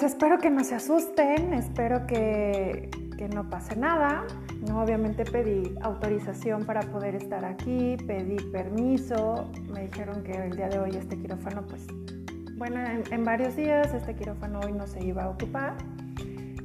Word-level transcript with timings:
pues 0.00 0.12
espero 0.12 0.38
que 0.38 0.48
no 0.48 0.64
se 0.64 0.76
asusten, 0.76 1.52
espero 1.52 2.06
que, 2.06 2.88
que 3.18 3.28
no 3.28 3.50
pase 3.50 3.76
nada. 3.76 4.24
¿no? 4.66 4.82
Obviamente 4.82 5.26
pedí 5.26 5.74
autorización 5.82 6.64
para 6.64 6.80
poder 6.80 7.16
estar 7.16 7.44
aquí, 7.44 7.98
pedí 8.06 8.36
permiso, 8.50 9.50
me 9.70 9.88
dijeron 9.88 10.22
que 10.22 10.32
el 10.32 10.56
día 10.56 10.70
de 10.70 10.78
hoy 10.78 10.96
este 10.96 11.18
quirófano, 11.18 11.66
pues, 11.66 11.86
bueno, 12.56 12.80
en, 13.10 13.24
varios 13.26 13.56
días 13.56 13.92
este 13.92 14.14
quirófano 14.14 14.60
hoy 14.64 14.72
no 14.72 14.86
se 14.86 15.04
iba 15.04 15.24
a 15.24 15.28
ocupar. 15.28 15.74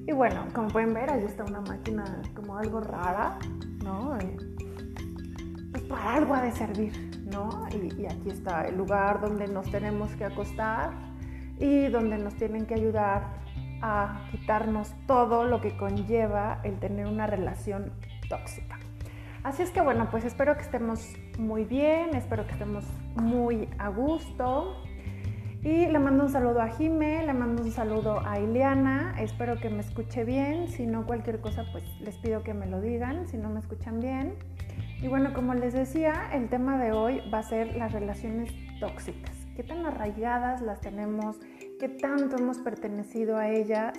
Y 0.07 0.13
bueno, 0.13 0.45
como 0.53 0.69
pueden 0.69 0.93
ver, 0.93 1.09
ahí 1.09 1.25
está 1.25 1.43
una 1.43 1.59
máquina 1.59 2.05
como 2.37 2.57
algo 2.57 2.79
rara, 2.79 3.37
¿no? 3.83 4.17
Eh, 4.17 4.37
pues 5.71 5.83
para 5.83 6.13
algo 6.13 6.33
ha 6.35 6.41
de 6.41 6.53
servir, 6.53 6.93
¿no? 7.29 7.67
Y, 7.71 8.01
y 8.01 8.05
aquí 8.05 8.29
está 8.29 8.61
el 8.61 8.77
lugar 8.77 9.19
donde 9.19 9.45
nos 9.49 9.69
tenemos 9.69 10.09
que 10.15 10.23
acostar 10.23 11.04
y 11.59 11.87
donde 11.87 12.17
nos 12.17 12.35
tienen 12.35 12.65
que 12.65 12.73
ayudar 12.73 13.23
a 13.81 14.27
quitarnos 14.31 14.93
todo 15.07 15.45
lo 15.45 15.61
que 15.61 15.77
conlleva 15.77 16.59
el 16.63 16.79
tener 16.79 17.07
una 17.07 17.27
relación 17.27 17.91
tóxica. 18.29 18.79
Así 19.43 19.61
es 19.61 19.69
que 19.69 19.81
bueno, 19.81 20.07
pues 20.09 20.25
espero 20.25 20.55
que 20.55 20.63
estemos 20.63 21.13
muy 21.37 21.65
bien, 21.65 22.15
espero 22.15 22.47
que 22.47 22.53
estemos 22.53 22.83
muy 23.15 23.69
a 23.77 23.89
gusto. 23.89 24.81
Y 25.61 25.87
le 25.87 25.99
mando 25.99 26.23
un 26.23 26.29
saludo 26.29 26.61
a 26.61 26.67
Jime, 26.69 27.25
le 27.25 27.33
mando 27.33 27.63
un 27.63 27.71
saludo 27.71 28.21
a 28.25 28.39
Ileana, 28.39 29.15
espero 29.19 29.59
que 29.59 29.69
me 29.69 29.79
escuche 29.79 30.23
bien, 30.23 30.67
si 30.67 30.85
no 30.85 31.05
cualquier 31.05 31.41
cosa 31.41 31.65
pues 31.71 31.83
les 32.01 32.17
pido 32.17 32.43
que 32.43 32.53
me 32.53 32.67
lo 32.67 32.81
digan, 32.81 33.27
si 33.27 33.37
no 33.37 33.49
me 33.49 33.59
escuchan 33.59 33.99
bien. 33.99 34.35
Y 35.01 35.07
bueno, 35.07 35.33
como 35.33 35.53
les 35.53 35.73
decía, 35.73 36.29
el 36.33 36.49
tema 36.49 36.77
de 36.77 36.91
hoy 36.91 37.21
va 37.31 37.39
a 37.39 37.43
ser 37.43 37.75
las 37.75 37.91
relaciones 37.93 38.51
tóxicas. 38.79 39.34
¿Qué 39.55 39.63
tan 39.63 39.85
arraigadas 39.85 40.61
las 40.61 40.81
tenemos? 40.81 41.37
qué 41.79 41.89
tanto 41.89 42.37
hemos 42.37 42.59
pertenecido 42.59 43.37
a 43.37 43.49
ellas. 43.49 43.93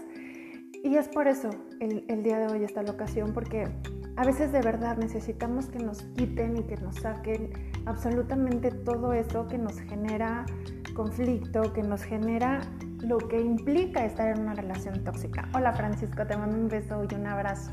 Y 0.82 0.96
es 0.96 1.08
por 1.08 1.26
eso 1.26 1.50
el, 1.80 2.22
día 2.22 2.38
de 2.38 2.46
hoy 2.46 2.64
esta 2.64 2.82
locación, 2.82 3.32
porque 3.32 3.68
a 4.16 4.24
veces 4.24 4.52
de 4.52 4.60
verdad 4.60 4.96
necesitamos 4.96 5.66
que 5.66 5.78
nos 5.78 6.02
quiten 6.02 6.56
y 6.56 6.62
que 6.62 6.76
nos 6.76 6.96
saquen 6.96 7.50
absolutamente 7.86 8.70
todo 8.70 9.12
eso 9.12 9.46
que 9.48 9.58
nos 9.58 9.80
genera 9.80 10.46
conflicto, 10.94 11.72
que 11.72 11.82
nos 11.82 12.02
genera 12.02 12.60
lo 13.00 13.18
que 13.18 13.40
implica 13.40 14.04
estar 14.04 14.28
en 14.28 14.42
una 14.42 14.54
relación 14.54 15.04
tóxica. 15.04 15.48
Hola 15.54 15.72
Francisco, 15.72 16.26
te 16.26 16.36
mando 16.36 16.56
un 16.56 16.68
beso 16.68 17.02
y 17.10 17.14
un 17.14 17.26
abrazo. 17.26 17.72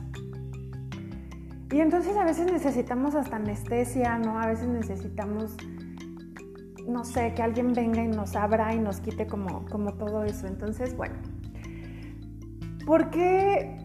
Y 1.72 1.80
entonces 1.80 2.16
a 2.18 2.24
veces 2.24 2.52
necesitamos 2.52 3.16
hasta 3.16 3.38
anestesia, 3.38 4.18
¿no? 4.20 4.40
A 4.40 4.48
veces 4.48 4.68
necesitamos 4.68 5.56
no 6.88 7.04
sé, 7.04 7.34
que 7.34 7.42
alguien 7.42 7.74
venga 7.74 8.04
y 8.04 8.08
nos 8.08 8.36
abra 8.36 8.74
y 8.74 8.80
nos 8.80 9.00
quite 9.00 9.28
como, 9.28 9.66
como 9.66 9.94
todo 9.94 10.24
eso. 10.24 10.48
Entonces, 10.48 10.96
bueno, 10.96 11.16
¿por 12.86 13.10
qué, 13.10 13.78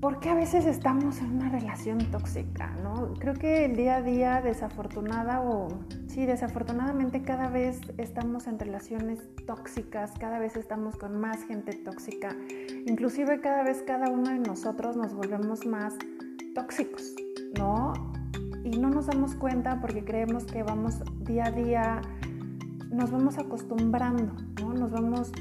¿por 0.00 0.20
qué 0.20 0.30
a 0.30 0.34
veces 0.34 0.66
estamos 0.66 1.18
en 1.20 1.32
una 1.32 1.48
relación 1.48 1.98
tóxica? 2.10 2.74
¿no? 2.82 3.14
Creo 3.14 3.34
que 3.34 3.64
el 3.64 3.76
día 3.76 3.96
a 3.96 4.02
día, 4.02 4.40
desafortunada 4.40 5.40
o 5.40 5.68
sí, 6.06 6.26
desafortunadamente 6.26 7.22
cada 7.22 7.48
vez 7.48 7.80
estamos 7.98 8.46
en 8.46 8.58
relaciones 8.58 9.20
tóxicas, 9.46 10.12
cada 10.18 10.38
vez 10.38 10.56
estamos 10.56 10.96
con 10.96 11.20
más 11.20 11.44
gente 11.44 11.72
tóxica, 11.72 12.36
inclusive 12.86 13.40
cada 13.40 13.62
vez 13.62 13.82
cada 13.86 14.08
uno 14.10 14.30
de 14.30 14.38
nosotros 14.38 14.96
nos 14.96 15.14
volvemos 15.14 15.66
más 15.66 15.94
tóxicos, 16.54 17.14
¿no? 17.56 17.92
y 18.64 18.78
no 18.78 18.90
nos 18.90 19.06
damos 19.06 19.34
cuenta 19.34 19.80
porque 19.80 20.04
creemos 20.04 20.44
que 20.44 20.62
vamos 20.62 20.96
día 21.20 21.46
a 21.46 21.50
día, 21.50 22.02
nos 22.90 23.10
vamos 23.10 23.38
acostumbrando, 23.38 24.32
¿no? 24.60 24.72
nos, 24.74 24.90
vamos, 24.90 25.32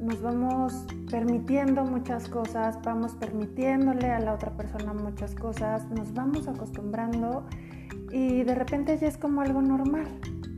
nos 0.00 0.22
vamos 0.22 0.86
permitiendo 1.10 1.84
muchas 1.84 2.28
cosas, 2.28 2.78
vamos 2.82 3.12
permitiéndole 3.14 4.10
a 4.10 4.18
la 4.20 4.34
otra 4.34 4.50
persona 4.52 4.92
muchas 4.92 5.34
cosas, 5.34 5.88
nos 5.90 6.12
vamos 6.14 6.48
acostumbrando 6.48 7.46
y 8.10 8.42
de 8.42 8.54
repente 8.54 8.96
ya 8.98 9.08
es 9.08 9.18
como 9.18 9.42
algo 9.42 9.60
normal, 9.60 10.06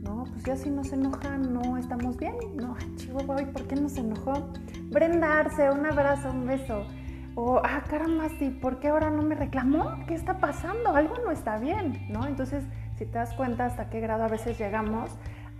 ¿no? 0.03 0.23
Pues 0.23 0.43
ya 0.43 0.55
si 0.55 0.69
nos 0.69 0.93
enoja 0.93 1.37
no 1.37 1.77
estamos 1.77 2.17
bien, 2.17 2.35
¿no? 2.55 2.75
Chihuahua, 2.95 3.37
¿por 3.51 3.67
qué 3.67 3.75
nos 3.75 3.97
enojó? 3.97 4.51
Brendarse, 4.89 5.69
un 5.69 5.85
abrazo, 5.85 6.31
un 6.31 6.47
beso 6.47 6.85
o, 7.35 7.61
ah, 7.63 7.83
caramba, 7.89 8.27
¿por 8.61 8.79
qué 8.79 8.89
ahora 8.89 9.09
no 9.09 9.21
me 9.21 9.35
reclamó? 9.35 9.95
¿Qué 10.05 10.13
está 10.13 10.39
pasando? 10.39 10.93
Algo 10.93 11.15
no 11.23 11.31
está 11.31 11.57
bien, 11.57 12.07
¿no? 12.09 12.27
Entonces, 12.27 12.63
si 12.97 13.05
te 13.05 13.13
das 13.13 13.33
cuenta 13.33 13.65
hasta 13.65 13.89
qué 13.89 14.01
grado 14.01 14.23
a 14.23 14.27
veces 14.27 14.59
llegamos 14.59 15.11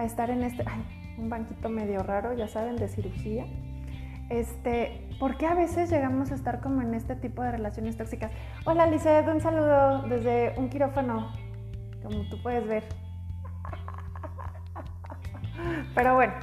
a 0.01 0.06
estar 0.06 0.29
en 0.31 0.44
este, 0.44 0.63
ay, 0.66 0.84
un 1.17 1.29
banquito 1.29 1.69
medio 1.69 2.01
raro, 2.01 2.34
ya 2.34 2.47
saben, 2.47 2.75
de 2.75 2.88
cirugía. 2.88 3.45
Este, 4.29 5.07
¿por 5.19 5.38
qué 5.38 5.45
a 5.45 5.53
veces 5.53 5.91
llegamos 5.91 6.31
a 6.31 6.35
estar 6.35 6.62
como 6.62 6.81
en 6.81 6.95
este 6.95 7.16
tipo 7.16 7.44
de 7.44 7.51
relaciones 7.51 7.97
tóxicas? 7.97 8.31
Hola, 8.66 8.88
Lizeth, 8.88 9.28
un 9.28 9.41
saludo 9.41 10.03
desde 10.03 10.56
un 10.57 10.69
quirófano, 10.69 11.31
como 12.01 12.28
tú 12.29 12.41
puedes 12.41 12.66
ver. 12.67 12.84
Pero 15.95 16.16
bueno, 16.16 16.33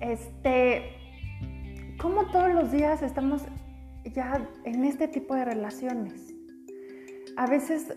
este, 0.00 0.94
como 2.00 2.26
todos 2.26 2.54
los 2.54 2.72
días 2.72 3.02
estamos 3.02 3.42
ya 4.14 4.48
en 4.64 4.84
este 4.84 5.08
tipo 5.08 5.34
de 5.34 5.44
relaciones. 5.44 6.32
A 7.36 7.46
veces 7.46 7.92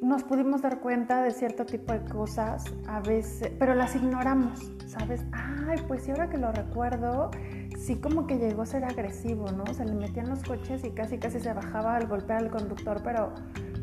nos 0.00 0.22
pudimos 0.22 0.62
dar 0.62 0.80
cuenta 0.80 1.22
de 1.22 1.30
cierto 1.30 1.66
tipo 1.66 1.92
de 1.92 2.00
cosas, 2.04 2.64
a 2.86 3.00
veces, 3.00 3.52
pero 3.58 3.74
las 3.74 3.96
ignoramos, 3.96 4.72
¿sabes? 4.86 5.24
Ay, 5.32 5.78
pues 5.86 6.02
sí, 6.04 6.10
ahora 6.10 6.28
que 6.28 6.38
lo 6.38 6.52
recuerdo, 6.52 7.30
sí 7.76 7.96
como 7.96 8.26
que 8.26 8.38
llegó 8.38 8.62
a 8.62 8.66
ser 8.66 8.84
agresivo, 8.84 9.50
¿no? 9.50 9.66
Se 9.74 9.84
le 9.84 9.94
metían 9.94 10.28
los 10.28 10.42
coches 10.42 10.84
y 10.84 10.90
casi 10.90 11.18
casi 11.18 11.40
se 11.40 11.52
bajaba 11.52 11.96
al 11.96 12.06
golpear 12.06 12.44
al 12.44 12.50
conductor, 12.50 13.00
pero, 13.02 13.34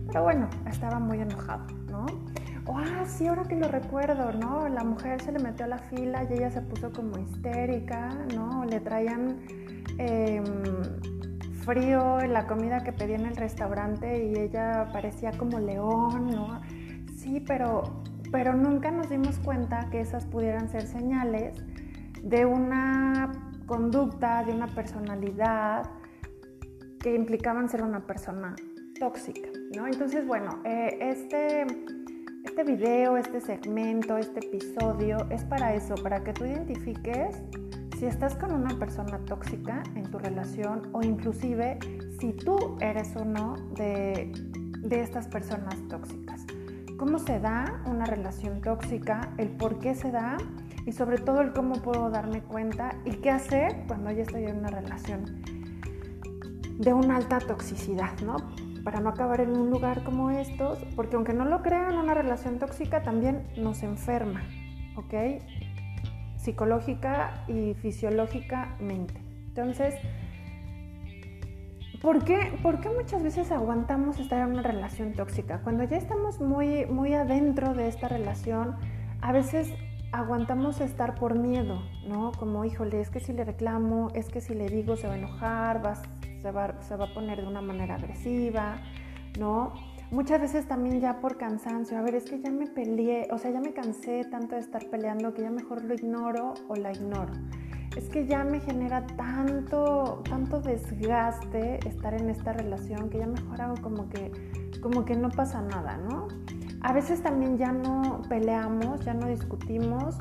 pero 0.08 0.24
bueno, 0.24 0.50
estaba 0.68 1.00
muy 1.00 1.20
enojado, 1.20 1.66
¿no? 1.90 2.06
O, 2.68 2.78
ah, 2.78 3.06
sí, 3.06 3.28
ahora 3.28 3.44
que 3.44 3.56
lo 3.56 3.68
recuerdo, 3.68 4.32
¿no? 4.34 4.68
La 4.70 4.84
mujer 4.84 5.22
se 5.22 5.32
le 5.32 5.40
metió 5.40 5.66
a 5.66 5.68
la 5.68 5.78
fila 5.78 6.26
y 6.30 6.34
ella 6.34 6.50
se 6.50 6.62
puso 6.62 6.92
como 6.92 7.18
histérica, 7.20 8.10
¿no? 8.34 8.66
Le 8.66 8.80
traían... 8.80 9.38
Eh, 9.98 10.42
frío, 11.66 12.20
la 12.28 12.46
comida 12.46 12.84
que 12.84 12.94
pedí 12.94 13.14
en 13.14 13.26
el 13.26 13.36
restaurante 13.36 14.26
y 14.26 14.38
ella 14.38 14.88
parecía 14.94 15.32
como 15.32 15.60
león, 15.60 16.28
¿no? 16.28 16.62
Sí, 17.18 17.44
pero, 17.46 18.04
pero 18.32 18.54
nunca 18.54 18.92
nos 18.92 19.10
dimos 19.10 19.40
cuenta 19.40 19.90
que 19.90 20.00
esas 20.00 20.26
pudieran 20.26 20.70
ser 20.70 20.84
señales 20.84 21.58
de 22.22 22.46
una 22.46 23.32
conducta, 23.66 24.44
de 24.44 24.54
una 24.54 24.68
personalidad 24.68 25.90
que 27.00 27.16
implicaban 27.16 27.68
ser 27.68 27.84
una 27.84 28.06
persona 28.06 28.56
tóxica, 29.00 29.50
¿no? 29.76 29.88
Entonces, 29.88 30.26
bueno, 30.26 30.62
eh, 30.66 30.98
este, 31.02 31.66
este 32.44 32.64
video, 32.64 33.18
este 33.18 33.42
segmento, 33.42 34.18
este 34.18 34.40
episodio 34.40 35.18
es 35.30 35.44
para 35.44 35.74
eso, 35.74 35.96
para 35.96 36.24
que 36.24 36.34
tú 36.34 36.46
identifiques 36.46 37.42
si 38.06 38.10
estás 38.10 38.36
con 38.36 38.52
una 38.52 38.78
persona 38.78 39.18
tóxica 39.26 39.82
en 39.96 40.04
tu 40.12 40.20
relación 40.20 40.92
o 40.94 41.02
inclusive 41.02 41.80
si 42.20 42.34
tú 42.34 42.78
eres 42.80 43.16
uno 43.16 43.56
de, 43.76 44.32
de 44.78 45.02
estas 45.02 45.28
personas 45.28 45.76
tóxicas. 45.88 46.46
¿Cómo 47.00 47.18
se 47.18 47.40
da 47.40 47.82
una 47.88 48.06
relación 48.06 48.62
tóxica? 48.62 49.34
El 49.40 49.50
por 49.50 49.80
qué 49.80 49.96
se 49.96 50.12
da 50.12 50.38
y 50.86 50.92
sobre 50.92 51.18
todo 51.18 51.42
el 51.42 51.52
cómo 51.52 51.82
puedo 51.82 52.12
darme 52.12 52.42
cuenta 52.42 52.96
y 53.06 53.14
qué 53.14 53.32
hacer 53.32 53.76
cuando 53.88 54.12
ya 54.12 54.22
estoy 54.22 54.44
en 54.44 54.60
una 54.60 54.70
relación 54.70 55.42
de 56.78 56.94
una 56.94 57.16
alta 57.16 57.40
toxicidad, 57.40 58.20
¿no? 58.24 58.36
Para 58.84 59.00
no 59.00 59.10
acabar 59.10 59.42
en 59.42 59.58
un 59.58 59.72
lugar 59.72 60.04
como 60.04 60.30
estos, 60.30 60.78
porque 60.96 61.16
aunque 61.16 61.34
no 61.34 61.44
lo 61.46 61.64
crean, 61.64 61.98
una 61.98 62.14
relación 62.14 62.60
tóxica 62.60 63.02
también 63.02 63.48
nos 63.58 63.82
enferma, 63.82 64.44
¿ok? 64.96 65.42
Psicológica 66.46 67.44
y 67.48 67.74
fisiológicamente. 67.74 69.14
Entonces, 69.48 69.96
¿por 72.02 72.24
qué, 72.24 72.58
¿por 72.62 72.80
qué 72.80 72.90
muchas 72.90 73.24
veces 73.24 73.52
aguantamos 73.52 74.20
estar 74.20 74.40
en 74.40 74.54
una 74.54 74.62
relación 74.62 75.14
tóxica? 75.14 75.62
Cuando 75.62 75.84
ya 75.84 75.98
estamos 75.98 76.40
muy, 76.40 76.86
muy 76.86 77.14
adentro 77.14 77.74
de 77.74 77.88
esta 77.88 78.08
relación, 78.08 78.76
a 79.22 79.32
veces 79.32 79.74
aguantamos 80.12 80.80
estar 80.82 81.16
por 81.16 81.38
miedo, 81.38 81.82
¿no? 82.08 82.32
Como, 82.32 82.64
híjole, 82.64 83.02
es 83.02 83.10
que 83.10 83.20
si 83.20 83.34
le 83.34 83.44
reclamo, 83.44 84.10
es 84.14 84.30
que 84.30 84.40
si 84.40 84.54
le 84.54 84.70
digo 84.70 84.96
se 84.96 85.08
va 85.08 85.14
a 85.14 85.18
enojar, 85.18 85.86
va, 85.86 85.96
se, 85.96 86.52
va, 86.52 86.82
se 86.82 86.96
va 86.96 87.06
a 87.06 87.14
poner 87.14 87.42
de 87.42 87.48
una 87.48 87.62
manera 87.62 87.96
agresiva, 87.96 88.78
¿no? 89.38 89.74
Muchas 90.12 90.40
veces 90.40 90.68
también 90.68 91.02
ya 91.02 91.20
por 91.20 91.38
cansancio, 91.38 91.98
a 91.98 92.02
ver, 92.02 92.16
es 92.16 92.26
que 92.26 92.40
ya 92.40 92.52
me 92.52 92.68
peleé, 92.68 93.28
o 93.32 93.40
sea, 93.40 93.52
ya 93.52 93.60
me 93.60 93.74
cansé 93.74 94.24
tanto 94.26 94.56
de 94.56 94.62
estar 94.62 94.86
peleando 94.90 95.34
que 95.34 95.42
ya 95.42 95.50
mejor 95.50 95.84
lo 95.84 95.96
ignoro 95.96 96.54
o 96.68 96.76
la 96.76 96.92
ignoro. 96.92 97.34
Es 97.98 98.10
que 98.10 98.28
ya 98.28 98.44
me 98.44 98.60
genera 98.60 99.08
tanto, 99.08 100.22
tanto 100.30 100.62
desgaste 100.62 101.80
estar 101.88 102.14
en 102.14 102.30
esta 102.30 102.54
relación 102.54 103.10
que 103.10 103.20
ya 103.20 103.26
mejor 103.26 103.62
hago 103.62 103.76
como 103.82 104.08
que, 104.10 104.32
como 104.82 105.06
que 105.06 105.16
no 105.16 105.30
pasa 105.30 105.62
nada, 105.62 105.98
¿no? 105.98 106.28
A 106.82 106.94
veces 106.94 107.24
también 107.24 107.58
ya 107.58 107.72
no 107.72 108.22
peleamos, 108.30 109.04
ya 109.04 109.16
no 109.16 109.28
discutimos, 109.28 110.18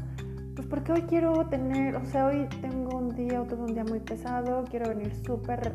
pues 0.55 0.67
porque 0.67 0.93
hoy 0.93 1.03
quiero 1.03 1.47
tener, 1.49 1.97
o 1.97 2.07
sea, 2.07 2.27
hoy 2.27 2.49
tengo 2.63 2.97
un 2.97 3.15
día 3.15 3.43
o 3.43 3.45
tuve 3.45 3.65
un 3.65 3.75
día 3.75 3.85
muy 3.85 4.01
pesado, 4.01 4.65
quiero 4.71 4.89
venir 4.89 5.13
súper 5.27 5.75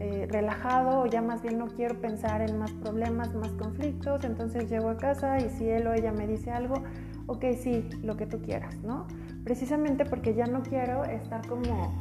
eh, 0.00 0.26
relajado 0.30 1.00
o 1.00 1.06
ya 1.06 1.22
más 1.22 1.42
bien 1.42 1.58
no 1.58 1.68
quiero 1.68 1.98
pensar 2.00 2.42
en 2.42 2.58
más 2.58 2.72
problemas, 2.72 3.34
más 3.34 3.52
conflictos, 3.52 4.24
entonces 4.24 4.68
llego 4.68 4.90
a 4.90 4.96
casa 4.96 5.38
y 5.38 5.48
si 5.48 5.68
él 5.68 5.86
o 5.86 5.94
ella 5.94 6.12
me 6.12 6.26
dice 6.26 6.50
algo, 6.50 6.82
ok, 7.26 7.44
sí, 7.58 7.88
lo 8.02 8.16
que 8.16 8.26
tú 8.26 8.42
quieras, 8.42 8.76
¿no? 8.82 9.06
Precisamente 9.44 10.04
porque 10.04 10.34
ya 10.34 10.46
no 10.46 10.62
quiero 10.62 11.04
estar 11.04 11.46
como, 11.46 11.94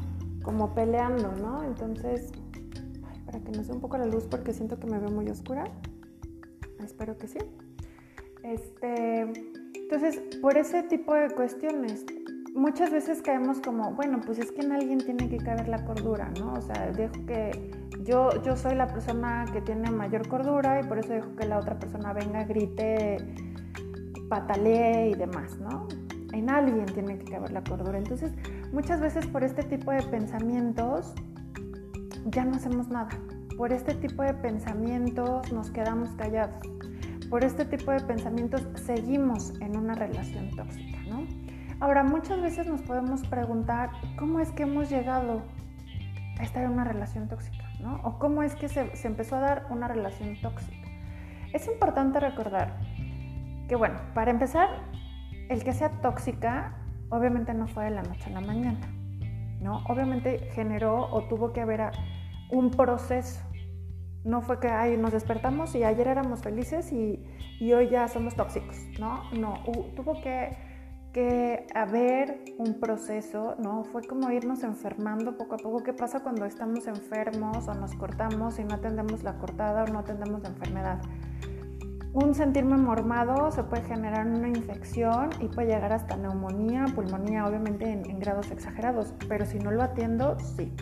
como 0.44 0.74
peleando, 0.74 1.32
¿no? 1.42 1.64
Entonces, 1.64 2.32
para 3.26 3.40
que 3.40 3.52
nos 3.52 3.68
dé 3.68 3.74
un 3.74 3.82
poco 3.82 3.98
la 3.98 4.06
luz 4.06 4.26
porque 4.26 4.52
siento 4.52 4.78
que 4.78 4.88
me 4.88 5.00
veo 5.00 5.12
muy 5.12 5.30
oscura, 5.30 5.64
espero 6.84 7.18
que 7.18 7.28
sí. 7.28 7.40
Este, 8.44 9.22
entonces, 9.76 10.20
por 10.42 10.58
ese 10.58 10.84
tipo 10.84 11.14
de 11.14 11.30
cuestiones, 11.30 12.06
muchas 12.56 12.90
veces 12.90 13.22
caemos 13.22 13.60
como, 13.60 13.92
bueno, 13.92 14.22
pues 14.26 14.40
es 14.40 14.52
que 14.52 14.62
en 14.62 14.72
alguien 14.72 15.00
tiene 15.00 15.30
que 15.30 15.38
caber 15.38 15.68
la 15.68 15.84
cordura, 15.84 16.32
¿no? 16.40 16.54
O 16.54 16.62
sea, 16.62 16.90
dejo 16.92 17.14
que 17.28 17.72
yo, 18.04 18.42
yo 18.44 18.56
soy 18.56 18.76
la 18.76 18.88
persona 18.88 19.46
que 19.52 19.62
tiene 19.62 19.92
mayor 19.92 20.28
cordura 20.28 20.80
y 20.82 20.88
por 20.88 20.98
eso 20.98 21.14
dejo 21.14 21.36
que 21.36 21.46
la 21.46 21.60
otra 21.60 21.78
persona 21.78 22.14
venga, 22.14 22.46
grite, 22.46 23.18
patalee 24.30 25.10
y 25.10 25.16
demás, 25.16 25.60
¿no? 25.60 25.88
En 26.32 26.50
alguien 26.50 26.86
tiene 26.86 27.18
que 27.18 27.26
caber 27.26 27.52
la 27.52 27.64
cordura. 27.64 27.98
Entonces, 27.98 28.32
muchas 28.72 29.02
veces 29.02 29.28
por 29.28 29.44
este 29.44 29.64
tipo 29.64 29.92
de 29.92 30.02
pensamientos 30.04 31.14
ya 32.26 32.46
no 32.46 32.56
hacemos 32.56 32.88
nada. 32.88 33.10
Por 33.58 33.74
este 33.74 33.94
tipo 33.96 34.24
de 34.24 34.34
pensamientos 34.34 35.52
nos 35.52 35.72
quedamos 35.72 36.10
callados. 36.12 36.66
Por 37.30 37.44
este 37.44 37.66
tipo 37.66 37.92
de 37.92 38.00
pensamientos 38.02 38.66
seguimos 38.86 39.54
en 39.60 39.78
una 39.78 39.94
relación 39.94 40.52
tóxica. 40.52 40.95
Ahora, 41.80 42.04
muchas 42.04 42.42
veces 42.42 42.68
nos 42.68 42.82
podemos 42.82 43.26
preguntar 43.28 43.92
cómo 44.18 44.40
es 44.40 44.52
que 44.52 44.64
hemos 44.64 44.90
llegado 44.90 45.42
a 46.40 46.44
estar 46.44 46.64
en 46.64 46.72
una 46.72 46.84
relación 46.84 47.28
tóxica, 47.28 47.66
¿no? 47.80 48.00
O 48.04 48.18
cómo 48.18 48.44
es 48.44 48.56
que 48.56 48.70
se, 48.70 48.96
se 48.96 49.08
empezó 49.08 49.36
a 49.36 49.40
dar 49.40 49.68
una 49.70 49.88
relación 49.88 50.36
tóxica. 50.42 50.88
Es 51.54 51.68
importante 51.68 52.20
recordar 52.20 52.78
que, 53.68 53.76
bueno, 53.76 53.96
para 54.14 54.32
empezar, 54.32 54.70
el 55.50 55.64
que 55.64 55.74
sea 55.74 55.90
tóxica 56.02 56.76
obviamente 57.10 57.54
no 57.54 57.68
fue 57.68 57.86
de 57.86 57.92
la 57.92 58.04
noche 58.04 58.30
a 58.30 58.34
la 58.34 58.42
mañana, 58.42 58.80
¿no? 59.62 59.84
Obviamente 59.88 60.50
generó 60.54 61.08
o 61.12 61.24
tuvo 61.24 61.54
que 61.54 61.62
haber 61.62 61.92
un 62.52 62.72
proceso. 62.72 63.42
No 64.24 64.42
fue 64.42 64.60
que 64.60 64.70
ay, 64.70 64.98
nos 64.98 65.12
despertamos 65.12 65.76
y 65.76 65.84
ayer 65.84 66.08
éramos 66.08 66.42
felices 66.42 66.92
y, 66.92 67.24
y 67.60 67.74
hoy 67.74 67.90
ya 67.90 68.08
somos 68.08 68.36
tóxicos, 68.36 68.78
¿no? 69.00 69.30
No, 69.34 69.62
tuvo 69.96 70.20
que, 70.22 70.58
que 71.16 71.66
haber 71.74 72.44
un 72.58 72.74
proceso, 72.74 73.56
¿no? 73.58 73.86
Fue 73.86 74.04
como 74.04 74.30
irnos 74.32 74.64
enfermando 74.64 75.38
poco 75.38 75.56
a 75.56 75.58
poco. 75.58 75.82
¿Qué 75.82 75.94
pasa 75.94 76.20
cuando 76.20 76.44
estamos 76.44 76.88
enfermos 76.88 77.70
o 77.70 77.74
nos 77.74 77.96
cortamos 77.96 78.60
y 78.60 78.66
no 78.66 78.76
atendemos 78.76 79.24
la 79.24 79.38
cortada 79.38 79.86
o 79.86 79.88
no 79.88 80.00
atendemos 80.00 80.44
la 80.44 80.50
enfermedad? 80.50 81.02
un 82.12 82.34
sentirme 82.34 82.78
mormado 82.78 83.52
se 83.52 83.64
puede 83.64 83.84
generar 83.84 84.26
una 84.26 84.48
infección 84.48 85.32
y 85.42 85.50
puede 85.50 85.68
llegar 85.68 85.92
hasta 85.92 86.16
neumonía, 86.16 86.86
pulmonía, 86.96 87.46
obviamente 87.46 87.92
en, 87.92 88.20
grados 88.20 88.52
exagerados, 88.52 89.14
pero 89.28 89.46
si 89.46 89.60
no 89.60 89.70
lo 89.72 89.84
atiendo, 89.84 90.38
sí. 90.40 90.74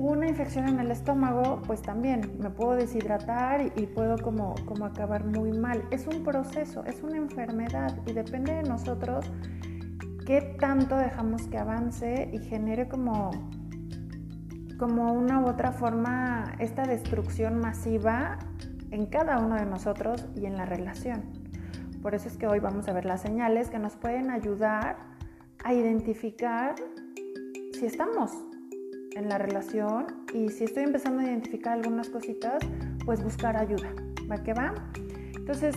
Una 0.00 0.28
infección 0.28 0.68
en 0.68 0.78
el 0.78 0.92
estómago, 0.92 1.60
pues 1.66 1.82
también 1.82 2.36
me 2.38 2.50
puedo 2.50 2.76
deshidratar 2.76 3.72
y, 3.74 3.86
puedo 3.86 4.16
como, 4.16 4.54
como 4.64 4.84
acabar 4.84 5.24
muy 5.24 5.50
mal. 5.58 5.82
Es 5.90 6.06
un 6.06 6.22
proceso, 6.22 6.84
es 6.84 7.02
una 7.02 7.16
enfermedad 7.16 7.98
y 8.06 8.12
depende 8.12 8.54
de 8.54 8.62
nosotros 8.62 9.28
qué 10.24 10.56
tanto 10.60 10.96
dejamos 10.96 11.48
que 11.48 11.58
avance 11.58 12.30
y 12.32 12.38
genere 12.38 12.86
como, 12.86 13.32
como 14.78 15.12
una 15.14 15.40
u 15.40 15.48
otra 15.48 15.72
forma 15.72 16.54
esta 16.60 16.84
destrucción 16.84 17.58
masiva 17.58 18.38
en 18.92 19.06
cada 19.06 19.40
uno 19.40 19.56
de 19.56 19.66
nosotros 19.66 20.28
y 20.36 20.46
en 20.46 20.56
la 20.56 20.64
relación. 20.64 21.24
Por 22.02 22.14
eso 22.14 22.28
es 22.28 22.36
que 22.36 22.46
hoy 22.46 22.60
vamos 22.60 22.86
a 22.86 22.92
ver 22.92 23.04
las 23.04 23.22
señales 23.22 23.68
que 23.68 23.80
nos 23.80 23.96
pueden 23.96 24.30
ayudar 24.30 24.96
a 25.64 25.74
identificar 25.74 26.76
si 27.72 27.84
estamos 27.84 28.47
en 29.18 29.28
la 29.28 29.38
relación 29.38 30.06
y 30.32 30.48
si 30.48 30.64
estoy 30.64 30.84
empezando 30.84 31.20
a 31.20 31.24
identificar 31.24 31.74
algunas 31.74 32.08
cositas, 32.08 32.62
pues 33.04 33.22
buscar 33.22 33.56
ayuda. 33.56 33.88
¿Va 34.30 34.42
que 34.42 34.54
va? 34.54 34.74
Entonces, 35.34 35.76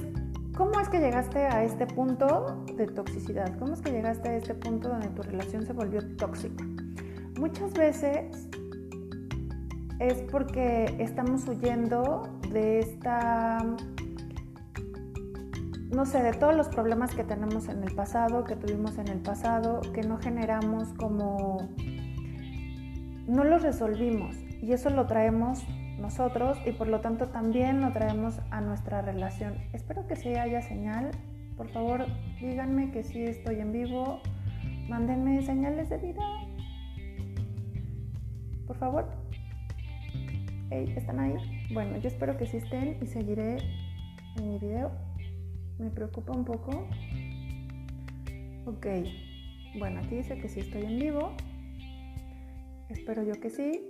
¿cómo 0.56 0.80
es 0.80 0.90
que 0.90 1.00
llegaste 1.00 1.40
a 1.40 1.64
este 1.64 1.88
punto 1.88 2.64
de 2.78 2.88
toxicidad? 2.88 3.58
¿Cómo 3.58 3.74
es 3.74 3.82
que 3.82 3.92
llegaste 3.92 4.30
a 4.30 4.36
este 4.38 4.54
punto 4.54 4.90
donde 4.90 5.08
tu 5.10 5.24
relación 5.24 5.66
se 5.66 5.74
volvió 5.74 6.02
tóxica? 6.18 6.64
Muchas 7.40 7.74
veces 7.74 8.48
es 10.00 10.22
porque 10.32 10.96
estamos 11.00 11.48
huyendo 11.48 12.24
de 12.52 12.80
esta, 12.80 13.60
no 15.92 16.06
sé, 16.06 16.22
de 16.22 16.34
todos 16.34 16.56
los 16.56 16.68
problemas 16.70 17.16
que 17.16 17.24
tenemos 17.24 17.70
en 17.70 17.84
el 17.84 17.96
pasado, 17.96 18.44
que 18.44 18.56
tuvimos 18.56 18.98
en 18.98 19.08
el 19.08 19.20
pasado, 19.20 19.82
que 19.94 20.02
no 20.02 20.18
generamos 20.18 20.90
como, 20.94 21.70
no 23.32 23.46
los 23.46 23.64
resolvimos 23.64 24.36
y 24.62 24.74
eso 24.74 24.90
lo 24.90 25.08
traemos 25.08 25.66
nosotros 25.98 26.58
y 26.66 26.74
por 26.74 26.90
lo 26.90 27.00
tanto 27.00 27.30
también 27.30 27.80
lo 27.80 27.94
traemos 27.94 28.42
a 28.50 28.60
nuestra 28.60 29.02
relación. 29.02 29.54
Espero 29.72 30.06
que 30.06 30.18
sí 30.18 30.36
haya 30.36 30.62
señal. 30.62 31.12
Por 31.56 31.70
favor, 31.70 32.06
díganme 32.42 32.92
que 32.92 33.04
sí 33.04 33.24
estoy 33.24 33.62
en 33.62 33.72
vivo. 33.72 34.20
Mándenme 34.90 35.42
señales 35.44 35.88
de 35.90 35.98
vida. 35.98 36.22
Por 38.68 38.78
favor. 38.78 39.08
¿están 40.70 41.20
ahí? 41.20 41.36
Bueno, 41.74 41.98
yo 41.98 42.10
espero 42.10 42.38
que 42.38 42.46
sí 42.46 42.58
estén 42.58 42.98
y 43.02 43.06
seguiré 43.06 43.58
en 44.38 44.50
mi 44.50 44.60
video. 44.60 44.92
Me 45.80 45.90
preocupa 45.90 46.34
un 46.34 46.44
poco. 46.44 46.86
Ok, 48.66 48.88
bueno, 49.80 50.02
aquí 50.02 50.16
dice 50.16 50.38
que 50.38 50.50
sí 50.50 50.60
estoy 50.60 50.84
en 50.84 51.00
vivo. 51.00 51.34
Espero 52.92 53.24
yo 53.24 53.34
que 53.40 53.50
sí. 53.50 53.90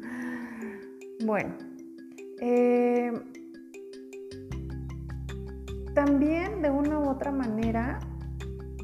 bueno, 1.26 1.54
eh, 2.40 3.12
también 5.94 6.62
de 6.62 6.70
una 6.70 6.98
u 7.00 7.08
otra 7.08 7.30
manera, 7.30 8.00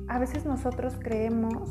a 0.09 0.19
veces 0.19 0.45
nosotros 0.45 0.95
creemos 1.01 1.71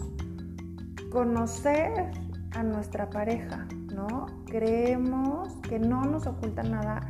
conocer 1.11 2.11
a 2.51 2.63
nuestra 2.63 3.09
pareja, 3.09 3.67
¿no? 3.93 4.25
Creemos 4.47 5.53
que 5.69 5.77
no 5.77 6.03
nos 6.05 6.25
oculta 6.25 6.63
nada, 6.63 7.01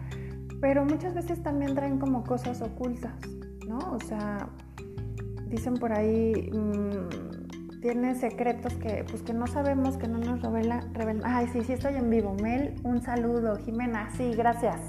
pero 0.60 0.84
muchas 0.84 1.14
veces 1.16 1.42
también 1.42 1.74
traen 1.74 2.00
como 2.00 2.24
cosas 2.24 2.62
ocultas, 2.62 3.16
¿no? 3.66 3.78
O 3.94 4.00
sea, 4.02 4.50
dicen 5.48 5.76
por 5.76 5.94
ahí, 5.94 6.52
mmm, 6.52 7.29
tiene 7.82 8.16
secretos 8.16 8.74
que, 8.76 9.06
pues, 9.10 9.22
que 9.22 9.34
no 9.34 9.48
sabemos, 9.48 9.98
que 9.98 10.08
no 10.08 10.18
nos 10.18 10.42
revela. 10.42 10.82
Ay, 11.24 11.48
sí, 11.48 11.64
sí, 11.64 11.74
estoy 11.74 11.96
en 11.96 12.10
vivo. 12.10 12.36
Mel, 12.42 12.76
un 12.84 13.02
saludo. 13.02 13.56
Jimena, 13.58 14.10
sí, 14.12 14.32
gracias. 14.34 14.80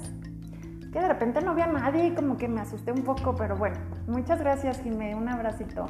Que 0.91 0.99
de 0.99 1.07
repente 1.07 1.41
no 1.41 1.55
vi 1.55 1.61
a 1.61 1.67
nadie 1.67 2.13
como 2.13 2.37
que 2.37 2.47
me 2.47 2.61
asusté 2.61 2.91
un 2.91 3.03
poco, 3.03 3.35
pero 3.35 3.55
bueno, 3.55 3.77
muchas 4.07 4.39
gracias, 4.39 4.81
Jimé, 4.81 5.15
un 5.15 5.29
abracito. 5.29 5.85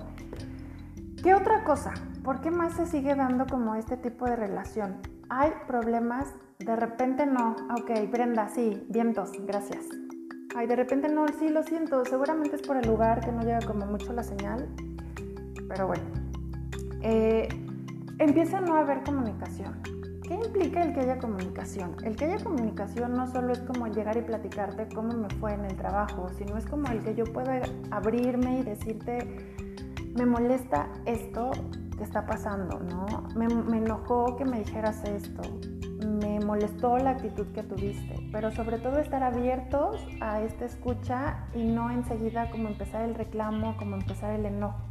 ¿Qué 1.24 1.34
otra 1.34 1.63
cosa? 1.63 1.93
¿Por 2.24 2.41
qué 2.41 2.51
más 2.51 2.74
se 2.74 2.86
sigue 2.86 3.15
dando 3.15 3.48
como 3.48 3.75
este 3.75 3.98
tipo 3.98 4.25
de 4.25 4.36
relación? 4.36 4.98
hay 5.31 5.53
problemas, 5.65 6.36
de 6.60 6.75
repente 6.75 7.25
no. 7.25 7.55
Ok, 7.79 8.12
Brenda, 8.12 8.50
sí, 8.50 8.86
vientos, 8.89 9.31
gracias. 9.48 9.86
Ay, 10.53 10.67
de 10.67 10.75
repente 10.75 11.08
no, 11.08 11.25
sí, 11.39 11.48
lo 11.48 11.63
siento. 11.63 12.03
Seguramente 12.03 12.58
es 12.58 12.62
por 12.62 12.75
el 12.75 12.86
lugar 12.86 13.22
que 13.22 13.31
no 13.31 13.41
llega 13.41 13.62
como 13.62 13.86
mucho 13.86 14.12
la 14.12 14.24
señal. 14.24 14.67
Pero 15.70 15.88
bueno. 15.88 16.21
Eh, 17.01 17.50
empieza 18.20 18.60
a 18.60 18.62
no 18.62 18.75
haber 18.75 19.03
comunicación. 19.03 19.81
¿Qué 20.22 20.36
implica 20.36 20.84
el 20.84 20.93
que 20.93 21.01
haya 21.01 21.17
comunicación? 21.17 21.96
El 22.03 22.15
que 22.15 22.25
haya 22.25 22.43
comunicación 22.43 23.15
no 23.15 23.27
solo 23.27 23.51
es 23.51 23.60
como 23.60 23.88
llegar 23.88 24.15
y 24.17 24.22
platicarte 24.22 24.88
cómo 24.93 25.13
me 25.13 25.29
fue 25.39 25.53
en 25.53 25.65
el 25.65 25.75
trabajo, 25.75 26.29
sino 26.38 26.58
es 26.58 26.65
como 26.65 26.88
el 26.88 27.03
que 27.03 27.15
yo 27.15 27.25
pueda 27.25 27.62
abrirme 27.89 28.60
y 28.60 28.63
decirte, 28.63 29.27
me 30.15 30.25
molesta 30.25 30.88
esto, 31.05 31.51
está 32.00 32.25
pasando, 32.25 32.79
¿no? 32.79 33.05
Me, 33.36 33.48
me 33.48 33.77
enojó 33.77 34.38
que 34.38 34.46
me 34.46 34.60
dijeras 34.60 35.03
esto, 35.03 35.41
me 36.05 36.39
molestó 36.39 36.98
la 36.98 37.12
actitud 37.12 37.48
que 37.48 37.63
tuviste, 37.63 38.15
pero 38.31 38.51
sobre 38.51 38.77
todo 38.77 39.00
estar 39.00 39.24
abiertos 39.24 39.98
a 40.22 40.41
esta 40.41 40.65
escucha 40.65 41.48
y 41.53 41.63
no 41.63 41.91
enseguida 41.91 42.50
como 42.51 42.67
empezar 42.70 43.03
el 43.03 43.15
reclamo, 43.15 43.75
como 43.77 43.96
empezar 43.96 44.31
el 44.31 44.46
enojo. 44.46 44.90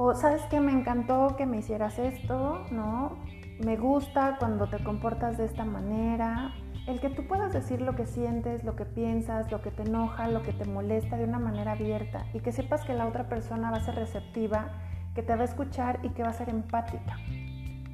O 0.00 0.14
sabes 0.14 0.42
que 0.42 0.60
me 0.60 0.70
encantó 0.70 1.34
que 1.36 1.44
me 1.44 1.56
hicieras 1.56 1.98
esto, 1.98 2.64
¿no? 2.70 3.18
Me 3.58 3.76
gusta 3.76 4.36
cuando 4.38 4.68
te 4.68 4.78
comportas 4.84 5.36
de 5.38 5.44
esta 5.44 5.64
manera. 5.64 6.54
El 6.86 7.00
que 7.00 7.10
tú 7.10 7.26
puedas 7.26 7.52
decir 7.52 7.80
lo 7.80 7.96
que 7.96 8.06
sientes, 8.06 8.62
lo 8.62 8.76
que 8.76 8.84
piensas, 8.84 9.50
lo 9.50 9.60
que 9.60 9.72
te 9.72 9.82
enoja, 9.82 10.28
lo 10.28 10.44
que 10.44 10.52
te 10.52 10.64
molesta 10.66 11.16
de 11.16 11.24
una 11.24 11.40
manera 11.40 11.72
abierta 11.72 12.26
y 12.32 12.38
que 12.38 12.52
sepas 12.52 12.84
que 12.84 12.94
la 12.94 13.08
otra 13.08 13.28
persona 13.28 13.72
va 13.72 13.78
a 13.78 13.80
ser 13.80 13.96
receptiva 13.96 14.70
que 15.16 15.24
te 15.24 15.34
va 15.34 15.42
a 15.42 15.46
escuchar 15.46 15.98
y 16.04 16.10
que 16.10 16.22
va 16.22 16.28
a 16.28 16.32
ser 16.32 16.48
empática. 16.48 17.16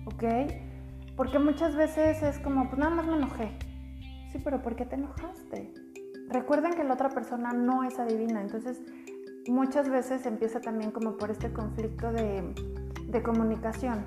¿Ok? 0.04 0.24
Porque 1.16 1.38
muchas 1.38 1.74
veces 1.74 2.22
es 2.22 2.38
como, 2.38 2.68
pues 2.68 2.78
nada 2.78 2.94
más 2.94 3.06
me 3.06 3.16
enojé. 3.16 3.56
Sí, 4.30 4.42
pero 4.44 4.60
¿por 4.60 4.76
qué 4.76 4.84
te 4.84 4.96
enojaste? 4.96 5.72
Recuerden 6.28 6.74
que 6.74 6.84
la 6.84 6.92
otra 6.92 7.08
persona 7.08 7.54
no 7.54 7.82
es 7.82 7.98
adivina, 7.98 8.42
entonces 8.42 8.82
muchas 9.48 9.88
veces 9.88 10.26
empieza 10.26 10.60
también 10.60 10.90
como 10.90 11.16
por 11.16 11.30
este 11.30 11.52
conflicto 11.52 12.12
de, 12.12 12.54
comunicación 13.22 14.06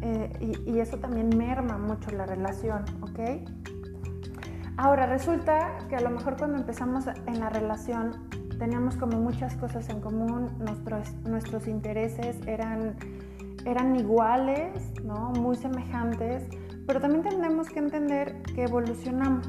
eh, 0.00 0.32
y, 0.40 0.70
y, 0.70 0.78
eso 0.78 0.98
también 0.98 1.36
merma 1.36 1.76
mucho 1.76 2.12
la 2.12 2.24
relación, 2.24 2.84
¿ok? 3.02 3.18
Ahora 4.76 5.06
resulta 5.06 5.78
que 5.88 5.96
a 5.96 6.00
lo 6.00 6.10
mejor 6.10 6.36
cuando 6.36 6.56
empezamos 6.56 7.06
en 7.08 7.40
la 7.40 7.50
relación 7.50 8.28
teníamos 8.58 8.96
como 8.96 9.18
muchas 9.18 9.54
cosas 9.56 9.88
en 9.88 10.00
común, 10.00 10.50
nuestros, 10.58 11.12
nuestros 11.24 11.68
intereses 11.68 12.36
eran, 12.46 12.96
eran 13.64 13.96
iguales, 13.96 14.92
¿no? 15.04 15.30
muy 15.30 15.56
semejantes, 15.56 16.44
pero 16.86 17.00
también 17.00 17.22
tenemos 17.22 17.68
que 17.68 17.78
entender 17.78 18.42
que 18.54 18.64
evolucionamos, 18.64 19.46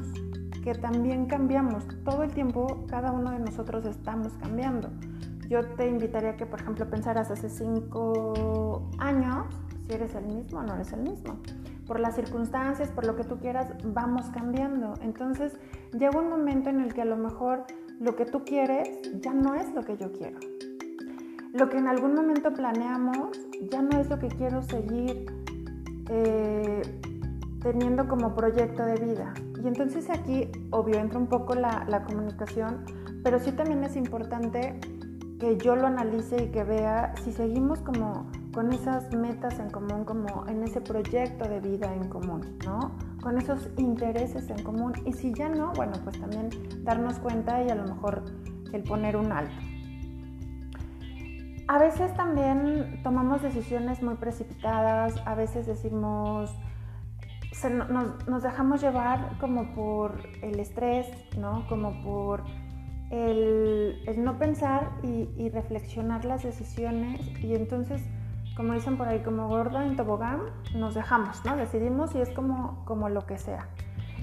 que 0.62 0.74
también 0.74 1.26
cambiamos. 1.26 1.84
Todo 2.04 2.22
el 2.22 2.32
tiempo 2.32 2.84
cada 2.88 3.12
uno 3.12 3.30
de 3.30 3.38
nosotros 3.38 3.84
estamos 3.86 4.32
cambiando. 4.34 4.90
Yo 5.48 5.64
te 5.74 5.88
invitaría 5.88 6.36
que, 6.36 6.46
por 6.46 6.60
ejemplo, 6.60 6.88
pensaras 6.88 7.30
hace 7.30 7.48
cinco 7.48 8.88
años 8.98 9.46
si 9.86 9.94
eres 9.94 10.14
el 10.14 10.26
mismo 10.26 10.60
o 10.60 10.62
no 10.62 10.74
eres 10.74 10.92
el 10.92 11.00
mismo. 11.00 11.38
Por 11.86 11.98
las 11.98 12.14
circunstancias, 12.14 12.90
por 12.90 13.04
lo 13.04 13.16
que 13.16 13.24
tú 13.24 13.38
quieras, 13.38 13.66
vamos 13.84 14.26
cambiando. 14.26 14.94
Entonces 15.02 15.56
llega 15.92 16.18
un 16.18 16.28
momento 16.28 16.70
en 16.70 16.80
el 16.80 16.94
que 16.94 17.02
a 17.02 17.04
lo 17.04 17.16
mejor 17.16 17.64
lo 17.98 18.14
que 18.14 18.26
tú 18.26 18.44
quieres 18.44 18.88
ya 19.20 19.34
no 19.34 19.54
es 19.54 19.74
lo 19.74 19.82
que 19.82 19.96
yo 19.96 20.12
quiero. 20.12 20.38
Lo 21.52 21.68
que 21.68 21.78
en 21.78 21.88
algún 21.88 22.14
momento 22.14 22.52
planeamos 22.52 23.36
ya 23.72 23.82
no 23.82 23.98
es 23.98 24.08
lo 24.08 24.20
que 24.20 24.28
quiero 24.28 24.62
seguir 24.62 25.26
eh, 26.08 26.82
teniendo 27.60 28.06
como 28.06 28.34
proyecto 28.34 28.84
de 28.84 28.94
vida. 28.94 29.34
Y 29.62 29.68
entonces 29.68 30.08
aquí, 30.10 30.48
obvio, 30.70 30.98
entra 30.98 31.18
un 31.18 31.26
poco 31.26 31.54
la, 31.54 31.84
la 31.88 32.04
comunicación, 32.04 32.84
pero 33.22 33.38
sí 33.38 33.52
también 33.52 33.84
es 33.84 33.96
importante 33.96 34.80
que 35.38 35.56
yo 35.56 35.74
lo 35.74 35.86
analice 35.86 36.44
y 36.44 36.50
que 36.50 36.64
vea 36.64 37.14
si 37.22 37.32
seguimos 37.32 37.80
como 37.80 38.30
con 38.52 38.72
esas 38.72 39.12
metas 39.14 39.58
en 39.58 39.70
común, 39.70 40.04
como 40.04 40.46
en 40.46 40.62
ese 40.62 40.80
proyecto 40.80 41.48
de 41.48 41.60
vida 41.60 41.92
en 41.94 42.08
común, 42.08 42.58
¿no? 42.64 42.92
Con 43.22 43.38
esos 43.38 43.70
intereses 43.78 44.50
en 44.50 44.62
común. 44.62 44.92
Y 45.06 45.12
si 45.12 45.32
ya 45.32 45.48
no, 45.48 45.72
bueno, 45.72 45.94
pues 46.04 46.20
también 46.20 46.50
darnos 46.84 47.18
cuenta 47.18 47.62
y 47.62 47.70
a 47.70 47.74
lo 47.74 47.84
mejor 47.84 48.22
el 48.72 48.82
poner 48.82 49.16
un 49.16 49.32
alto. 49.32 49.54
A 51.68 51.78
veces 51.78 52.12
también 52.14 53.00
tomamos 53.02 53.42
decisiones 53.42 54.02
muy 54.02 54.16
precipitadas, 54.16 55.14
a 55.24 55.34
veces 55.34 55.66
decimos, 55.66 56.50
nos, 58.26 58.42
dejamos 58.42 58.80
llevar 58.80 59.38
como 59.38 59.74
por 59.74 60.22
el 60.42 60.60
estrés, 60.60 61.06
¿no? 61.36 61.66
Como 61.68 62.02
por 62.02 62.44
el, 63.10 63.96
no 64.18 64.38
pensar 64.38 64.90
y, 65.02 65.28
y 65.36 65.48
reflexionar 65.50 66.24
las 66.24 66.42
decisiones 66.42 67.20
y 67.42 67.54
entonces 67.54 68.02
como 68.60 68.74
dicen 68.74 68.98
por 68.98 69.08
ahí, 69.08 69.20
como 69.20 69.48
gorda 69.48 69.86
en 69.86 69.96
tobogán, 69.96 70.40
nos 70.74 70.94
dejamos, 70.94 71.42
¿no? 71.46 71.56
Decidimos 71.56 72.14
y 72.14 72.20
es 72.20 72.28
como, 72.28 72.84
como 72.84 73.08
lo 73.08 73.24
que 73.24 73.38
sea. 73.38 73.68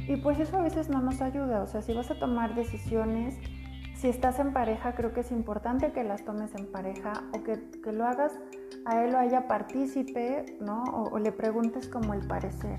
Y 0.08 0.18
pues 0.18 0.40
eso 0.40 0.58
a 0.58 0.62
veces 0.62 0.90
no 0.90 1.02
nos 1.02 1.22
ayuda, 1.22 1.64
o 1.64 1.68
sea, 1.68 1.82
si 1.82 1.94
vas 1.94 2.12
a 2.12 2.20
tomar 2.20 2.54
decisiones, 2.54 3.36
si 3.96 4.10
estás 4.10 4.38
en 4.38 4.54
pareja, 4.54 4.94
creo 4.94 5.12
que 5.12 5.22
es 5.22 5.32
importante 5.32 5.92
que 5.92 6.04
las 6.04 6.24
tomes 6.24 6.54
en 6.54 6.72
pareja 6.72 7.14
o 7.34 7.44
que, 7.44 7.72
que 7.84 7.92
lo 7.92 8.06
hagas 8.06 8.32
a 8.86 9.04
él 9.04 9.16
o 9.16 9.18
a 9.18 9.26
ella 9.26 9.48
partícipe, 9.48 10.58
¿no? 10.62 10.84
O, 10.84 11.16
o, 11.16 11.20
le 11.20 11.32
preguntes 11.32 11.88
como 11.88 12.14
el 12.14 12.28
parecer. 12.28 12.78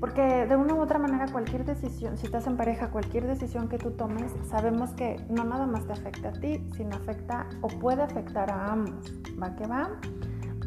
Porque 0.00 0.46
de 0.46 0.56
una 0.56 0.74
u 0.74 0.80
otra 0.80 0.98
manera 0.98 1.26
cualquier 1.30 1.66
decisión, 1.66 2.16
si 2.16 2.24
estás 2.24 2.46
en 2.46 2.56
pareja, 2.56 2.90
cualquier 2.90 3.26
decisión 3.26 3.68
que 3.68 3.76
tú 3.76 3.90
tomes, 3.90 4.32
sabemos 4.48 4.90
que 4.94 5.16
no 5.28 5.44
nada 5.44 5.66
más 5.66 5.86
te 5.86 5.92
afecta 5.92 6.30
a 6.30 6.32
ti, 6.32 6.66
sino 6.74 6.96
afecta 6.96 7.46
o 7.60 7.68
puede 7.68 8.02
afectar 8.02 8.50
a 8.50 8.72
ambos. 8.72 9.12
¿Va 9.40 9.54
que 9.54 9.66
va? 9.66 9.90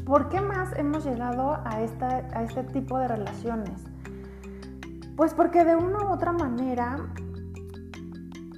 ¿Por 0.05 0.29
qué 0.29 0.39
más 0.39 0.77
hemos 0.77 1.03
llegado 1.03 1.57
a, 1.65 1.81
esta, 1.81 2.27
a 2.33 2.43
este 2.43 2.63
tipo 2.63 2.99
de 2.99 3.07
relaciones? 3.07 3.81
Pues 5.15 5.33
porque 5.33 5.63
de 5.63 5.75
una 5.75 6.03
u 6.03 6.13
otra 6.13 6.31
manera, 6.31 6.97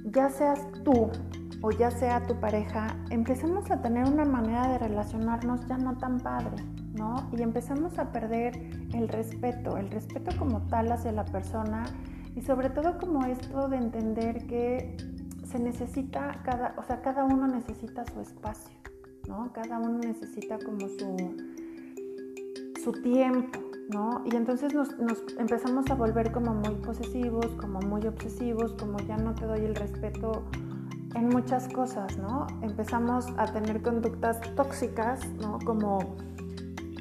ya 0.04 0.28
seas 0.28 0.60
tú 0.84 1.10
o 1.62 1.70
ya 1.70 1.90
sea 1.90 2.26
tu 2.26 2.38
pareja, 2.38 2.88
empezamos 3.10 3.70
a 3.70 3.80
tener 3.80 4.04
una 4.06 4.24
manera 4.24 4.68
de 4.68 4.78
relacionarnos 4.78 5.66
ya 5.66 5.78
no 5.78 5.96
tan 5.96 6.18
padre, 6.20 6.62
¿no? 6.96 7.30
Y 7.36 7.42
empezamos 7.42 7.98
a 7.98 8.12
perder 8.12 8.56
el 8.94 9.08
respeto, 9.08 9.76
el 9.76 9.90
respeto 9.90 10.36
como 10.38 10.62
tal 10.68 10.90
hacia 10.90 11.12
la 11.12 11.24
persona 11.24 11.84
y 12.34 12.42
sobre 12.42 12.70
todo 12.70 12.98
como 12.98 13.24
esto 13.24 13.68
de 13.68 13.76
entender 13.76 14.46
que 14.46 14.96
se 15.44 15.58
necesita 15.58 16.40
cada, 16.44 16.74
o 16.76 16.82
sea, 16.82 17.00
cada 17.00 17.24
uno 17.24 17.46
necesita 17.46 18.04
su 18.04 18.20
espacio. 18.20 18.76
Cada 19.52 19.78
uno 19.80 19.98
necesita 19.98 20.56
como 20.58 20.88
su, 20.88 21.16
su 22.82 22.92
tiempo, 22.92 23.58
¿no? 23.92 24.22
Y 24.24 24.36
entonces 24.36 24.72
nos, 24.72 24.94
empezamos 25.36 25.90
a 25.90 25.94
volver 25.94 26.30
como 26.30 26.54
muy 26.54 26.76
posesivos, 26.76 27.46
como 27.60 27.80
muy 27.80 28.06
obsesivos, 28.06 28.74
como 28.74 28.98
ya 29.00 29.16
no 29.16 29.34
te 29.34 29.46
doy 29.46 29.64
el 29.64 29.74
respeto 29.74 30.44
en 31.16 31.28
muchas 31.28 31.68
cosas, 31.68 32.16
¿no? 32.18 32.46
Empezamos 32.62 33.26
a 33.36 33.46
tener 33.46 33.82
conductas 33.82 34.40
tóxicas, 34.54 35.26
¿no? 35.40 35.58
Como 35.64 36.16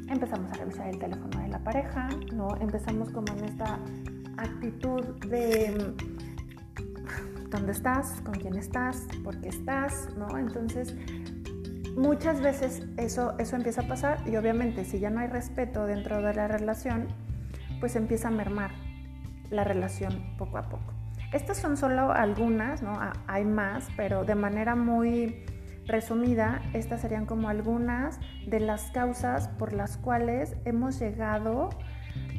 empezamos 0.10 0.52
a 0.52 0.56
revisar 0.56 0.88
el 0.88 1.00
teléfono 1.00 1.40
de 1.40 1.48
la 1.48 1.60
pareja, 1.60 2.10
¿no? 2.34 2.56
Empezamos 2.60 3.10
como 3.12 3.34
en 3.38 3.46
esta 3.46 3.80
actitud 4.38 5.04
de 5.28 5.94
dónde 7.50 7.72
estás, 7.72 8.22
con 8.22 8.34
quién 8.36 8.56
estás, 8.56 9.08
por 9.24 9.40
qué 9.42 9.50
estás, 9.50 10.10
¿no? 10.18 10.38
Entonces 10.38 10.96
muchas 11.96 12.42
veces 12.42 12.84
eso, 12.98 13.36
eso 13.40 13.56
empieza 13.56 13.82
a 13.82 13.88
pasar 13.88 14.28
y 14.28 14.36
obviamente 14.36 14.84
si 14.84 15.00
ya 15.00 15.10
no 15.10 15.22
hay 15.22 15.28
respeto 15.28 15.86
dentro 15.86 16.22
de 16.22 16.34
la 16.34 16.48
relación, 16.48 17.08
pues 17.80 17.96
empieza 17.96 18.28
a 18.28 18.32
mermar 18.32 18.72
la 19.50 19.64
relación 19.64 20.36
poco 20.38 20.58
a 20.58 20.64
poco. 20.64 20.94
Estas 21.32 21.58
son 21.58 21.78
solo 21.78 22.12
algunas, 22.12 22.82
¿no? 22.82 22.98
Hay 23.28 23.46
más, 23.46 23.88
pero 23.98 24.24
de 24.24 24.36
manera 24.36 24.76
muy 24.76 25.46
resumida, 25.86 26.62
estas 26.74 27.02
serían 27.02 27.26
como 27.26 27.50
algunas 27.50 28.20
de 28.48 28.60
las 28.60 28.92
causas 28.92 29.48
por 29.48 29.74
las 29.74 29.98
cuales 29.98 30.56
hemos 30.66 31.00
llegado 31.00 31.70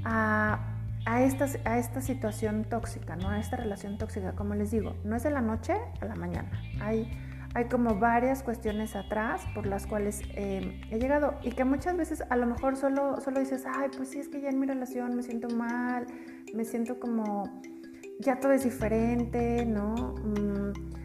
a, 0.05 0.61
a, 1.05 1.23
esta, 1.23 1.47
a 1.65 1.79
esta 1.79 2.01
situación 2.01 2.65
tóxica, 2.65 3.17
¿no? 3.17 3.29
A 3.31 3.39
esta 3.39 3.57
relación 3.57 3.99
tóxica. 3.99 4.33
Como 4.33 4.55
les 4.55 4.71
digo, 4.71 4.97
no 5.05 5.17
es 5.17 5.23
de 5.23 5.31
la 5.31 5.41
noche 5.41 5.75
a 6.01 6.05
la 6.05 6.17
mañana. 6.17 6.51
Hay 6.81 7.11
hay 7.57 7.65
como 7.69 7.95
varias 7.95 8.43
cuestiones 8.43 8.95
atrás 8.97 9.41
por 9.55 9.65
las 9.65 9.87
cuales 9.87 10.21
eh, 10.35 10.79
he 10.91 10.99
llegado 10.99 11.37
y 11.43 11.53
que 11.53 11.65
muchas 11.65 11.97
veces 11.97 12.23
a 12.29 12.37
lo 12.37 12.45
mejor 12.45 12.77
solo, 12.77 13.19
solo 13.23 13.41
dices, 13.41 13.65
ay, 13.67 13.89
pues 13.97 14.11
sí, 14.11 14.19
es 14.19 14.29
que 14.29 14.43
ya 14.43 14.51
en 14.51 14.61
mi 14.61 14.67
relación 14.67 15.17
me 15.17 15.23
siento 15.23 15.49
mal, 15.49 16.07
me 16.53 16.67
siento 16.67 17.01
como, 17.01 17.63
ya 18.21 18.41
todo 18.41 18.53
es 18.53 18.65
diferente, 18.65 19.65
¿no? 19.65 19.95
Mm, 19.95 20.96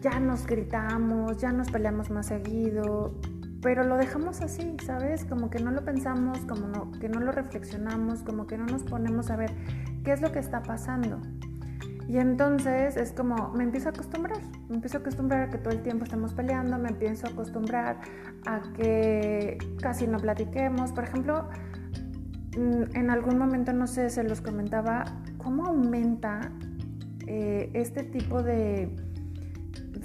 ya 0.00 0.20
nos 0.20 0.46
gritamos, 0.46 1.38
ya 1.38 1.52
nos 1.52 1.70
peleamos 1.70 2.10
más 2.10 2.26
seguido, 2.26 3.14
pero 3.62 3.84
lo 3.84 3.96
dejamos 3.96 4.42
así, 4.42 4.76
¿sabes? 4.84 5.24
Como 5.24 5.50
que 5.50 5.58
no 5.58 5.70
lo 5.70 5.84
pensamos, 5.84 6.38
como 6.40 6.92
que 6.92 7.08
no 7.08 7.20
lo 7.20 7.32
reflexionamos, 7.32 8.22
como 8.22 8.46
que 8.46 8.56
no 8.58 8.66
nos 8.66 8.84
ponemos 8.84 9.30
a 9.30 9.36
ver 9.36 9.52
qué 10.04 10.12
es 10.12 10.20
lo 10.20 10.32
que 10.32 10.38
está 10.38 10.62
pasando. 10.62 11.20
Y 12.08 12.18
entonces 12.18 12.96
es 12.96 13.12
como, 13.12 13.50
me 13.50 13.64
empiezo 13.64 13.88
a 13.88 13.90
acostumbrar, 13.90 14.38
me 14.68 14.76
empiezo 14.76 14.98
a 14.98 15.00
acostumbrar 15.00 15.40
a 15.42 15.50
que 15.50 15.58
todo 15.58 15.72
el 15.72 15.82
tiempo 15.82 16.04
estamos 16.04 16.32
peleando, 16.34 16.78
me 16.78 16.90
empiezo 16.90 17.26
a 17.26 17.30
acostumbrar 17.30 18.00
a 18.46 18.62
que 18.74 19.58
casi 19.80 20.06
no 20.06 20.18
platiquemos. 20.18 20.92
Por 20.92 21.04
ejemplo, 21.04 21.48
mm, 22.56 22.96
en 22.96 23.10
algún 23.10 23.38
momento, 23.38 23.72
no 23.72 23.88
sé, 23.88 24.08
se 24.10 24.22
los 24.22 24.40
comentaba, 24.40 25.04
cómo 25.38 25.66
aumenta 25.66 26.52
eh, 27.26 27.70
este 27.74 28.04
tipo 28.04 28.44
de, 28.44 28.94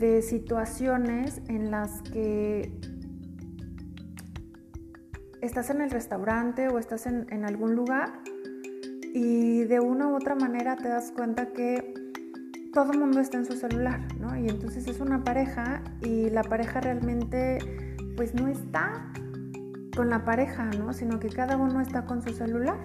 de 0.01 0.23
situaciones 0.23 1.41
en 1.47 1.69
las 1.69 2.01
que 2.01 2.73
estás 5.41 5.69
en 5.69 5.79
el 5.81 5.91
restaurante 5.91 6.67
o 6.69 6.79
estás 6.79 7.05
en, 7.05 7.45
algún 7.45 7.75
lugar 7.75 8.19
y 9.13 9.63
de 9.63 9.79
una 9.79 10.07
u 10.07 10.15
otra 10.15 10.33
manera 10.33 10.75
te 10.75 10.89
das 10.89 11.11
cuenta 11.11 11.53
que 11.53 11.93
todo 12.73 12.91
el 12.93 12.99
mundo 12.99 13.19
está 13.19 13.37
en 13.37 13.45
su 13.45 13.53
celular, 13.53 14.01
¿no? 14.19 14.35
Y 14.35 14.49
entonces 14.49 14.87
es 14.87 14.99
una 14.99 15.23
pareja 15.23 15.83
y 16.01 16.31
la 16.31 16.41
pareja 16.41 16.81
realmente 16.81 17.59
pues 18.17 18.33
no 18.33 18.47
está 18.47 19.11
con 19.95 20.09
la 20.09 20.25
pareja, 20.25 20.65
¿no? 20.79 20.93
Sino 20.93 21.19
que 21.19 21.29
cada 21.29 21.57
uno 21.57 21.79
está 21.79 22.05
con 22.05 22.23
su 22.23 22.33
celular. 22.33 22.79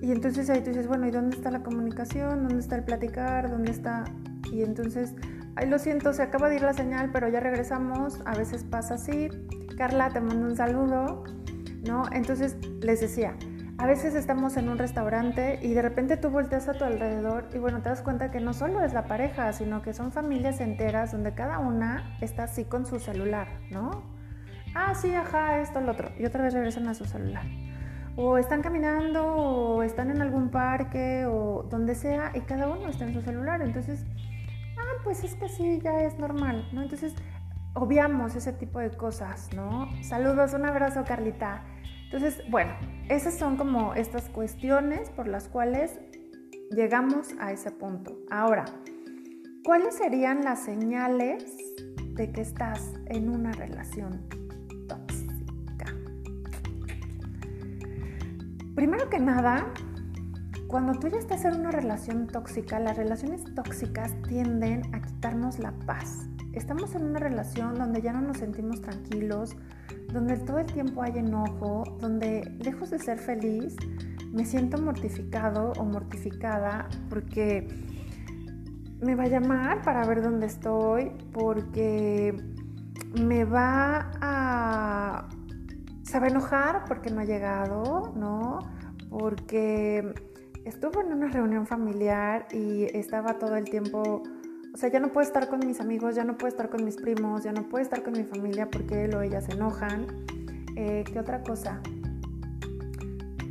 Y 0.00 0.10
entonces 0.10 0.50
ahí 0.50 0.60
tú 0.60 0.70
dices, 0.70 0.88
bueno, 0.88 1.06
¿y 1.06 1.12
dónde 1.12 1.36
está 1.36 1.52
la 1.52 1.62
comunicación? 1.62 2.42
¿Dónde 2.42 2.58
está 2.58 2.76
el 2.76 2.84
platicar? 2.84 3.48
¿Dónde 3.48 3.70
está? 3.70 4.04
Y 4.50 4.62
entonces, 4.62 5.14
ay, 5.56 5.68
lo 5.68 5.78
siento, 5.78 6.12
se 6.12 6.22
acaba 6.22 6.48
de 6.48 6.56
ir 6.56 6.62
la 6.62 6.74
señal, 6.74 7.10
pero 7.12 7.28
ya 7.28 7.40
regresamos. 7.40 8.20
A 8.24 8.34
veces 8.34 8.64
pasa 8.64 8.94
así. 8.94 9.28
Carla, 9.76 10.10
te 10.10 10.20
mando 10.20 10.46
un 10.46 10.56
saludo, 10.56 11.24
¿no? 11.86 12.04
Entonces 12.12 12.56
les 12.80 13.00
decía, 13.00 13.34
a 13.76 13.86
veces 13.86 14.14
estamos 14.14 14.56
en 14.56 14.68
un 14.68 14.78
restaurante 14.78 15.58
y 15.60 15.74
de 15.74 15.82
repente 15.82 16.16
tú 16.16 16.30
volteas 16.30 16.68
a 16.68 16.74
tu 16.74 16.84
alrededor 16.84 17.48
y 17.52 17.58
bueno, 17.58 17.82
te 17.82 17.88
das 17.88 18.02
cuenta 18.02 18.30
que 18.30 18.40
no 18.40 18.52
solo 18.52 18.84
es 18.84 18.92
la 18.92 19.06
pareja, 19.06 19.52
sino 19.52 19.82
que 19.82 19.92
son 19.92 20.12
familias 20.12 20.60
enteras 20.60 21.10
donde 21.10 21.34
cada 21.34 21.58
una 21.58 22.16
está 22.20 22.44
así 22.44 22.64
con 22.64 22.86
su 22.86 23.00
celular, 23.00 23.48
¿no? 23.70 24.04
Ah, 24.76 24.94
sí, 24.94 25.12
ajá, 25.14 25.60
esto, 25.60 25.80
lo 25.80 25.92
otro. 25.92 26.10
Y 26.18 26.24
otra 26.24 26.42
vez 26.42 26.54
regresan 26.54 26.88
a 26.88 26.94
su 26.94 27.04
celular. 27.04 27.44
O 28.16 28.38
están 28.38 28.62
caminando 28.62 29.24
o 29.26 29.82
están 29.82 30.10
en 30.10 30.22
algún 30.22 30.50
parque 30.50 31.26
o 31.26 31.64
donde 31.68 31.96
sea 31.96 32.30
y 32.32 32.40
cada 32.42 32.68
uno 32.68 32.88
está 32.88 33.04
en 33.04 33.12
su 33.12 33.22
celular. 33.22 33.60
Entonces, 33.60 34.04
pues 35.04 35.22
es 35.22 35.34
que 35.34 35.48
sí, 35.48 35.78
ya 35.82 36.02
es 36.02 36.18
normal, 36.18 36.68
¿no? 36.72 36.82
Entonces, 36.82 37.14
obviamos 37.74 38.34
ese 38.34 38.52
tipo 38.52 38.78
de 38.78 38.90
cosas, 38.90 39.50
¿no? 39.54 39.88
Saludos, 40.02 40.54
un 40.54 40.64
abrazo, 40.64 41.04
Carlita. 41.06 41.62
Entonces, 42.04 42.42
bueno, 42.50 42.72
esas 43.08 43.34
son 43.34 43.56
como 43.56 43.94
estas 43.94 44.28
cuestiones 44.30 45.10
por 45.10 45.28
las 45.28 45.48
cuales 45.48 46.00
llegamos 46.70 47.34
a 47.38 47.52
ese 47.52 47.70
punto. 47.70 48.16
Ahora, 48.30 48.64
¿cuáles 49.64 49.96
serían 49.96 50.42
las 50.44 50.64
señales 50.64 51.44
de 52.14 52.32
que 52.32 52.40
estás 52.40 52.92
en 53.06 53.28
una 53.28 53.52
relación 53.52 54.26
tóxica? 54.88 55.92
Primero 58.74 59.10
que 59.10 59.18
nada, 59.18 59.72
cuando 60.68 60.98
tú 60.98 61.08
ya 61.08 61.18
estás 61.18 61.44
en 61.44 61.60
una 61.60 61.70
relación 61.70 62.26
tóxica, 62.26 62.78
las 62.80 62.96
relaciones 62.96 63.44
tóxicas 63.54 64.12
tienden 64.28 64.82
a 64.94 65.00
quitarnos 65.00 65.58
la 65.58 65.72
paz. 65.86 66.26
Estamos 66.52 66.94
en 66.94 67.04
una 67.04 67.18
relación 67.18 67.74
donde 67.74 68.00
ya 68.00 68.12
no 68.12 68.20
nos 68.20 68.38
sentimos 68.38 68.80
tranquilos, 68.80 69.56
donde 70.12 70.36
todo 70.38 70.58
el 70.58 70.66
tiempo 70.66 71.02
hay 71.02 71.18
enojo, 71.18 71.84
donde 72.00 72.42
lejos 72.64 72.90
de 72.90 72.98
ser 72.98 73.18
feliz, 73.18 73.76
me 74.32 74.44
siento 74.44 74.78
mortificado 74.78 75.72
o 75.78 75.84
mortificada 75.84 76.88
porque 77.08 77.68
me 79.00 79.14
va 79.14 79.24
a 79.24 79.28
llamar 79.28 79.82
para 79.82 80.04
ver 80.06 80.22
dónde 80.22 80.46
estoy, 80.46 81.10
porque 81.32 82.34
me 83.20 83.44
va 83.44 84.10
a... 84.20 85.28
se 86.02 86.18
va 86.18 86.26
a 86.26 86.28
enojar 86.28 86.84
porque 86.86 87.10
no 87.10 87.20
ha 87.20 87.24
llegado, 87.24 88.12
¿no? 88.16 88.58
Porque 89.10 90.14
estuvo 90.64 91.00
en 91.00 91.12
una 91.12 91.28
reunión 91.28 91.66
familiar 91.66 92.46
y 92.52 92.84
estaba 92.96 93.38
todo 93.38 93.56
el 93.56 93.64
tiempo 93.64 94.22
o 94.74 94.76
sea, 94.76 94.90
ya 94.90 94.98
no 94.98 95.12
puedo 95.12 95.24
estar 95.24 95.48
con 95.48 95.60
mis 95.64 95.80
amigos, 95.80 96.16
ya 96.16 96.24
no 96.24 96.36
puedo 96.36 96.48
estar 96.48 96.68
con 96.68 96.84
mis 96.84 96.96
primos, 96.96 97.44
ya 97.44 97.52
no 97.52 97.62
puedo 97.68 97.80
estar 97.80 98.02
con 98.02 98.12
mi 98.12 98.24
familia 98.24 98.68
porque 98.68 99.04
él 99.04 99.14
o 99.14 99.20
se 99.40 99.52
enojan. 99.52 100.08
Eh, 100.74 101.04
¿Qué 101.06 101.20
otra 101.20 101.44
cosa? 101.44 101.80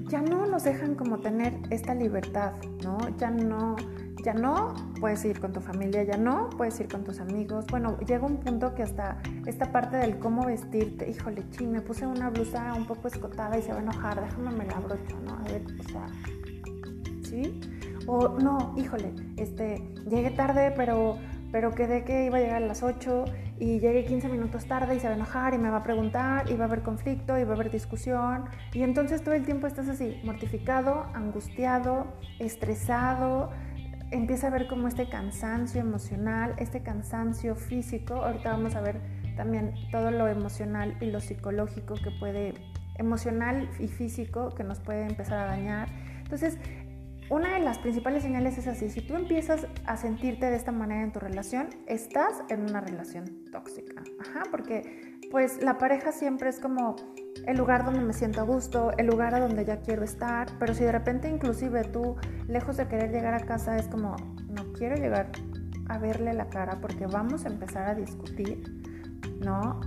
Ya 0.10 0.22
no 0.22 0.46
nos 0.46 0.65
dejan 0.65 0.96
como 0.96 1.20
tener 1.20 1.53
esta 1.70 1.96
libertad, 1.96 2.51
¿no? 2.84 2.98
Ya 3.17 3.32
no, 3.32 3.77
ya 4.22 4.34
no 4.34 4.74
puedes 5.00 5.24
ir 5.24 5.39
con 5.39 5.53
tu 5.53 5.62
familia, 5.62 6.03
ya 6.03 6.17
no 6.17 6.50
puedes 6.58 6.77
ir 6.82 6.89
con 6.89 7.05
tus 7.05 7.22
amigos. 7.22 7.65
Bueno, 7.72 7.98
llega 8.00 8.25
un 8.25 8.41
punto 8.41 8.75
que 8.75 8.84
hasta 8.84 9.22
esta 9.46 9.72
parte 9.72 9.96
del 9.96 10.20
cómo 10.20 10.46
vestirte, 10.46 11.10
híjole, 11.10 11.50
ching, 11.51 11.72
me 11.72 11.79
puse 11.79 12.05
una 12.05 12.32
blusa 12.32 12.74
un 12.74 12.86
poco 12.86 13.08
escotada 13.08 13.58
y 13.58 13.62
se 13.62 13.72
va 13.72 13.79
a 13.79 13.82
enojar, 13.82 14.22
déjame 14.22 14.51
me 14.51 14.65
la 14.65 14.75
abrocho, 14.75 15.17
¿no? 15.24 15.36
A 15.36 15.43
ver, 15.43 15.63
o 15.79 15.84
sea, 15.84 16.05
O 18.06 18.30
no, 18.40 18.74
híjole, 18.78 19.13
este, 19.38 19.82
llegué 20.10 20.32
tarde, 20.32 20.74
pero, 20.75 21.18
pero 21.52 21.72
quedé 21.72 22.04
que 22.04 22.25
iba 22.25 22.38
a 22.38 22.42
llegar 22.42 22.63
a 22.63 22.66
las 22.66 22.84
8 22.84 23.25
y 23.60 23.80
llegué 23.80 24.04
15 24.04 24.28
minutos 24.30 24.66
tarde 24.66 24.96
y 24.96 25.00
se 25.00 25.08
va 25.08 25.13
a 25.13 25.16
enojar 25.16 25.54
y 25.54 25.58
me 25.58 25.70
va 25.70 25.78
a 25.78 25.84
preguntar 25.84 26.50
y 26.50 26.56
va 26.56 26.66
a 26.66 26.68
haber 26.68 26.82
conflicto 26.82 27.38
y 27.38 27.44
va 27.44 27.52
a 27.52 27.56
haber 27.56 27.72
discusión. 27.72 28.46
Y 28.74 28.84
entonces 28.84 29.24
todo 29.24 29.36
el 29.36 29.46
tiempo 29.46 29.68
estás 29.68 29.88
así, 29.88 30.20
mortificado, 30.24 31.06
angustiado, 31.13 32.08
estresado. 32.39 33.52
Empieza 34.12 34.48
a 34.48 34.50
ver 34.50 34.67
como 34.67 34.88
este 34.88 35.08
cansancio 35.08 35.82
emocional, 35.82 36.56
este 36.58 36.84
cansancio 36.84 37.56
físico. 37.56 38.15
Ahorita 38.15 38.52
vamos 38.52 38.76
a 38.76 38.82
ver 38.82 39.00
también 39.36 39.74
todo 39.91 40.12
lo 40.12 40.28
emocional 40.28 40.98
y 41.02 41.06
lo 41.06 41.19
psicológico 41.19 41.96
que 41.96 42.12
puede, 42.19 42.54
emocional 42.98 43.69
y 43.80 43.88
físico 43.88 44.50
que 44.50 44.63
nos 44.63 44.80
puede 44.80 45.04
empezar 45.08 45.39
a 45.39 45.46
dañar. 45.46 45.89
Entonces, 46.22 46.58
una 47.29 47.53
de 47.53 47.59
las 47.59 47.79
principales 47.79 48.23
señales 48.23 48.57
es 48.57 48.67
así, 48.67 48.89
si 48.89 49.01
tú 49.01 49.15
empiezas 49.15 49.67
a 49.86 49.97
sentirte 49.97 50.49
de 50.49 50.55
esta 50.55 50.71
manera 50.71 51.03
en 51.03 51.12
tu 51.12 51.19
relación, 51.19 51.69
estás 51.88 52.43
en 52.49 52.62
una 52.62 52.81
relación 52.81 53.43
tóxica. 53.51 54.03
Ajá, 54.19 54.43
porque 54.51 55.19
pues 55.31 55.63
la 55.63 55.77
pareja 55.77 56.12
siempre 56.12 56.49
es 56.49 56.59
como 56.59 56.95
el 57.47 57.57
lugar 57.57 57.86
donde 57.86 58.01
me 58.01 58.13
siento 58.13 58.41
a 58.41 58.43
gusto, 58.43 58.91
el 58.97 59.07
lugar 59.07 59.33
a 59.33 59.39
donde 59.39 59.65
ya 59.65 59.81
quiero 59.81 60.03
estar, 60.03 60.47
pero 60.59 60.73
si 60.73 60.83
de 60.83 60.91
repente 60.91 61.29
inclusive 61.29 61.83
tú, 61.86 62.15
lejos 62.47 62.77
de 62.77 62.88
querer 62.88 63.12
llegar 63.12 63.33
a 63.33 63.39
casa, 63.39 63.75
es 63.77 63.88
como, 63.88 64.15
no 64.49 64.71
quiero 64.73 64.95
llegar 64.95 65.31
a 65.89 65.97
verle 65.97 66.33
la 66.33 66.49
cara 66.49 66.79
porque 66.79 67.07
vamos 67.07 67.45
a 67.45 67.49
empezar 67.49 67.89
a 67.89 67.95
discutir, 67.95 68.63
¿no? 69.39 69.79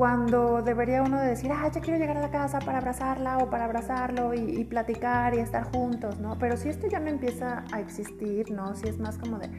Cuando 0.00 0.62
debería 0.62 1.02
uno 1.02 1.20
de 1.20 1.26
decir, 1.26 1.52
ah, 1.52 1.70
ya 1.70 1.78
quiero 1.82 1.98
llegar 1.98 2.16
a 2.16 2.22
la 2.22 2.30
casa 2.30 2.58
para 2.60 2.78
abrazarla 2.78 3.36
o 3.36 3.50
para 3.50 3.66
abrazarlo 3.66 4.32
y, 4.32 4.64
platicar 4.64 5.34
y 5.34 5.40
estar 5.40 5.64
juntos, 5.64 6.18
¿no? 6.20 6.38
Pero 6.38 6.56
si 6.56 6.70
esto 6.70 6.86
ya 6.86 6.98
no 7.00 7.08
empieza 7.08 7.64
a 7.70 7.80
existir, 7.80 8.50
¿no? 8.50 8.74
Si 8.74 8.88
es 8.88 8.98
más 8.98 9.18
como 9.18 9.38
de 9.38 9.50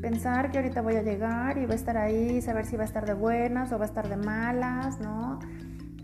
pensar 0.00 0.52
que 0.52 0.58
ahorita 0.58 0.80
voy 0.80 0.94
a 0.94 1.02
llegar 1.02 1.58
y 1.58 1.66
va 1.66 1.72
a 1.72 1.74
estar 1.74 1.96
ahí, 1.98 2.40
saber 2.40 2.66
si 2.66 2.76
va 2.76 2.82
a 2.82 2.84
estar 2.84 3.04
de 3.04 3.14
buenas 3.14 3.72
o 3.72 3.78
va 3.78 3.86
a 3.86 3.88
estar 3.88 4.08
de 4.08 4.16
malas, 4.16 5.00
¿no? 5.00 5.40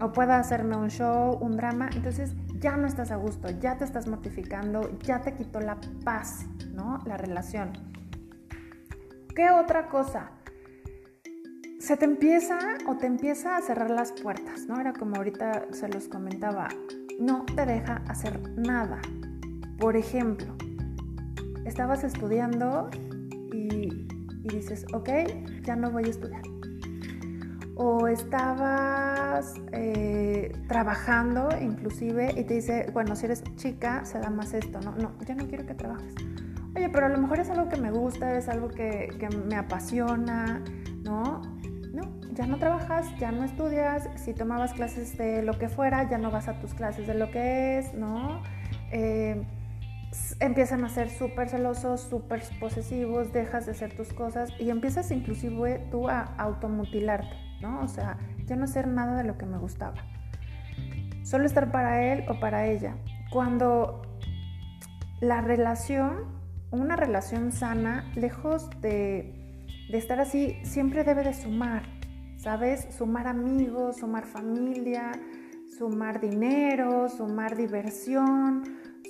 O 0.01 0.11
pueda 0.11 0.41
hacerme 0.41 0.77
un 0.77 0.91
show, 0.91 1.39
un 1.41 1.57
drama, 1.57 1.91
entonces 1.95 2.35
ya 2.59 2.77
no 2.77 2.89
estás 2.89 3.13
a 3.13 3.17
gusto, 3.17 3.51
ya 3.51 3.77
te 3.77 3.85
estás 3.85 4.09
mortificando, 4.09 4.99
ya 5.05 5.21
te 5.21 5.35
quitó 5.35 5.61
la 5.61 5.77
paz, 6.05 6.45
¿no? 6.73 6.99
La 7.07 7.17
relación. 7.17 7.71
¿Qué 9.33 9.49
otra 9.53 9.87
cosa? 9.87 10.33
Se 11.81 11.97
te 11.97 12.05
empieza 12.05 12.59
o 12.87 12.99
te 12.99 13.07
empieza 13.07 13.57
a 13.57 13.63
cerrar 13.63 13.91
las 13.91 14.13
puertas, 14.13 14.67
¿no? 14.69 14.79
Era 14.79 14.93
como 14.93 15.17
ahorita 15.17 15.69
se 15.73 15.89
los 15.89 16.09
comentaba, 16.09 16.69
no 17.19 17.47
te 17.47 17.65
deja 17.65 18.03
hacer 18.07 18.39
nada. 18.59 19.01
Por 19.79 19.97
ejemplo, 19.97 20.55
estabas 21.65 22.05
estudiando 22.05 22.91
y, 23.51 24.07
dices, 24.43 24.85
ok, 24.93 25.09
ya 25.63 25.75
no 25.75 25.91
voy 25.91 26.05
a 26.05 26.09
estudiar. 26.09 26.43
O 27.77 28.09
estabas 28.09 29.55
eh, 29.73 30.53
trabajando 30.69 31.49
inclusive 31.63 32.35
y 32.37 32.45
te 32.45 32.55
dice, 32.55 32.91
bueno, 32.93 33.17
si 33.17 33.25
eres 33.25 33.43
chica, 33.57 34.05
se 34.05 34.19
da 34.19 34.29
más 34.29 34.53
esto, 34.53 34.81
¿no? 34.83 34.95
No, 34.97 35.19
ya 35.27 35.35
no 35.35 35.49
quiero 35.49 35.65
que 35.65 35.75
trabajes. 35.75 36.15
Oye, 36.77 36.91
pero 36.91 37.07
a 37.07 37.09
lo 37.09 37.17
mejor 37.17 37.41
es 37.41 37.49
algo 37.49 37.71
que 37.71 37.81
me 37.81 37.91
gusta, 37.91 38.37
es 38.37 38.51
algo 38.51 38.69
que, 38.69 39.09
que 39.19 39.31
me 39.35 39.57
apasiona, 39.57 40.63
¿no? 41.03 41.50
Ya 42.33 42.47
no 42.47 42.59
trabajas, 42.59 43.07
ya 43.19 43.33
no 43.33 43.45
estudias, 43.45 44.09
si 44.17 44.33
tomabas 44.33 44.73
clases 44.73 45.17
de 45.19 45.43
lo 45.43 45.59
que 45.59 45.69
fuera, 45.69 46.09
ya 46.09 46.19
no 46.19 46.31
vas 46.31 46.49
a 46.49 46.59
tus 46.61 46.75
clases 46.75 47.07
de 47.07 47.15
lo 47.15 47.31
que 47.31 47.79
es, 47.79 47.95
¿no? 47.95 48.43
Eh, 48.93 49.43
empiezan 50.41 50.85
a 50.85 50.89
ser 50.89 51.11
súper 51.11 51.49
celosos, 51.49 52.01
súper 52.01 52.43
posesivos, 52.59 53.33
dejas 53.33 53.67
de 53.67 53.73
hacer 53.73 53.95
tus 53.95 54.13
cosas 54.13 54.51
y 54.59 54.71
empiezas 54.71 55.11
inclusive 55.11 55.87
tú 55.91 56.09
a 56.09 56.23
automutilarte, 56.39 57.37
¿no? 57.61 57.83
O 57.83 57.89
sea, 57.89 58.19
ya 58.47 58.57
no 58.57 58.65
hacer 58.65 58.89
nada 58.89 59.17
de 59.17 59.25
lo 59.25 59.37
que 59.37 59.47
me 59.47 59.59
gustaba. 59.59 59.97
Solo 61.23 61.45
estar 61.45 61.71
para 61.71 62.13
él 62.13 62.25
o 62.29 62.41
para 62.41 62.67
ella. 62.67 62.97
Cuando 63.31 64.03
la 65.21 65.41
relación, 65.43 66.25
una 66.71 66.97
relación 66.97 67.53
sana, 67.53 68.11
lejos 68.15 68.69
de, 68.81 69.40
de 69.91 69.99
estar 69.99 70.21
así, 70.21 70.57
siempre 70.63 71.03
debe 71.03 71.25
de 71.25 71.35
sumar, 71.35 71.83
¿sabes? 72.37 72.87
Sumar 72.97 73.27
amigos, 73.27 73.97
sumar 73.97 74.25
familia, 74.25 75.11
sumar 75.79 76.21
dinero, 76.21 77.09
sumar 77.09 77.57
diversión, 77.57 78.63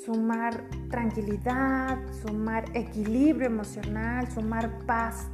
sumar 0.07 0.65
tranquilidad, 0.89 1.99
sumar 2.23 2.65
equilibrio 2.75 3.47
emocional, 3.49 4.31
sumar 4.31 4.71
paz. 4.87 5.29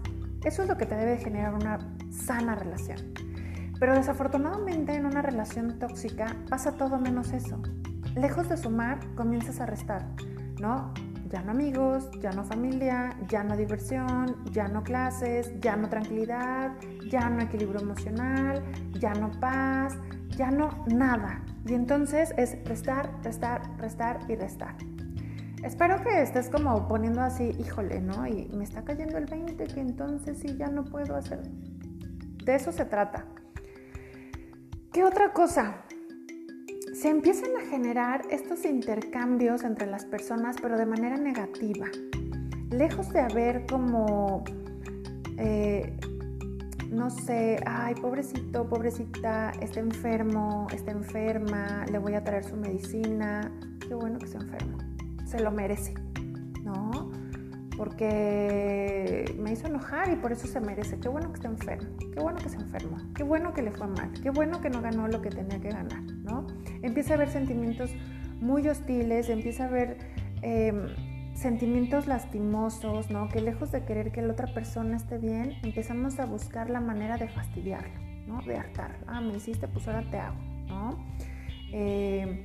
Eso 0.45 0.63
es 0.63 0.69
lo 0.69 0.77
que 0.77 0.87
te 0.87 0.97
debe 0.97 1.19
generar 1.19 1.55
una 1.55 1.79
sana 2.11 2.57
relación. 2.57 2.99
Pero 3.79 3.95
desafortunadamente 3.95 4.95
en 4.95 5.07
una 5.07 5.23
relación 5.23 5.79
tóxica 5.79 6.35
pasa 6.49 6.73
todo 6.73 6.99
menos 6.99 7.33
eso. 7.33 7.63
Lejos 8.17 8.49
de 8.49 8.57
sumar, 8.57 8.99
comienzas 9.15 9.61
a 9.61 9.67
restar, 9.67 10.07
¿no? 10.59 10.93
Ya 11.29 11.43
no 11.43 11.53
amigos, 11.53 12.11
ya 12.21 12.31
no 12.33 12.45
familia, 12.45 13.17
ya 13.29 13.43
no 13.43 13.57
diversión, 13.57 14.45
ya 14.53 14.69
no 14.69 14.83
clases, 14.83 15.53
ya 15.61 15.77
no 15.77 15.89
tranquilidad, 15.89 16.73
ya 17.11 17.29
no 17.29 17.43
equilibrio 17.43 17.81
emocional, 17.81 18.63
ya 19.01 19.13
no 19.15 19.31
paz, 19.41 19.95
ya 20.37 20.51
no 20.51 20.85
nada. 20.87 21.43
Y 21.67 21.75
entonces 21.75 22.33
es 22.37 22.57
restar, 22.65 23.11
restar, 23.23 23.77
restar 23.79 24.21
y 24.29 24.37
restar. 24.37 24.77
Espero 25.63 26.03
que 26.03 26.23
estés 26.23 26.49
como 26.49 26.87
poniendo 26.87 27.23
así, 27.23 27.53
híjole, 27.59 28.01
¿no? 28.01 28.27
Y 28.27 28.49
me 28.55 28.63
está 28.63 28.85
cayendo 28.85 29.19
el 29.19 29.27
20 29.27 29.65
que 29.67 29.81
entonces 29.81 30.39
sí 30.39 30.57
ya 30.57 30.69
no 30.69 30.85
puedo 30.85 31.17
hacer. 31.17 31.43
De 32.45 32.55
eso 32.55 32.71
se 32.71 32.85
trata. 32.85 33.25
¿Qué 34.93 35.03
otra 35.03 35.33
cosa? 35.33 35.86
Se 36.97 37.11
empiezan 37.11 37.51
a 37.61 37.69
generar 37.69 38.25
estos 38.31 38.65
intercambios 38.65 39.65
entre 39.65 39.87
las 39.87 40.07
personas, 40.07 40.57
pero 40.63 40.79
de 40.79 40.87
manera 40.87 41.19
negativa. 41.19 41.89
Lejos 42.71 43.11
de 43.11 43.21
haber 43.21 43.67
como, 43.67 44.43
eh, 45.37 45.95
no 46.91 47.11
sé, 47.11 47.63
ay, 47.67 47.97
pobrecito, 47.97 48.67
pobrecita, 48.67 49.53
está 49.61 49.81
enfermo, 49.81 50.69
está 50.73 50.93
enferma, 50.93 51.85
le 51.93 51.99
voy 51.99 52.15
a 52.15 52.25
traer 52.25 52.45
su 52.45 52.57
medicina. 52.57 53.53
Qué 53.87 53.95
bueno 53.95 54.19
que 54.19 54.29
se 54.29 54.39
enfermo, 54.39 54.79
se 55.27 55.41
lo 55.41 55.51
merece, 55.51 55.93
¿no? 56.65 57.11
porque 57.77 59.35
me 59.39 59.53
hizo 59.53 59.67
enojar 59.67 60.11
y 60.11 60.17
por 60.17 60.33
eso 60.33 60.47
se 60.47 60.61
merece. 60.61 60.99
Qué 60.99 61.09
bueno 61.09 61.29
que 61.29 61.37
está 61.37 61.49
enfermo, 61.49 61.91
qué 62.13 62.21
bueno 62.21 62.39
que 62.39 62.49
se 62.49 62.57
enfermó, 62.57 62.97
qué 63.15 63.23
bueno 63.23 63.53
que 63.53 63.63
le 63.63 63.71
fue 63.71 63.87
mal, 63.87 64.11
qué 64.23 64.31
bueno 64.31 64.61
que 64.61 64.71
no 64.71 64.81
ganó 64.81 65.09
lo 65.09 65.21
que 65.21 65.29
tenía 65.29 65.61
que 65.61 65.69
ganar, 65.69 66.03
¿no? 66.25 66.46
Empieza 66.87 67.15
a 67.15 67.17
haber 67.17 67.29
sentimientos 67.29 67.91
muy 68.41 68.67
hostiles, 68.69 69.29
empieza 69.29 69.65
a 69.65 69.67
haber 69.67 69.99
em, 70.43 70.87
sentimientos 71.35 72.07
lastimosos, 72.07 73.11
¿no? 73.11 73.29
Que 73.29 73.41
lejos 73.41 73.73
de 73.73 73.85
querer 73.85 74.13
que 74.13 74.23
la 74.23 74.33
otra 74.33 74.47
persona 74.55 74.97
esté 74.97 75.19
bien, 75.19 75.55
empezamos 75.65 76.21
a 76.21 76.27
buscar 76.27 76.71
la 76.71 76.81
manera 76.81 77.17
de 77.17 77.29
fastidiarla, 77.29 77.99
¿no? 78.29 78.41
De 78.43 78.57
hartar. 78.57 78.97
Ah, 79.09 79.21
me 79.21 79.37
hiciste, 79.37 79.67
pues 79.67 79.89
ahora 79.89 80.09
te 80.11 80.19
hago, 80.19 80.39
¿no? 80.69 80.97
Em, 81.73 82.45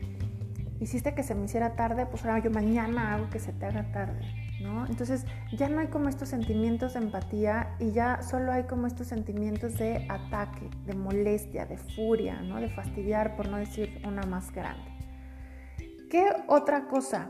hiciste 0.79 1.13
que 1.13 1.21
se 1.21 1.35
me 1.35 1.45
hiciera 1.45 1.75
tarde, 1.75 2.07
pues 2.07 2.25
ahora 2.25 2.39
yo 2.39 2.49
mañana 2.49 3.13
hago 3.13 3.29
que 3.29 3.39
se 3.39 3.53
te 3.53 3.67
haga 3.67 3.91
tarde. 3.91 4.40
Entonces 4.87 5.25
ya 5.51 5.69
no 5.69 5.79
hay 5.79 5.87
como 5.87 6.09
estos 6.09 6.29
sentimientos 6.29 6.93
de 6.93 6.99
empatía 6.99 7.75
y 7.79 7.91
ya 7.91 8.21
solo 8.21 8.51
hay 8.51 8.63
como 8.63 8.87
estos 8.87 9.07
sentimientos 9.07 9.77
de 9.77 10.07
ataque, 10.09 10.69
de 10.85 10.93
molestia, 10.93 11.65
de 11.65 11.77
furia, 11.77 12.41
¿no? 12.41 12.59
De 12.59 12.69
fastidiar, 12.69 13.35
por 13.35 13.49
no 13.49 13.57
decir 13.57 14.01
una 14.05 14.23
más 14.23 14.51
grande. 14.51 14.91
¿Qué 16.09 16.25
otra 16.47 16.87
cosa? 16.87 17.29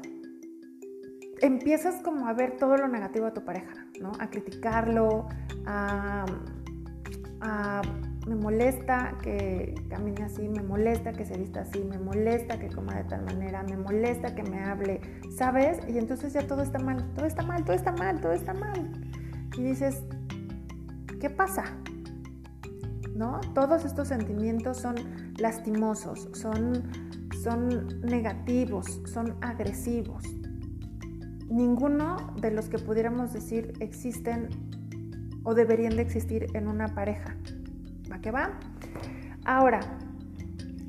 Empiezas 1.41 2.01
como 2.01 2.27
a 2.27 2.33
ver 2.33 2.57
todo 2.57 2.77
lo 2.77 2.87
negativo 2.87 3.25
de 3.25 3.31
tu 3.31 3.43
pareja, 3.43 3.73
¿no? 3.99 4.11
A 4.19 4.29
criticarlo, 4.29 5.27
a 5.65 6.25
me 8.27 8.35
molesta 8.35 9.17
que 9.21 9.73
camine 9.89 10.23
así, 10.23 10.47
me 10.47 10.61
molesta 10.61 11.11
que 11.11 11.25
se 11.25 11.37
vista 11.37 11.61
así, 11.61 11.83
me 11.83 11.97
molesta 11.97 12.59
que 12.59 12.69
coma 12.69 12.95
de 12.95 13.03
tal 13.05 13.23
manera, 13.23 13.63
me 13.63 13.77
molesta 13.77 14.35
que 14.35 14.43
me 14.43 14.59
hable, 14.59 15.01
¿sabes? 15.35 15.79
Y 15.87 15.97
entonces 15.97 16.33
ya 16.33 16.45
todo 16.45 16.61
está 16.61 16.77
mal, 16.77 17.13
todo 17.15 17.25
está 17.25 17.41
mal, 17.43 17.63
todo 17.63 17.75
está 17.75 17.91
mal, 17.91 18.21
todo 18.21 18.33
está 18.33 18.53
mal. 18.53 18.91
Y 19.57 19.63
dices, 19.63 20.03
¿qué 21.19 21.29
pasa? 21.29 21.63
¿No? 23.15 23.41
Todos 23.55 23.85
estos 23.85 24.07
sentimientos 24.09 24.77
son 24.77 24.95
lastimosos, 25.39 26.29
son, 26.33 26.83
son 27.43 28.01
negativos, 28.01 29.01
son 29.05 29.35
agresivos. 29.41 30.23
Ninguno 31.49 32.17
de 32.39 32.51
los 32.51 32.69
que 32.69 32.77
pudiéramos 32.77 33.33
decir 33.33 33.73
existen 33.79 34.49
o 35.43 35.55
deberían 35.55 35.95
de 35.95 36.03
existir 36.03 36.45
en 36.53 36.67
una 36.67 36.87
pareja. 36.89 37.35
¿Va 38.11 38.19
que 38.19 38.31
va? 38.31 38.59
Ahora, 39.45 39.79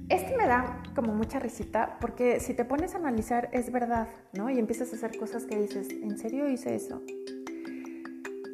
este 0.08 0.36
me 0.36 0.46
da 0.46 0.82
como 0.94 1.14
mucha 1.14 1.38
risita 1.38 1.98
porque 2.00 2.40
si 2.40 2.52
te 2.52 2.64
pones 2.64 2.94
a 2.94 2.98
analizar 2.98 3.48
es 3.52 3.70
verdad, 3.70 4.08
¿no? 4.32 4.50
Y 4.50 4.58
empiezas 4.58 4.92
a 4.92 4.96
hacer 4.96 5.16
cosas 5.18 5.44
que 5.44 5.56
dices, 5.56 5.88
¿en 5.90 6.18
serio 6.18 6.48
hice 6.48 6.74
eso? 6.74 7.02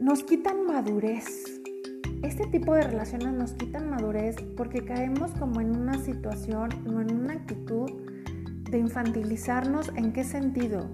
Nos 0.01 0.23
quitan 0.23 0.67
madurez. 0.67 1.61
Este 2.23 2.47
tipo 2.47 2.75
de 2.75 2.83
relaciones 2.83 3.33
nos 3.33 3.53
quitan 3.53 3.91
madurez 3.91 4.37
porque 4.57 4.85
caemos 4.85 5.33
como 5.33 5.61
en 5.61 5.77
una 5.77 5.99
situación 5.99 6.71
o 6.87 7.01
en 7.01 7.15
una 7.15 7.35
actitud 7.35 7.91
de 8.71 8.79
infantilizarnos. 8.79 9.91
¿En 9.97 10.13
qué 10.13 10.25
sentido? 10.25 10.89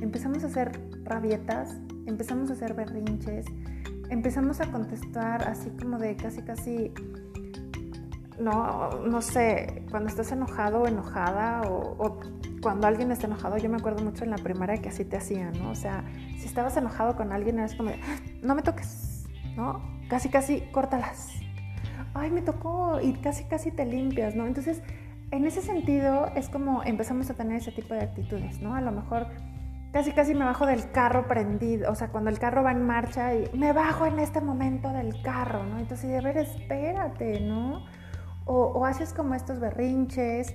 Empezamos 0.00 0.44
a 0.44 0.48
hacer 0.48 0.80
rabietas, 1.04 1.76
empezamos 2.06 2.50
a 2.50 2.52
hacer 2.52 2.74
berrinches, 2.74 3.46
empezamos 4.10 4.60
a 4.60 4.70
contestar 4.70 5.48
así 5.48 5.70
como 5.70 5.98
de 5.98 6.16
casi, 6.16 6.42
casi, 6.42 6.92
no, 8.38 8.90
no 9.00 9.22
sé, 9.22 9.84
cuando 9.90 10.08
estás 10.08 10.32
enojado 10.32 10.82
o 10.82 10.86
enojada 10.86 11.62
o, 11.62 12.20
cuando 12.62 12.86
alguien 12.86 13.10
está 13.10 13.26
enojado, 13.26 13.58
yo 13.58 13.68
me 13.68 13.76
acuerdo 13.76 14.02
mucho 14.02 14.24
en 14.24 14.30
la 14.30 14.38
primaria 14.38 14.80
que 14.80 14.88
así 14.88 15.04
te 15.04 15.18
hacían, 15.18 15.52
¿no? 15.62 15.70
O 15.70 15.74
sea, 15.74 16.02
si 16.38 16.46
estabas 16.46 16.74
enojado 16.78 17.14
con 17.14 17.30
alguien, 17.30 17.58
eras 17.58 17.74
como, 17.74 17.90
no 18.42 18.54
me 18.54 18.62
toques, 18.62 19.26
¿no? 19.54 19.82
Casi, 20.08 20.30
casi, 20.30 20.62
córtalas. 20.72 21.28
Ay, 22.14 22.30
me 22.30 22.40
tocó 22.40 23.00
y 23.02 23.12
casi, 23.14 23.44
casi 23.44 23.70
te 23.70 23.84
limpias, 23.84 24.34
¿no? 24.34 24.46
Entonces, 24.46 24.80
en 25.30 25.44
ese 25.46 25.60
sentido 25.60 26.30
es 26.36 26.48
como 26.48 26.82
empezamos 26.84 27.28
a 27.28 27.34
tener 27.34 27.56
ese 27.56 27.72
tipo 27.72 27.92
de 27.92 28.00
actitudes, 28.00 28.60
¿no? 28.60 28.74
A 28.74 28.80
lo 28.80 28.92
mejor 28.92 29.26
casi 29.94 30.10
casi 30.10 30.34
me 30.34 30.44
bajo 30.44 30.66
del 30.66 30.90
carro 30.90 31.28
prendido, 31.28 31.88
o 31.92 31.94
sea, 31.94 32.08
cuando 32.08 32.28
el 32.28 32.40
carro 32.40 32.64
va 32.64 32.72
en 32.72 32.84
marcha 32.84 33.32
y 33.32 33.48
me 33.56 33.72
bajo 33.72 34.06
en 34.06 34.18
este 34.18 34.40
momento 34.40 34.88
del 34.88 35.22
carro, 35.22 35.64
¿no? 35.64 35.78
Entonces, 35.78 36.18
a 36.18 36.20
ver, 36.20 36.36
espérate, 36.36 37.40
¿no? 37.40 37.86
O, 38.44 38.84
haces 38.84 39.14
como 39.14 39.36
estos 39.36 39.60
berrinches, 39.60 40.52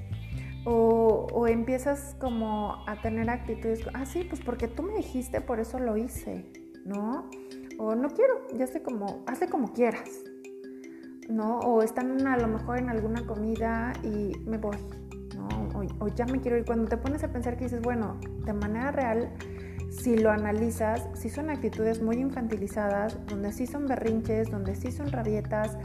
o, 0.65 1.28
o, 1.32 1.47
empiezas 1.47 2.17
como 2.19 2.84
a 2.86 3.02
tener 3.02 3.30
actitudes, 3.30 3.80
ah, 3.93 4.06
sí, 4.06 4.25
pues 4.25 4.41
porque 4.41 4.67
tú 4.67 4.84
me 4.84 4.93
dijiste, 4.95 5.39
por 5.39 5.62
eso 5.62 5.80
lo 5.80 5.95
hice, 5.95 6.52
¿no? 6.84 7.30
O 7.80 7.95
no 7.95 8.10
quiero, 8.10 8.45
ya 8.54 8.67
sé 8.67 8.84
como, 8.84 9.23
hazle 9.25 9.47
como 9.47 9.71
quieras, 9.71 10.10
¿no? 11.30 11.60
O 11.60 11.82
están 11.82 12.28
a 12.28 12.36
lo 12.36 12.49
mejor 12.49 12.78
en 12.78 12.89
alguna 12.89 13.25
comida 13.25 13.93
y 14.04 14.34
me 14.45 14.58
voy, 14.58 14.75
o, 15.99 16.08
ya 16.08 16.25
me 16.25 16.39
quiero 16.39 16.58
ir. 16.58 16.65
Cuando 16.65 16.88
te 16.88 16.97
pones 16.97 17.23
a 17.23 17.30
pensar 17.30 17.58
que 17.58 17.65
dices, 17.65 17.82
bueno, 17.82 18.17
de 18.45 18.54
manera 18.54 18.91
real, 18.91 19.30
si 19.89 20.17
lo 20.17 20.32
analizas, 20.32 21.08
sí 21.13 21.30
son 21.30 21.49
actitudes 21.49 22.02
muy 22.02 22.17
infantilizadas, 22.17 23.17
donde 23.28 23.52
sí 23.52 23.65
son 23.67 23.88
berrinches, 23.88 24.49
donde 24.52 24.75
sí 24.75 24.91
son 24.91 25.12
rabietas, 25.12 25.78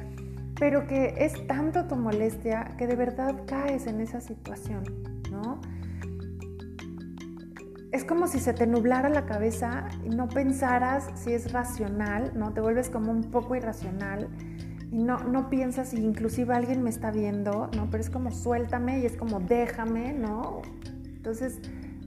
pero 0.58 0.86
que 0.86 1.14
es 1.18 1.46
tanto 1.46 1.86
tu 1.86 1.96
molestia 1.96 2.74
que 2.78 2.86
de 2.86 2.96
verdad 2.96 3.42
caes 3.46 3.86
en 3.86 4.00
esa 4.00 4.20
situación, 4.20 4.84
¿no? 5.30 5.60
Es 7.92 8.04
como 8.04 8.26
si 8.26 8.40
se 8.40 8.52
te 8.52 8.66
nublara 8.66 9.08
la 9.08 9.24
cabeza 9.24 9.88
y 10.04 10.08
no 10.08 10.28
pensaras 10.28 11.10
si 11.14 11.32
es 11.32 11.52
racional, 11.52 12.32
¿no? 12.34 12.52
Te 12.52 12.60
vuelves 12.60 12.90
como 12.90 13.12
un 13.12 13.30
poco 13.30 13.54
irracional 13.54 14.28
no, 14.90 15.18
no 15.24 15.50
piensas 15.50 15.90
si 15.90 15.96
inclusive 15.96 16.54
alguien 16.54 16.82
me 16.82 16.90
está 16.90 17.10
viendo, 17.10 17.70
¿no? 17.76 17.88
Pero 17.90 18.02
es 18.02 18.10
como 18.10 18.30
suéltame 18.30 19.00
y 19.00 19.06
es 19.06 19.16
como 19.16 19.40
déjame, 19.40 20.12
¿no? 20.12 20.62
Entonces, 21.16 21.58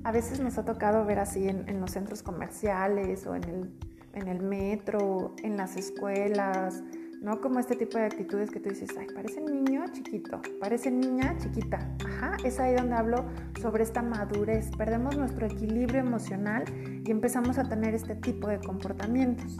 a 0.03 0.11
veces 0.11 0.39
nos 0.39 0.57
ha 0.57 0.65
tocado 0.65 1.05
ver 1.05 1.19
así 1.19 1.47
en, 1.47 1.81
los 1.81 1.91
centros 1.91 2.23
comerciales 2.23 3.25
o 3.27 3.35
en 3.35 3.43
el, 3.43 3.71
en 4.13 4.27
el 4.27 4.41
metro, 4.41 5.35
en 5.43 5.57
las 5.57 5.75
escuelas, 5.75 6.83
¿no? 7.21 7.41
Como 7.41 7.59
este 7.59 7.75
tipo 7.75 7.97
de 7.97 8.05
actitudes 8.05 8.49
que 8.51 8.59
tú 8.59 8.69
dices, 8.69 8.89
ay, 8.97 9.07
parece 9.13 9.41
niño 9.41 9.83
chiquito, 9.91 10.41
parece 10.59 10.91
niña 10.91 11.35
chiquita. 11.37 11.79
Ajá, 12.05 12.37
es 12.43 12.59
ahí 12.59 12.75
donde 12.75 12.95
hablo 12.95 13.25
sobre 13.61 13.83
esta 13.83 14.01
madurez. 14.01 14.69
Perdemos 14.77 15.17
nuestro 15.17 15.47
equilibrio 15.47 15.99
emocional 15.99 16.63
y 17.05 17.11
empezamos 17.11 17.57
a 17.57 17.63
tener 17.63 17.93
este 17.95 18.15
tipo 18.15 18.47
de 18.47 18.59
comportamientos. 18.59 19.57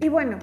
Y 0.00 0.08
bueno, 0.08 0.38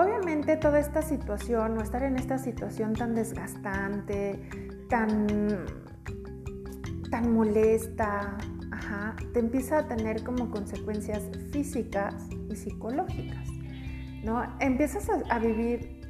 Obviamente 0.00 0.56
toda 0.56 0.78
esta 0.78 1.02
situación 1.02 1.76
o 1.76 1.82
estar 1.82 2.02
en 2.02 2.16
esta 2.16 2.38
situación 2.38 2.94
tan 2.94 3.14
desgastante, 3.14 4.40
tan, 4.88 5.66
tan 7.10 7.34
molesta, 7.34 8.38
te 9.34 9.40
empieza 9.40 9.80
a 9.80 9.88
tener 9.88 10.24
como 10.24 10.50
consecuencias 10.50 11.28
físicas 11.52 12.14
y 12.48 12.56
psicológicas, 12.56 13.46
¿no? 14.24 14.42
Empiezas 14.58 15.06
a, 15.28 15.38
vivir 15.38 16.00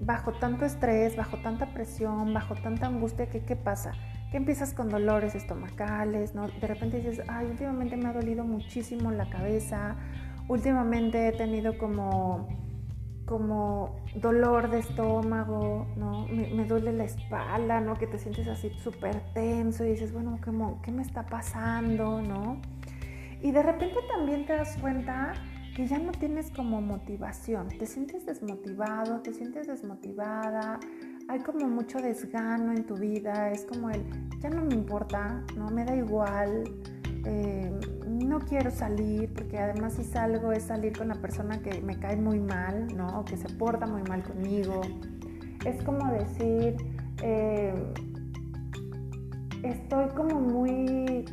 bajo 0.00 0.32
tanto 0.32 0.64
estrés, 0.64 1.14
bajo 1.14 1.36
tanta 1.42 1.74
presión, 1.74 2.32
bajo 2.32 2.54
tanta 2.54 2.86
angustia 2.86 3.28
que 3.28 3.44
¿qué 3.44 3.56
pasa? 3.56 3.92
Que 4.30 4.38
empiezas 4.38 4.72
con 4.72 4.88
dolores 4.88 5.34
estomacales, 5.34 6.34
¿no? 6.34 6.48
De 6.48 6.66
repente 6.66 6.96
dices, 6.96 7.20
ay, 7.28 7.44
últimamente 7.48 7.98
me 7.98 8.08
ha 8.08 8.14
dolido 8.14 8.42
muchísimo 8.42 9.10
la 9.10 9.28
cabeza, 9.28 9.96
últimamente 10.48 11.28
he 11.28 11.32
tenido 11.32 11.76
como 11.76 12.63
como 13.26 13.96
dolor 14.14 14.70
de 14.70 14.80
estómago, 14.80 15.86
¿no? 15.96 16.26
Me, 16.28 16.64
duele 16.64 16.92
la 16.92 17.04
espalda, 17.04 17.80
¿no? 17.80 17.94
Que 17.94 18.06
te 18.06 18.18
sientes 18.18 18.46
así 18.48 18.70
súper 18.70 19.20
tenso 19.32 19.84
y 19.84 19.90
dices, 19.90 20.12
bueno, 20.12 20.38
¿qué, 20.42 20.50
¿qué 20.82 20.92
me 20.92 21.02
está 21.02 21.24
pasando, 21.24 22.20
no? 22.20 22.60
Y 23.40 23.50
de 23.50 23.62
repente 23.62 23.96
también 24.14 24.46
te 24.46 24.54
das 24.54 24.76
cuenta 24.78 25.32
que 25.74 25.86
ya 25.86 25.98
no 25.98 26.12
tienes 26.12 26.50
como 26.50 26.80
motivación, 26.80 27.68
te 27.68 27.86
sientes 27.86 28.24
desmotivado, 28.24 29.20
te 29.20 29.32
sientes 29.32 29.66
desmotivada, 29.66 30.78
hay 31.28 31.40
como 31.40 31.68
mucho 31.68 31.98
desgano 31.98 32.72
en 32.72 32.84
tu 32.84 32.94
vida, 32.94 33.50
es 33.50 33.64
como 33.64 33.90
el, 33.90 34.04
ya 34.40 34.50
no 34.50 34.64
me 34.64 34.74
importa, 34.74 35.42
¿no? 35.56 35.68
Me 35.70 35.84
da 35.84 35.96
igual, 35.96 36.64
eh, 37.24 37.70
no 38.06 38.40
quiero 38.40 38.70
salir, 38.70 39.32
porque 39.32 39.58
además 39.58 39.94
si 39.94 40.04
salgo 40.04 40.52
es 40.52 40.64
salir 40.64 40.96
con 40.96 41.08
la 41.08 41.14
persona 41.14 41.60
que 41.60 41.80
me 41.80 41.98
cae 41.98 42.16
muy 42.16 42.40
mal, 42.40 42.86
¿no? 42.96 43.20
O 43.20 43.24
que 43.24 43.36
se 43.36 43.48
porta 43.48 43.86
muy 43.86 44.02
mal 44.02 44.22
conmigo. 44.22 44.82
es 45.64 45.82
como 45.82 46.12
decir, 46.12 46.76
eh, 47.22 47.74
estoy 49.62 50.08
como 50.10 50.40
muy... 50.40 51.24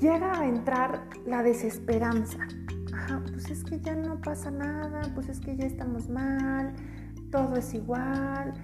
Llega 0.00 0.40
a 0.40 0.48
entrar 0.48 1.08
la 1.26 1.42
desesperanza. 1.42 2.38
Pues 3.32 3.50
es 3.50 3.64
que 3.64 3.80
ya 3.80 3.94
no 3.94 4.20
pasa 4.20 4.50
nada, 4.50 5.02
pues 5.14 5.28
es 5.28 5.40
que 5.40 5.56
ya 5.56 5.66
estamos 5.66 6.08
mal, 6.08 6.72
todo 7.30 7.56
es 7.56 7.74
igual, 7.74 8.54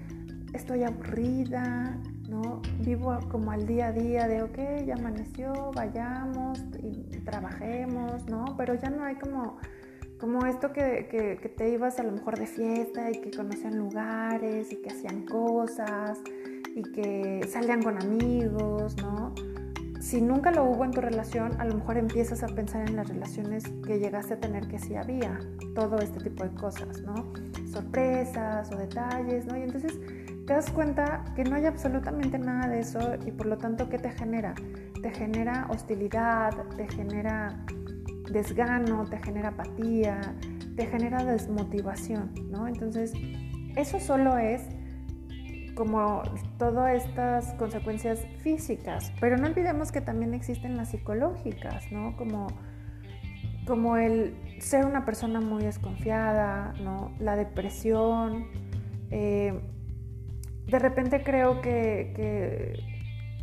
estoy 0.52 0.84
aburrida, 0.84 1.98
¿no? 2.28 2.60
Vivo 2.80 3.18
como 3.30 3.50
al 3.50 3.66
día 3.66 3.88
a 3.88 3.92
día 3.92 4.26
de, 4.26 4.42
ok, 4.42 4.84
ya 4.86 4.94
amaneció, 4.94 5.70
vayamos 5.74 6.64
y 6.82 7.18
trabajemos, 7.20 8.26
¿no? 8.26 8.44
Pero 8.56 8.74
ya 8.74 8.90
no 8.90 9.04
hay 9.04 9.16
como, 9.16 9.58
como 10.18 10.46
esto 10.46 10.72
que, 10.72 11.08
que, 11.10 11.48
te 11.48 11.70
ibas 11.70 11.98
a 11.98 12.02
lo 12.02 12.12
mejor 12.12 12.38
de 12.38 12.46
fiesta 12.46 13.10
y 13.10 13.20
que 13.20 13.30
conocían 13.30 13.78
lugares 13.78 14.72
y 14.72 14.76
que 14.76 14.90
hacían 14.90 15.24
cosas 15.24 16.20
y 16.74 16.82
que 16.82 17.46
salían 17.48 17.82
con 17.82 18.00
amigos, 18.00 18.96
¿no? 18.96 19.34
Si 20.00 20.20
nunca 20.20 20.52
lo 20.52 20.64
hubo 20.64 20.84
en 20.84 20.92
tu 20.92 21.00
relación, 21.00 21.60
a 21.60 21.64
lo 21.64 21.74
mejor 21.74 21.96
empiezas 21.96 22.44
a 22.44 22.46
pensar 22.46 22.88
en 22.88 22.94
las 22.94 23.08
relaciones 23.08 23.64
que 23.84 23.98
llegaste 23.98 24.34
a 24.34 24.40
tener 24.40 24.68
que 24.68 24.78
sí 24.78 24.94
había, 24.94 25.40
todo 25.74 25.98
este 25.98 26.20
tipo 26.20 26.44
de 26.44 26.50
cosas, 26.50 27.02
¿no? 27.02 27.32
Sorpresas 27.72 28.70
o 28.70 28.76
detalles, 28.76 29.46
¿no? 29.46 29.56
Y 29.56 29.62
entonces 29.62 29.98
te 30.46 30.52
das 30.52 30.70
cuenta 30.70 31.24
que 31.34 31.42
no 31.42 31.56
hay 31.56 31.66
absolutamente 31.66 32.38
nada 32.38 32.68
de 32.68 32.80
eso 32.80 33.16
y 33.26 33.32
por 33.32 33.46
lo 33.46 33.58
tanto, 33.58 33.88
¿qué 33.88 33.98
te 33.98 34.10
genera? 34.10 34.54
Te 35.02 35.10
genera 35.10 35.66
hostilidad, 35.70 36.52
te 36.76 36.86
genera 36.88 37.64
desgano, 38.30 39.04
te 39.06 39.18
genera 39.18 39.48
apatía, 39.48 40.20
te 40.76 40.86
genera 40.86 41.24
desmotivación, 41.24 42.32
¿no? 42.48 42.68
Entonces, 42.68 43.12
eso 43.74 43.98
solo 43.98 44.38
es 44.38 44.62
como 45.74 46.22
todas 46.58 47.04
estas 47.04 47.52
consecuencias 47.54 48.24
físicas, 48.38 49.12
pero 49.20 49.36
no 49.36 49.48
olvidemos 49.48 49.90
que 49.90 50.00
también 50.00 50.32
existen 50.32 50.76
las 50.76 50.90
psicológicas, 50.90 51.90
¿no? 51.90 52.16
Como, 52.16 52.46
como 53.66 53.96
el 53.96 54.36
ser 54.60 54.86
una 54.86 55.04
persona 55.04 55.40
muy 55.40 55.64
desconfiada, 55.64 56.72
¿no? 56.80 57.10
La 57.18 57.34
depresión, 57.36 58.46
eh, 59.10 59.60
de 60.66 60.78
repente 60.78 61.22
creo 61.22 61.60
que, 61.60 62.74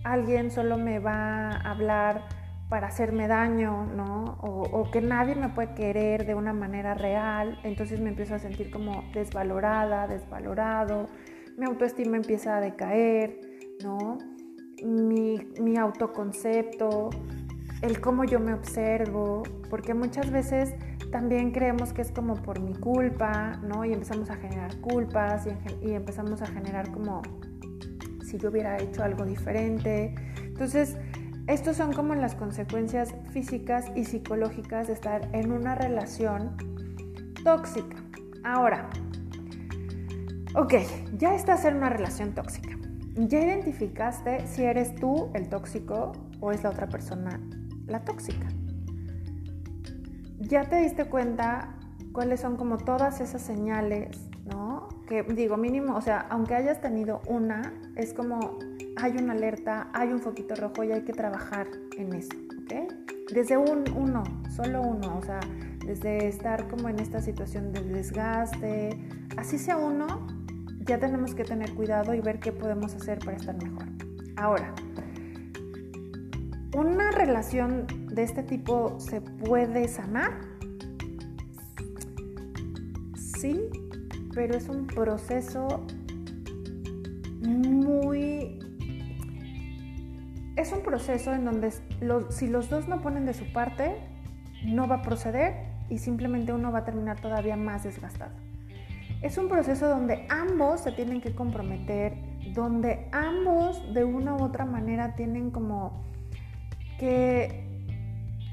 alguien 0.03 0.51
solo 0.51 0.77
me 0.77 0.99
va 0.99 1.51
a 1.51 1.71
hablar 1.71 2.27
para 2.67 2.87
hacerme 2.87 3.27
daño, 3.27 3.85
¿no? 3.85 4.37
O, 4.41 4.91
que 4.91 4.99
nadie 4.99 5.35
me 5.35 5.47
puede 5.49 5.73
querer 5.75 6.25
de 6.25 6.35
una 6.35 6.51
manera 6.51 6.93
real, 6.93 7.59
entonces 7.63 8.01
me 8.01 8.09
empiezo 8.09 8.35
a 8.35 8.39
sentir 8.39 8.69
como 8.69 9.03
desvalorada, 9.13 10.07
desvalorado, 10.07 11.07
mi 11.57 11.65
autoestima 11.65 12.17
empieza 12.17 12.57
a 12.57 12.61
decaer, 12.61 13.39
¿no? 13.81 14.17
Mi, 14.83 15.37
mi 15.61 15.77
autoconcepto, 15.77 17.11
el 17.81 18.01
cómo 18.01 18.25
yo 18.25 18.39
me 18.39 18.53
observo, 18.53 19.43
porque 19.69 19.93
muchas 19.93 20.31
veces 20.31 20.75
también 21.13 21.51
creemos 21.51 21.93
que 21.93 22.01
es 22.01 22.11
como 22.11 22.33
por 22.33 22.59
mi 22.59 22.73
culpa, 22.73 23.59
¿no? 23.61 23.85
Y 23.85 23.93
empezamos 23.93 24.31
a 24.31 24.35
generar 24.35 24.75
culpas 24.77 25.45
y, 25.81 25.93
empezamos 25.93 26.41
a 26.41 26.47
generar 26.47 26.91
como 26.91 27.21
si 28.25 28.39
yo 28.39 28.49
hubiera 28.49 28.79
hecho 28.79 29.03
algo 29.03 29.23
diferente. 29.23 30.15
Entonces, 30.41 30.97
estos 31.45 31.77
son 31.77 31.93
como 31.93 32.15
las 32.15 32.33
consecuencias 32.33 33.13
físicas 33.31 33.85
y 33.95 34.05
psicológicas 34.05 34.87
de 34.87 34.93
estar 34.93 35.29
en 35.33 35.51
una 35.51 35.75
relación 35.75 36.57
tóxica. 37.43 37.97
Ahora, 38.43 38.89
ok, 40.55 40.73
ya 41.15 41.35
estás 41.35 41.63
en 41.65 41.75
una 41.75 41.89
relación 41.89 42.33
tóxica. 42.33 42.75
Ya 43.13 43.39
identificaste 43.39 44.47
si 44.47 44.63
eres 44.63 44.95
tú 44.95 45.29
el 45.35 45.47
tóxico 45.47 46.13
o 46.39 46.51
es 46.51 46.63
la 46.63 46.71
otra 46.71 46.87
persona 46.87 47.39
la 47.85 48.03
tóxica 48.03 48.47
ya 50.47 50.65
te 50.65 50.77
diste 50.77 51.05
cuenta 51.05 51.75
cuáles 52.11 52.41
son 52.41 52.57
como 52.57 52.77
todas 52.77 53.21
esas 53.21 53.41
señales, 53.41 54.29
¿no? 54.45 54.89
Que 55.07 55.23
digo, 55.23 55.57
mínimo, 55.57 55.95
o 55.95 56.01
sea, 56.01 56.25
aunque 56.29 56.55
hayas 56.55 56.81
tenido 56.81 57.21
una, 57.27 57.73
es 57.95 58.13
como 58.13 58.59
hay 58.97 59.17
una 59.17 59.33
alerta, 59.33 59.89
hay 59.93 60.09
un 60.09 60.19
foquito 60.19 60.55
rojo 60.55 60.83
y 60.83 60.91
hay 60.91 61.01
que 61.01 61.13
trabajar 61.13 61.67
en 61.97 62.13
eso, 62.13 62.31
¿ok? 62.63 62.93
Desde 63.33 63.57
un 63.57 63.83
uno, 63.95 64.23
solo 64.49 64.81
uno, 64.81 65.17
o 65.17 65.23
sea, 65.23 65.39
desde 65.85 66.27
estar 66.27 66.67
como 66.67 66.89
en 66.89 66.99
esta 66.99 67.21
situación 67.21 67.71
de 67.73 67.81
desgaste, 67.81 68.97
así 69.37 69.57
sea 69.57 69.77
uno, 69.77 70.27
ya 70.85 70.99
tenemos 70.99 71.33
que 71.33 71.43
tener 71.43 71.73
cuidado 71.73 72.13
y 72.13 72.21
ver 72.21 72.39
qué 72.39 72.51
podemos 72.51 72.93
hacer 72.93 73.19
para 73.19 73.37
estar 73.37 73.55
mejor. 73.61 73.85
Ahora, 74.35 74.73
¿una 76.75 77.11
relación 77.11 78.02
de 78.13 78.23
este 78.23 78.43
tipo 78.43 78.99
se 78.99 79.21
puede 79.21 79.87
sanar? 79.87 80.31
Sí, 83.15 83.59
pero 84.33 84.55
es 84.55 84.69
un 84.69 84.87
proceso 84.87 85.85
muy... 87.41 88.59
Es 90.55 90.71
un 90.71 90.83
proceso 90.83 91.33
en 91.33 91.45
donde 91.45 91.71
si 92.29 92.47
los 92.47 92.69
dos 92.69 92.87
no 92.87 93.01
ponen 93.01 93.25
de 93.25 93.33
su 93.33 93.51
parte, 93.51 93.95
no 94.63 94.87
va 94.87 94.97
a 94.97 95.01
proceder 95.01 95.65
y 95.89 95.97
simplemente 95.97 96.53
uno 96.53 96.71
va 96.71 96.79
a 96.79 96.85
terminar 96.85 97.19
todavía 97.19 97.57
más 97.57 97.83
desgastado. 97.83 98.31
Es 99.23 99.37
un 99.37 99.49
proceso 99.49 99.89
donde 99.89 100.27
ambos 100.29 100.81
se 100.81 100.91
tienen 100.91 101.21
que 101.21 101.33
comprometer, 101.33 102.13
donde 102.53 103.07
ambos 103.11 103.93
de 103.93 104.03
una 104.03 104.35
u 104.35 104.43
otra 104.43 104.65
manera 104.65 105.15
tienen 105.15 105.49
como 105.49 106.03
que 106.99 107.72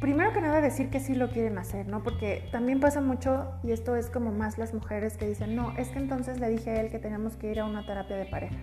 primero 0.01 0.33
que 0.33 0.41
nada 0.41 0.61
decir 0.61 0.89
que 0.89 0.99
sí 0.99 1.15
lo 1.15 1.31
quieren 1.31 1.59
hacer, 1.59 1.87
¿no? 1.87 2.03
Porque 2.03 2.49
también 2.51 2.81
pasa 2.81 3.01
mucho, 3.01 3.53
y 3.63 3.73
esto 3.73 3.97
es 3.97 4.09
como 4.09 4.33
más 4.33 4.59
las 4.59 4.73
mujeres 4.75 5.17
que 5.17 5.29
dicen, 5.29 5.55
no, 5.55 5.77
es 5.77 5.89
que 5.89 5.99
entonces 5.99 6.41
le 6.41 6.49
dije 6.49 6.71
a 6.71 6.81
él 6.81 6.91
que 6.91 6.99
teníamos 6.99 7.37
que 7.37 7.51
ir 7.51 7.61
a 7.61 7.67
una 7.67 7.85
terapia 7.87 8.17
de 8.17 8.27
pareja. 8.27 8.57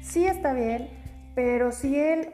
Sí 0.00 0.24
está 0.24 0.54
bien, 0.54 0.88
pero 1.34 1.72
si 1.72 1.96
él 1.98 2.28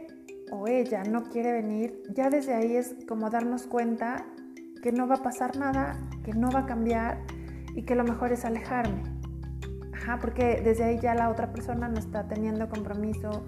o 0.52 0.68
ella 0.68 1.02
no 1.02 1.24
quiere 1.24 1.52
venir, 1.52 2.02
ya 2.14 2.30
desde 2.30 2.54
ahí 2.54 2.76
es 2.76 2.94
como 3.08 3.28
darnos 3.28 3.66
cuenta 3.66 4.24
que 4.82 4.92
no 4.92 5.08
va 5.08 5.16
a 5.16 5.22
pasar 5.22 5.56
nada, 5.56 5.98
que 6.24 6.32
no 6.32 6.50
va 6.50 6.60
a 6.60 6.66
cambiar 6.66 7.18
y 7.74 7.82
que 7.82 7.96
lo 7.96 8.04
mejor 8.04 8.32
es 8.32 8.44
alejarme. 8.44 9.02
Porque 10.20 10.60
desde 10.62 10.84
ahí 10.84 11.00
ya 11.00 11.16
la 11.16 11.30
otra 11.30 11.50
persona 11.50 11.88
no 11.88 11.98
está 11.98 12.28
teniendo 12.28 12.68
compromiso, 12.68 13.44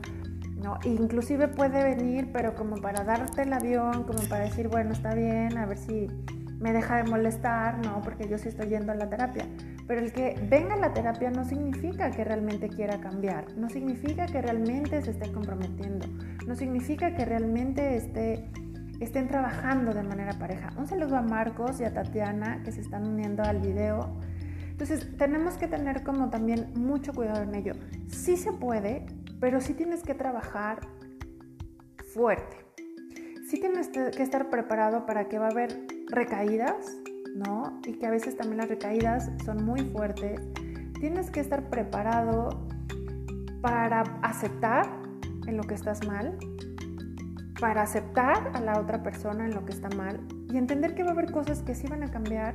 ¿no? 0.63 0.79
Inclusive 0.85 1.49
puede 1.49 1.85
venir, 1.85 2.31
pero 2.33 2.55
como 2.55 2.77
para 2.77 3.05
darte 3.05 3.43
el 3.43 3.53
avión, 3.53 4.05
como 4.05 4.23
para 4.29 4.45
decir, 4.45 4.69
bueno, 4.69 4.93
está 4.93 5.15
bien, 5.15 5.57
a 5.57 5.67
ver 5.67 5.79
si 5.79 6.09
me 6.61 6.73
deja 6.73 6.97
de 6.97 7.05
molestar, 7.05 7.79
¿no? 7.85 8.01
Porque 8.03 8.29
yo 8.29 8.39
sí 8.39 8.49
estoy 8.49 8.69
yendo 8.69 8.93
a 8.93 8.95
la 8.95 9.09
terapia. 9.09 9.47
Pero 9.87 10.01
el 10.01 10.13
que 10.13 10.39
venga 10.51 10.75
a 10.75 10.79
la 10.79 10.93
terapia 10.93 11.31
no 11.31 11.45
significa 11.45 12.11
que 12.11 12.25
realmente 12.25 12.69
quiera 12.69 13.01
cambiar, 13.01 13.47
no 13.57 13.69
significa 13.69 14.27
que 14.27 14.43
realmente 14.43 15.01
se 15.03 15.13
esté 15.13 15.33
comprometiendo, 15.33 16.07
no 16.47 16.55
significa 16.55 17.15
que 17.15 17.25
realmente 17.25 17.97
esté, 17.97 18.45
estén 19.01 19.29
trabajando 19.29 19.95
de 19.95 20.03
manera 20.03 20.33
pareja. 20.33 20.71
Un 20.77 20.87
saludo 20.87 21.17
a 21.17 21.23
Marcos 21.23 21.81
y 21.81 21.85
a 21.85 21.95
Tatiana 21.95 22.63
que 22.65 22.73
se 22.73 22.81
están 22.81 23.07
uniendo 23.07 23.43
al 23.45 23.61
video. 23.61 24.11
Entonces 24.69 25.09
tenemos 25.17 25.55
que 25.55 25.69
tener 25.69 26.03
como 26.03 26.29
también 26.29 26.73
mucho 26.75 27.13
cuidado 27.13 27.43
en 27.43 27.55
ello. 27.55 27.73
Sí 28.09 28.37
se 28.37 28.53
puede, 28.53 29.07
pero 29.41 29.61
sí 29.61 29.75
tienes 29.75 30.03
que 30.03 30.15
trabajar 30.15 30.81
fuerte. 32.13 32.57
Sí 33.49 33.61
tienes 33.61 33.89
que 33.89 34.23
estar 34.23 34.51
preparado 34.51 35.07
para 35.07 35.29
que 35.29 35.39
va 35.39 35.47
a 35.47 35.51
haber 35.51 35.87
recaídas, 36.11 36.99
¿no? 37.35 37.81
Y 37.87 37.95
que 37.95 38.07
a 38.07 38.11
veces 38.11 38.37
también 38.37 38.59
las 38.59 38.69
recaídas 38.69 39.31
son 39.45 39.65
muy 39.65 39.81
fuertes. 39.91 40.41
Tienes 41.01 41.31
que 41.31 41.41
estar 41.41 41.71
preparado 41.71 42.67
para 43.63 44.03
aceptar 44.23 44.87
en 45.47 45.57
lo 45.57 45.63
que 45.63 45.75
estás 45.75 46.07
mal, 46.07 46.39
para 47.59 47.83
aceptar 47.83 48.51
a 48.55 48.61
la 48.61 48.79
otra 48.79 49.03
persona 49.03 49.47
en 49.47 49.55
lo 49.55 49.65
que 49.65 49.73
está 49.73 49.89
mal 49.91 50.21
y 50.51 50.57
entender 50.57 50.95
que 50.95 51.03
va 51.03 51.11
a 51.11 51.13
haber 51.13 51.33
cosas 51.33 51.63
que 51.63 51.75
sí 51.75 51.87
van 51.89 52.03
a 52.03 52.11
cambiar 52.11 52.55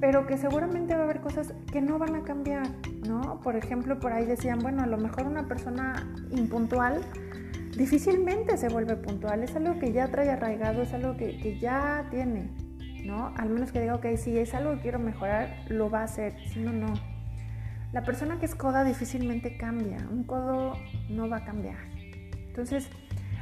pero 0.00 0.26
que 0.26 0.36
seguramente 0.36 0.94
va 0.94 1.00
a 1.00 1.04
haber 1.04 1.20
cosas 1.20 1.54
que 1.72 1.80
no 1.80 1.98
van 1.98 2.14
a 2.14 2.22
cambiar, 2.22 2.68
¿no? 3.06 3.40
Por 3.40 3.56
ejemplo, 3.56 3.98
por 3.98 4.12
ahí 4.12 4.26
decían, 4.26 4.60
bueno, 4.60 4.82
a 4.82 4.86
lo 4.86 4.98
mejor 4.98 5.26
una 5.26 5.46
persona 5.46 6.06
impuntual 6.30 7.00
difícilmente 7.76 8.56
se 8.56 8.68
vuelve 8.68 8.96
puntual, 8.96 9.42
es 9.42 9.54
algo 9.54 9.78
que 9.78 9.92
ya 9.92 10.08
trae 10.08 10.30
arraigado, 10.30 10.82
es 10.82 10.92
algo 10.92 11.16
que, 11.16 11.38
que 11.38 11.58
ya 11.58 12.06
tiene, 12.10 12.50
¿no? 13.04 13.32
Al 13.36 13.50
menos 13.50 13.72
que 13.72 13.80
diga, 13.80 13.94
ok, 13.94 14.06
si 14.16 14.36
es 14.38 14.54
algo 14.54 14.74
que 14.76 14.82
quiero 14.82 14.98
mejorar, 14.98 15.64
lo 15.68 15.88
va 15.88 16.00
a 16.00 16.04
hacer, 16.04 16.34
si 16.48 16.60
no, 16.60 16.72
no. 16.72 16.92
La 17.92 18.02
persona 18.02 18.38
que 18.38 18.46
es 18.46 18.54
coda 18.54 18.84
difícilmente 18.84 19.56
cambia, 19.56 19.98
un 20.10 20.24
codo 20.24 20.74
no 21.08 21.28
va 21.28 21.38
a 21.38 21.44
cambiar. 21.44 21.78
Entonces, 22.48 22.90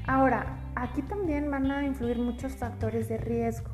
ahora, 0.07 0.59
aquí 0.77 1.03
también 1.03 1.51
van 1.51 1.71
a 1.71 1.85
influir 1.85 2.19
muchos 2.19 2.55
factores 2.55 3.09
de 3.09 3.19
riesgo. 3.19 3.71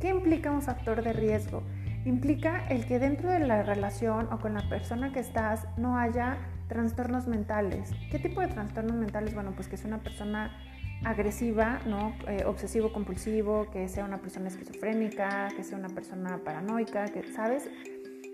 ¿Qué 0.00 0.08
implica 0.08 0.50
un 0.50 0.62
factor 0.62 1.04
de 1.04 1.12
riesgo? 1.12 1.62
Implica 2.04 2.66
el 2.68 2.86
que 2.86 2.98
dentro 2.98 3.30
de 3.30 3.40
la 3.40 3.62
relación 3.62 4.28
o 4.32 4.38
con 4.38 4.54
la 4.54 4.68
persona 4.68 5.12
que 5.12 5.20
estás 5.20 5.66
no 5.76 5.96
haya 5.96 6.38
trastornos 6.68 7.26
mentales. 7.28 7.90
¿Qué 8.10 8.18
tipo 8.18 8.40
de 8.40 8.48
trastornos 8.48 8.96
mentales? 8.96 9.34
Bueno, 9.34 9.52
pues 9.54 9.68
que 9.68 9.76
es 9.76 9.84
una 9.84 9.98
persona 9.98 10.56
agresiva, 11.04 11.80
¿no? 11.86 12.14
Eh, 12.28 12.44
obsesivo 12.46 12.92
compulsivo, 12.92 13.70
que 13.70 13.88
sea 13.88 14.04
una 14.04 14.18
persona 14.18 14.48
esquizofrénica, 14.48 15.48
que 15.54 15.64
sea 15.64 15.78
una 15.78 15.88
persona 15.88 16.40
paranoica, 16.44 17.06
que, 17.06 17.24
¿sabes? 17.32 17.68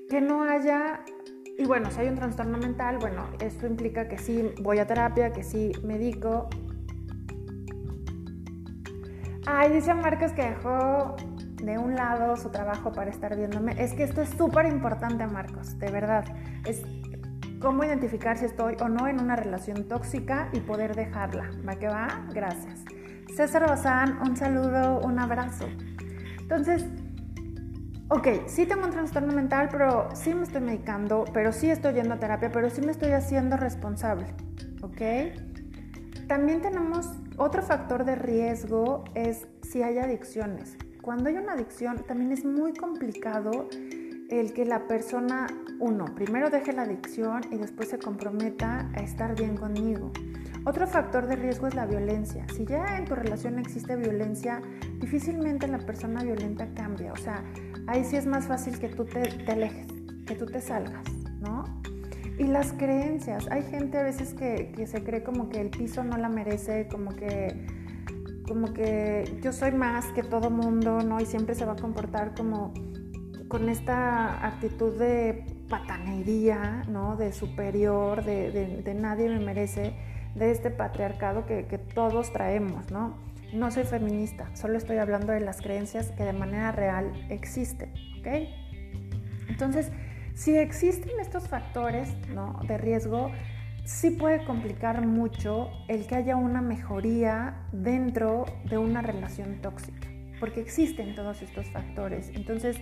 Que 0.08 0.20
no 0.20 0.42
haya... 0.42 1.00
Y 1.58 1.64
bueno, 1.64 1.90
si 1.90 2.00
hay 2.00 2.08
un 2.08 2.14
trastorno 2.14 2.58
mental, 2.58 2.98
bueno, 2.98 3.26
esto 3.40 3.66
implica 3.66 4.06
que 4.06 4.18
sí 4.18 4.52
voy 4.62 4.78
a 4.78 4.86
terapia, 4.86 5.32
que 5.32 5.42
sí 5.42 5.72
medico. 5.82 6.48
Ay, 9.44 9.72
dice 9.72 9.92
Marcos 9.94 10.32
que 10.32 10.42
dejó 10.42 11.16
de 11.62 11.78
un 11.78 11.94
lado 11.94 12.36
su 12.36 12.50
trabajo 12.50 12.92
para 12.92 13.10
estar 13.10 13.36
viéndome. 13.36 13.74
Es 13.82 13.94
que 13.94 14.04
esto 14.04 14.22
es 14.22 14.30
súper 14.30 14.66
importante, 14.66 15.26
Marcos, 15.26 15.78
de 15.78 15.90
verdad. 15.90 16.24
Es 16.64 16.82
cómo 17.60 17.84
identificar 17.84 18.38
si 18.38 18.44
estoy 18.44 18.76
o 18.80 18.88
no 18.88 19.08
en 19.08 19.20
una 19.20 19.36
relación 19.36 19.88
tóxica 19.88 20.48
y 20.52 20.60
poder 20.60 20.94
dejarla. 20.94 21.50
¿Va 21.68 21.76
que 21.76 21.88
va? 21.88 22.26
Gracias. 22.32 22.84
César 23.34 23.68
Bazán, 23.68 24.18
un 24.22 24.36
saludo, 24.36 25.00
un 25.00 25.18
abrazo. 25.18 25.68
Entonces, 26.40 26.86
ok, 28.08 28.46
sí 28.46 28.66
tengo 28.66 28.84
un 28.86 28.90
trastorno 28.90 29.32
mental, 29.32 29.68
pero 29.70 30.08
sí 30.14 30.34
me 30.34 30.44
estoy 30.44 30.60
medicando, 30.60 31.24
pero 31.32 31.52
sí 31.52 31.70
estoy 31.70 31.94
yendo 31.94 32.14
a 32.14 32.18
terapia, 32.18 32.50
pero 32.50 32.70
sí 32.70 32.80
me 32.80 32.92
estoy 32.92 33.12
haciendo 33.12 33.56
responsable. 33.56 34.26
¿Ok? 34.82 35.02
También 36.26 36.60
tenemos 36.60 37.10
otro 37.36 37.62
factor 37.62 38.04
de 38.04 38.14
riesgo 38.14 39.04
es 39.14 39.46
si 39.62 39.82
hay 39.82 39.98
adicciones. 39.98 40.76
Cuando 41.02 41.28
hay 41.28 41.36
una 41.36 41.52
adicción 41.52 42.04
también 42.06 42.32
es 42.32 42.44
muy 42.44 42.72
complicado 42.74 43.68
el 44.28 44.52
que 44.52 44.64
la 44.64 44.86
persona, 44.86 45.46
uno, 45.78 46.04
primero 46.14 46.50
deje 46.50 46.72
la 46.72 46.82
adicción 46.82 47.42
y 47.50 47.56
después 47.56 47.88
se 47.88 47.98
comprometa 47.98 48.90
a 48.94 49.00
estar 49.00 49.34
bien 49.34 49.56
conmigo. 49.56 50.12
Otro 50.64 50.86
factor 50.86 51.26
de 51.26 51.36
riesgo 51.36 51.66
es 51.66 51.74
la 51.74 51.86
violencia. 51.86 52.44
Si 52.54 52.66
ya 52.66 52.98
en 52.98 53.06
tu 53.06 53.14
relación 53.14 53.58
existe 53.58 53.96
violencia, 53.96 54.60
difícilmente 54.98 55.66
la 55.66 55.78
persona 55.78 56.22
violenta 56.22 56.68
cambia. 56.74 57.12
O 57.12 57.16
sea, 57.16 57.42
ahí 57.86 58.04
sí 58.04 58.16
es 58.16 58.26
más 58.26 58.46
fácil 58.46 58.78
que 58.78 58.88
tú 58.88 59.06
te, 59.06 59.22
alejes, 59.50 59.86
que 60.26 60.34
tú 60.34 60.44
te 60.44 60.60
salgas, 60.60 61.10
¿no? 61.40 61.64
Y 62.38 62.44
las 62.44 62.72
creencias. 62.72 63.48
Hay 63.50 63.62
gente 63.62 63.98
a 63.98 64.02
veces 64.02 64.34
que, 64.34 64.72
que 64.76 64.86
se 64.86 65.02
cree 65.02 65.22
como 65.22 65.48
que 65.48 65.60
el 65.60 65.70
piso 65.70 66.04
no 66.04 66.18
la 66.18 66.28
merece, 66.28 66.86
como 66.88 67.14
que 67.16 67.77
como 68.48 68.72
que 68.72 69.38
yo 69.42 69.52
soy 69.52 69.72
más 69.72 70.06
que 70.06 70.22
todo 70.22 70.50
mundo, 70.50 71.02
¿no? 71.02 71.20
Y 71.20 71.26
siempre 71.26 71.54
se 71.54 71.66
va 71.66 71.72
a 71.72 71.76
comportar 71.76 72.34
como 72.34 72.72
con 73.48 73.68
esta 73.68 74.46
actitud 74.46 74.98
de 74.98 75.44
patanería, 75.68 76.84
¿no? 76.88 77.16
de 77.16 77.32
superior, 77.32 78.24
de, 78.24 78.94
nadie 78.98 79.28
me 79.28 79.38
merece, 79.38 79.94
de 80.34 80.50
este 80.50 80.70
patriarcado 80.70 81.46
que, 81.46 81.62
todos 81.94 82.32
traemos. 82.32 82.90
¿no? 82.90 83.14
no 83.52 83.70
soy 83.70 83.84
feminista, 83.84 84.54
solo 84.54 84.76
estoy 84.76 84.98
hablando 84.98 85.32
de 85.32 85.40
las 85.40 85.60
creencias 85.60 86.10
que 86.12 86.24
de 86.24 86.32
manera 86.32 86.72
real 86.72 87.12
existen. 87.30 87.92
¿okay? 88.18 88.54
Entonces, 89.48 89.90
si 90.34 90.56
existen 90.56 91.18
estos 91.20 91.48
factores 91.48 92.10
¿no? 92.28 92.60
de 92.66 92.78
riesgo, 92.78 93.30
sí 93.88 94.10
puede 94.10 94.44
complicar 94.44 95.06
mucho 95.06 95.70
el 95.88 96.06
que 96.06 96.16
haya 96.16 96.36
una 96.36 96.60
mejoría 96.60 97.66
dentro 97.72 98.44
de 98.68 98.76
una 98.76 99.00
relación 99.00 99.62
tóxica, 99.62 100.06
porque 100.38 100.60
existen 100.60 101.14
todos 101.14 101.40
estos 101.40 101.70
factores. 101.70 102.30
Entonces, 102.34 102.76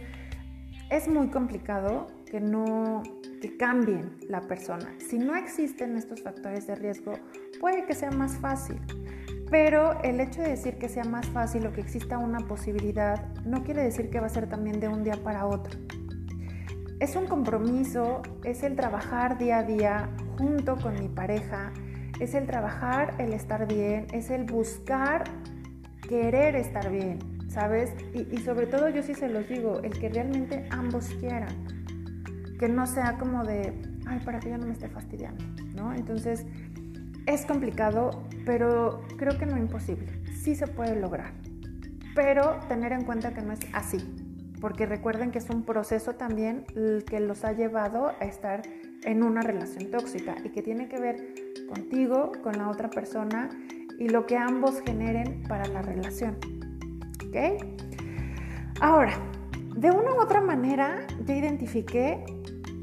es 0.91 1.07
muy 1.07 1.29
complicado 1.29 2.09
que 2.29 2.41
no 2.41 3.05
que 3.41 3.57
cambien 3.57 4.17
la 4.29 4.41
persona. 4.41 4.95
Si 4.99 5.19
no 5.19 5.37
existen 5.37 5.97
estos 5.97 6.23
factores 6.23 6.67
de 6.67 6.75
riesgo, 6.75 7.13
puede 7.61 7.85
que 7.87 7.95
sea 7.95 8.11
más 8.11 8.37
fácil. 8.39 8.81
Pero 9.49 10.03
el 10.03 10.19
hecho 10.19 10.43
de 10.43 10.49
decir 10.49 10.77
que 10.77 10.89
sea 10.89 11.05
más 11.05 11.27
fácil 11.29 11.67
o 11.67 11.73
que 11.73 11.83
exista 11.83 12.19
una 12.19 12.41
posibilidad 12.41 13.33
no 13.45 13.63
quiere 13.63 13.85
decir 13.85 14.11
que 14.11 14.19
va 14.19 14.27
a 14.27 14.31
ser 14.31 14.49
también 14.49 14.81
de 14.81 14.89
un 14.89 15.05
día 15.05 15.17
para 15.23 15.47
otro. 15.47 15.79
Es 16.99 17.15
un 17.15 17.27
compromiso, 17.27 18.23
es 18.43 18.63
el 18.63 18.75
trabajar 18.75 19.37
día 19.37 19.59
a 19.59 19.63
día 19.65 20.09
junto 20.39 20.77
con 20.77 20.99
mi 20.99 21.09
pareja, 21.09 21.71
es 22.21 22.35
el 22.35 22.47
trabajar 22.47 23.15
el 23.19 23.35
estar 23.35 23.69
bien, 23.69 24.07
es 24.13 24.31
el 24.31 24.45
buscar 24.45 25.25
querer 26.09 26.57
estar 26.57 26.91
bien, 26.91 27.19
¿sabes? 27.51 27.93
Y, 28.15 28.39
sobre 28.39 28.67
todo 28.67 28.89
yo 28.89 29.03
sí 29.03 29.15
se 29.15 29.29
los 29.29 29.47
digo, 29.47 29.81
el 29.81 29.91
que 29.99 30.09
realmente 30.09 30.67
ambos 30.71 31.09
quieran, 31.21 31.55
que 32.59 32.67
no 32.67 32.87
sea 32.87 33.19
como 33.19 33.45
de, 33.45 33.75
ay, 34.07 34.21
para 34.25 34.41
que 34.41 34.49
yo 34.49 34.57
no 34.57 34.67
me 34.67 34.73
esté 34.73 34.89
fastidiando, 34.89 35.45
¿no? 35.75 35.93
Entonces, 35.93 36.47
es 37.27 37.45
complicado, 37.45 38.23
pero 38.47 39.03
creo 39.19 39.37
que 39.37 39.45
no 39.45 39.59
imposible, 39.59 40.07
sí 40.35 40.55
se 40.55 40.67
puede 40.67 40.99
lograr, 40.99 41.33
pero 42.15 42.59
tener 42.69 42.93
en 42.93 43.05
cuenta 43.05 43.35
que 43.35 43.43
no 43.43 43.53
es 43.53 43.61
así, 43.75 44.26
porque 44.67 44.85
recuerden 44.85 45.31
que 45.31 45.39
es 45.39 45.49
un 45.49 45.63
proceso 45.63 46.15
también 46.17 46.65
el 46.75 47.05
que 47.05 47.21
los 47.21 47.45
ha 47.45 47.53
llevado 47.53 48.09
a 48.09 48.25
estar 48.25 48.63
en 49.05 49.23
una 49.23 49.41
relación 49.41 49.93
tóxica 49.93 50.35
y 50.43 50.49
que 50.49 50.61
tiene 50.61 50.89
que 50.89 50.99
ver 50.99 51.35
contigo, 51.69 52.33
con 52.43 52.59
la 52.59 52.69
otra 52.69 52.91
persona 52.91 53.49
y 53.97 54.09
lo 54.09 54.27
que 54.27 54.37
ambos 54.37 54.81
generen 54.85 55.45
para 55.47 55.69
la 55.69 55.83
relación. 55.83 56.37
Ahora, 58.81 59.13
de 59.77 59.93
una 59.93 60.15
u 60.15 60.21
otra 60.21 60.41
manera, 60.41 61.07
ya 61.25 61.37
identifiqué 61.37 62.25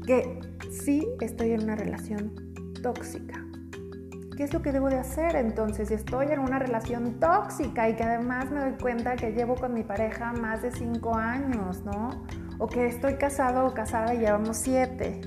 que 0.06 0.40
sí 0.70 1.06
estoy 1.20 1.50
en 1.50 1.64
una 1.64 1.76
relación 1.76 2.32
tóxica. 2.82 3.43
¿Qué 4.36 4.42
es 4.42 4.52
lo 4.52 4.62
que 4.62 4.72
debo 4.72 4.90
de 4.90 4.98
hacer 4.98 5.36
entonces 5.36 5.88
si 5.88 5.94
estoy 5.94 6.26
en 6.32 6.40
una 6.40 6.58
relación 6.58 7.20
tóxica 7.20 7.88
y 7.88 7.94
que 7.94 8.02
además 8.02 8.50
me 8.50 8.58
doy 8.60 8.72
cuenta 8.72 9.14
que 9.14 9.30
llevo 9.30 9.54
con 9.54 9.72
mi 9.74 9.84
pareja 9.84 10.32
más 10.32 10.62
de 10.62 10.72
cinco 10.72 11.14
años, 11.14 11.84
¿no? 11.84 12.24
O 12.58 12.66
que 12.66 12.86
estoy 12.86 13.14
casado 13.14 13.66
o 13.66 13.74
casada 13.74 14.12
y 14.12 14.18
llevamos 14.18 14.56
siete. 14.56 15.20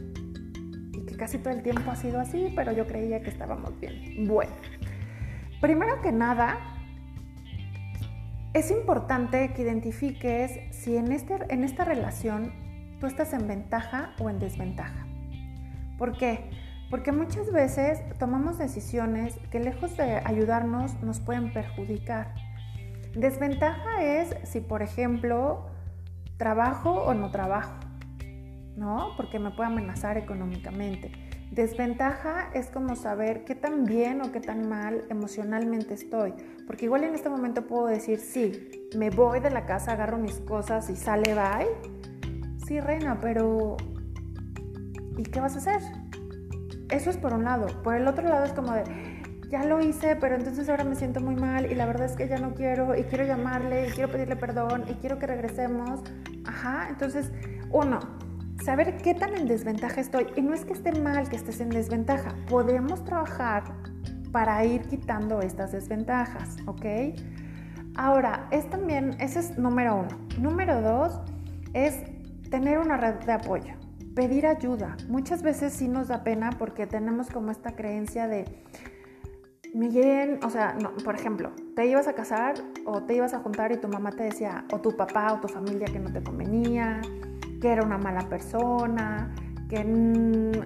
Y 0.92 1.06
que 1.06 1.16
casi 1.16 1.38
todo 1.38 1.54
el 1.54 1.64
tiempo 1.64 1.90
ha 1.90 1.96
sido 1.96 2.20
así, 2.20 2.52
pero 2.54 2.74
yo 2.74 2.86
creía 2.86 3.22
que 3.22 3.30
estábamos 3.30 3.80
bien. 3.80 4.28
Bueno, 4.28 4.52
primero 5.62 6.02
que 6.02 6.12
nada, 6.12 6.58
es 8.54 8.72
importante 8.72 9.54
que 9.54 9.62
identifiques 9.62 10.60
si 10.72 10.98
en, 10.98 11.14
este, 11.14 11.38
en 11.48 11.64
esta 11.64 11.86
relación 11.86 12.52
tú 13.00 13.08
estás 13.08 13.32
en 13.32 13.48
ventaja 13.48 14.16
o 14.20 14.30
en 14.30 14.40
desventaja. 14.40 15.06
¿Por 15.98 16.18
qué? 16.18 16.67
Porque 16.90 17.12
muchas 17.12 17.52
veces 17.52 18.00
tomamos 18.18 18.58
decisiones 18.58 19.38
que 19.52 19.60
lejos 19.60 19.98
de 19.98 20.22
ayudarnos 20.24 21.02
nos 21.04 21.20
pueden 21.20 21.52
perjudicar. 21.52 22.34
Desventaja 23.14 24.04
es 24.04 24.36
si, 24.44 24.62
por 24.62 24.82
ejemplo, 24.82 25.66
trabajo 26.38 26.92
o 26.92 27.14
no 27.14 27.32
trabajo, 27.32 27.74
¿no? 28.76 29.10
Porque 29.18 29.40
me 29.40 29.52
puede 29.52 29.70
amenazar 29.70 30.18
económicamente. 30.18 31.12
Desventaja 31.52 32.50
es 32.54 32.68
como 32.68 32.96
saber 32.96 33.44
qué 33.44 33.56
tan 33.56 33.86
bien 33.86 34.22
o 34.22 34.32
qué 34.32 34.40
tan 34.40 34.70
mal 34.70 35.06
emocionalmente 35.10 35.94
estoy. 35.94 36.34
Porque 36.68 36.86
igual 36.86 37.04
en 37.04 37.16
este 37.16 37.30
momento 37.30 37.66
puedo 37.66 37.88
decir, 37.88 38.20
sí, 38.20 38.90
me 38.96 39.10
voy 39.10 39.40
de 39.40 39.50
la 39.50 39.66
casa, 39.66 39.94
agarro 39.94 40.18
mis 40.18 40.40
cosas 40.40 40.90
y 40.90 40.96
sale, 40.96 41.34
bye. 41.34 41.68
Sí, 42.66 42.80
reina, 42.80 43.18
pero 43.22 43.78
¿y 45.18 45.24
qué 45.24 45.40
vas 45.40 45.56
a 45.56 45.60
hacer? 45.60 46.07
Eso 46.90 47.10
es 47.10 47.18
por 47.18 47.34
un 47.34 47.44
lado. 47.44 47.68
Por 47.84 47.96
el 47.96 48.08
otro 48.08 48.28
lado 48.28 48.46
es 48.46 48.54
como 48.54 48.74
de, 48.74 48.84
ya 49.50 49.64
lo 49.64 49.82
hice, 49.82 50.16
pero 50.16 50.36
entonces 50.36 50.70
ahora 50.70 50.84
me 50.84 50.96
siento 50.96 51.22
muy 51.22 51.36
mal 51.36 51.72
y 51.72 51.76
la 51.76 51.86
verdad 51.86 52.06
es 52.06 52.16
que 52.16 52.28
ya 52.28 52.38
no 52.38 52.54
quiero 52.54 52.98
y 52.98 53.04
quiero 53.04 53.26
llamarle 53.26 53.88
y 53.88 53.92
quiero 53.92 54.12
pedirle 54.12 54.36
perdón 54.36 54.84
y 54.90 54.94
quiero 54.96 55.20
que 55.20 55.28
regresemos. 55.28 56.02
Ajá, 56.46 56.88
entonces, 56.90 57.32
uno, 57.72 58.00
saber 58.64 58.98
qué 58.98 59.14
tan 59.14 59.36
en 59.36 59.48
desventaja 59.48 60.02
estoy. 60.02 60.28
Y 60.36 60.42
no 60.42 60.54
es 60.54 60.66
que 60.66 60.74
esté 60.74 60.92
mal 61.00 61.30
que 61.30 61.36
estés 61.36 61.62
en 61.62 61.70
desventaja, 61.70 62.36
podemos 62.50 63.04
trabajar 63.04 63.64
para 64.32 64.64
ir 64.66 64.82
quitando 64.84 65.42
estas 65.42 65.72
desventajas, 65.72 66.58
¿ok? 66.66 66.86
Ahora, 67.96 68.48
es 68.52 68.70
también, 68.70 69.16
ese 69.20 69.40
es 69.40 69.58
número 69.58 69.96
uno. 69.96 70.10
Número 70.38 70.82
dos 70.82 71.20
es 71.74 72.04
tener 72.50 72.78
una 72.80 72.98
red 72.98 73.16
de 73.26 73.32
apoyo, 73.32 73.74
pedir 74.18 74.48
ayuda. 74.48 74.98
Muchas 75.10 75.44
veces 75.44 75.74
sí 75.74 75.88
nos 75.88 76.08
da 76.08 76.24
pena 76.24 76.50
porque 76.58 76.88
tenemos 76.88 77.30
como 77.30 77.52
esta 77.52 77.76
creencia 77.76 78.28
de, 78.28 78.46
Miguel, 79.76 80.40
o 80.44 80.50
sea, 80.50 80.74
no, 80.74 80.92
por 81.06 81.14
ejemplo, 81.14 81.52
te 81.76 81.86
ibas 81.86 82.08
a 82.08 82.14
casar 82.14 82.56
o 82.86 83.04
te 83.04 83.14
ibas 83.14 83.36
a 83.36 83.40
juntar 83.40 83.72
y 83.72 83.78
tu 83.78 83.88
mamá 83.88 84.10
te 84.10 84.24
decía, 84.24 84.66
o 84.72 84.80
tu 84.80 84.98
papá 84.98 85.34
o 85.34 85.40
tu 85.40 85.48
familia 85.48 85.86
que 85.86 86.00
no 86.00 86.12
te 86.12 86.24
convenía, 86.24 87.00
que 87.62 87.72
era 87.72 87.84
una 87.84 88.00
mala 88.00 88.28
persona, 88.28 89.36
que 89.70 89.86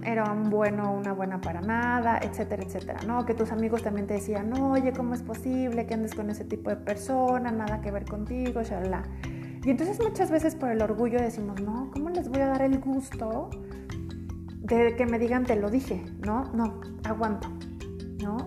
era 0.05 0.31
un 0.31 0.49
bueno 0.49 0.93
o 0.93 0.97
una 0.97 1.11
buena 1.11 1.41
para 1.41 1.59
nada, 1.59 2.19
etcétera, 2.21 2.63
etcétera, 2.63 2.99
¿no? 3.05 3.25
Que 3.25 3.33
tus 3.33 3.51
amigos 3.51 3.83
también 3.83 4.07
te 4.07 4.13
decían, 4.13 4.53
oye, 4.53 4.93
¿cómo 4.93 5.13
es 5.13 5.23
posible 5.23 5.85
que 5.85 5.93
andes 5.93 6.15
con 6.15 6.29
ese 6.29 6.45
tipo 6.45 6.69
de 6.69 6.77
persona? 6.77 7.51
Nada 7.51 7.81
que 7.81 7.91
ver 7.91 8.05
contigo, 8.05 8.61
shalala. 8.61 9.03
Y 9.63 9.69
entonces 9.69 9.99
muchas 9.99 10.31
veces 10.31 10.55
por 10.55 10.71
el 10.71 10.81
orgullo 10.81 11.19
decimos, 11.19 11.61
no, 11.61 11.91
¿cómo 11.91 12.09
les 12.09 12.29
voy 12.29 12.41
a 12.41 12.47
dar 12.47 12.63
el 12.63 12.79
gusto 12.79 13.49
de 14.57 14.95
que 14.95 15.05
me 15.05 15.19
digan 15.19 15.45
te 15.45 15.55
lo 15.55 15.69
dije? 15.69 16.03
No, 16.25 16.51
no, 16.53 16.81
aguanto, 17.03 17.47
¿no? 18.21 18.37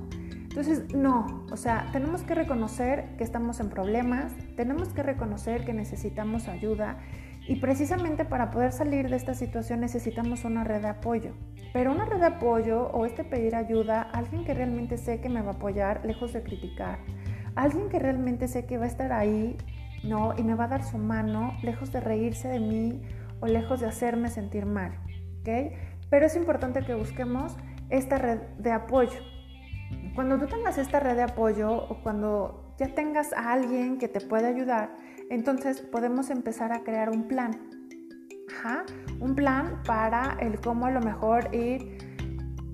Entonces, 0.55 0.95
no, 0.95 1.45
o 1.51 1.57
sea, 1.57 1.89
tenemos 1.93 2.23
que 2.23 2.35
reconocer 2.35 3.17
que 3.17 3.25
estamos 3.25 3.59
en 3.59 3.71
problemas, 3.71 4.33
tenemos 4.57 4.89
que 4.91 5.03
reconocer 5.03 5.65
que 5.65 5.73
necesitamos 5.73 6.47
ayuda 6.47 6.99
y 7.47 7.57
precisamente 7.57 8.25
para 8.25 8.51
poder 8.51 8.73
salir 8.73 9.11
de 9.11 9.17
esta 9.17 9.35
situación 9.35 9.81
necesitamos 9.81 10.45
una 10.45 10.65
red 10.65 10.81
de 10.81 10.89
apoyo. 10.89 11.33
Pero 11.73 11.93
una 11.93 12.05
red 12.05 12.21
de 12.21 12.27
apoyo 12.27 12.89
o 12.89 13.05
este 13.05 13.25
pedir 13.25 13.55
ayuda, 13.57 14.03
alguien 14.03 14.45
que 14.45 14.55
realmente 14.55 14.97
sé 14.97 15.21
que 15.21 15.29
me 15.29 15.43
va 15.43 15.51
a 15.51 15.55
apoyar, 15.55 16.07
lejos 16.07 16.33
de 16.33 16.43
criticar. 16.43 16.99
Alguien 17.57 17.89
que 17.89 17.99
realmente 17.99 18.49
sé 18.49 18.65
que 18.65 18.79
va 18.79 18.85
a 18.85 18.89
estar 18.89 19.13
ahí, 19.13 19.57
¿no? 20.05 20.35
Y 20.37 20.43
me 20.43 20.55
va 20.55 20.65
a 20.65 20.69
dar 20.69 20.85
su 20.85 20.99
mano, 20.99 21.55
lejos 21.63 21.93
de 21.93 22.01
reírse 22.01 22.49
de 22.49 22.61
mí 22.61 23.03
o 23.41 23.47
lejos 23.47 23.81
de 23.81 23.87
hacerme 23.87 24.29
sentir 24.29 24.67
mal, 24.67 24.93
¿ok? 25.41 25.73
Pero 26.11 26.27
es 26.27 26.37
importante 26.37 26.85
que 26.85 26.95
busquemos 26.95 27.57
esta 27.91 28.19
red 28.19 28.41
de 28.59 28.73
apoyo. 28.73 29.19
Cuando 30.15 30.39
tú 30.39 30.47
tengas 30.47 30.79
esta 30.79 31.01
red 31.01 31.17
de 31.17 31.23
apoyo 31.23 31.73
o 31.73 32.03
cuando 32.03 32.75
ya 32.79 32.95
tengas 32.95 33.33
a 33.33 33.53
alguien 33.53 33.99
que 33.99 34.09
te 34.09 34.21
pueda 34.21 34.49
ayudar, 34.49 34.97
entonces 35.31 35.81
podemos 35.81 36.31
empezar 36.31 36.73
a 36.73 36.83
crear 36.83 37.11
un 37.11 37.27
plan. 37.29 37.53
Ajá, 38.57 38.85
un 39.21 39.35
plan 39.35 39.83
para 39.87 40.37
el 40.41 40.61
cómo 40.61 40.87
a 40.87 40.91
lo 40.91 41.01
mejor 41.01 41.55
ir 41.55 41.99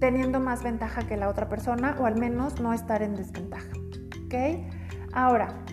teniendo 0.00 0.40
más 0.40 0.62
ventaja 0.62 1.02
que 1.06 1.16
la 1.16 1.28
otra 1.28 1.48
persona 1.48 1.96
o 1.98 2.06
al 2.06 2.18
menos 2.18 2.60
no 2.60 2.72
estar 2.72 3.02
en 3.02 3.14
desventaja. 3.14 3.70
¿Ok? 4.26 4.34
Ahora, 5.12 5.64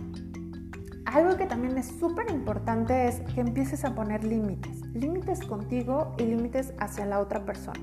algo 1.08 1.38
que 1.38 1.46
también 1.46 1.78
es 1.78 1.88
súper 1.88 2.30
importante 2.30 3.08
es 3.08 3.22
que 3.34 3.40
empieces 3.40 3.86
a 3.86 3.96
poner 3.96 4.24
límites. 4.26 4.82
Límites 4.94 5.40
contigo 5.40 6.14
y 6.18 6.24
límites 6.24 6.74
hacia 6.80 7.06
la 7.06 7.20
otra 7.20 7.46
persona. 7.46 7.80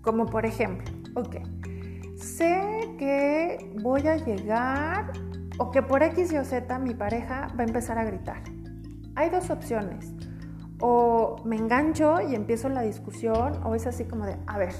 Como 0.00 0.26
por 0.26 0.46
ejemplo, 0.46 0.92
ok, 1.16 1.36
sé 2.16 2.94
que 2.98 3.74
voy 3.82 4.06
a 4.06 4.16
llegar 4.16 5.10
o 5.58 5.72
que 5.72 5.82
por 5.82 6.04
X 6.04 6.32
y 6.32 6.36
o 6.36 6.44
Z 6.44 6.78
mi 6.78 6.94
pareja 6.94 7.48
va 7.58 7.64
a 7.64 7.66
empezar 7.66 7.98
a 7.98 8.04
gritar. 8.04 8.42
Hay 9.16 9.28
dos 9.30 9.50
opciones. 9.50 10.12
O 10.80 11.36
me 11.44 11.56
engancho 11.56 12.20
y 12.20 12.34
empiezo 12.34 12.68
la 12.68 12.82
discusión, 12.82 13.60
o 13.64 13.74
es 13.74 13.86
así 13.86 14.04
como 14.04 14.26
de, 14.26 14.36
a 14.46 14.58
ver, 14.58 14.74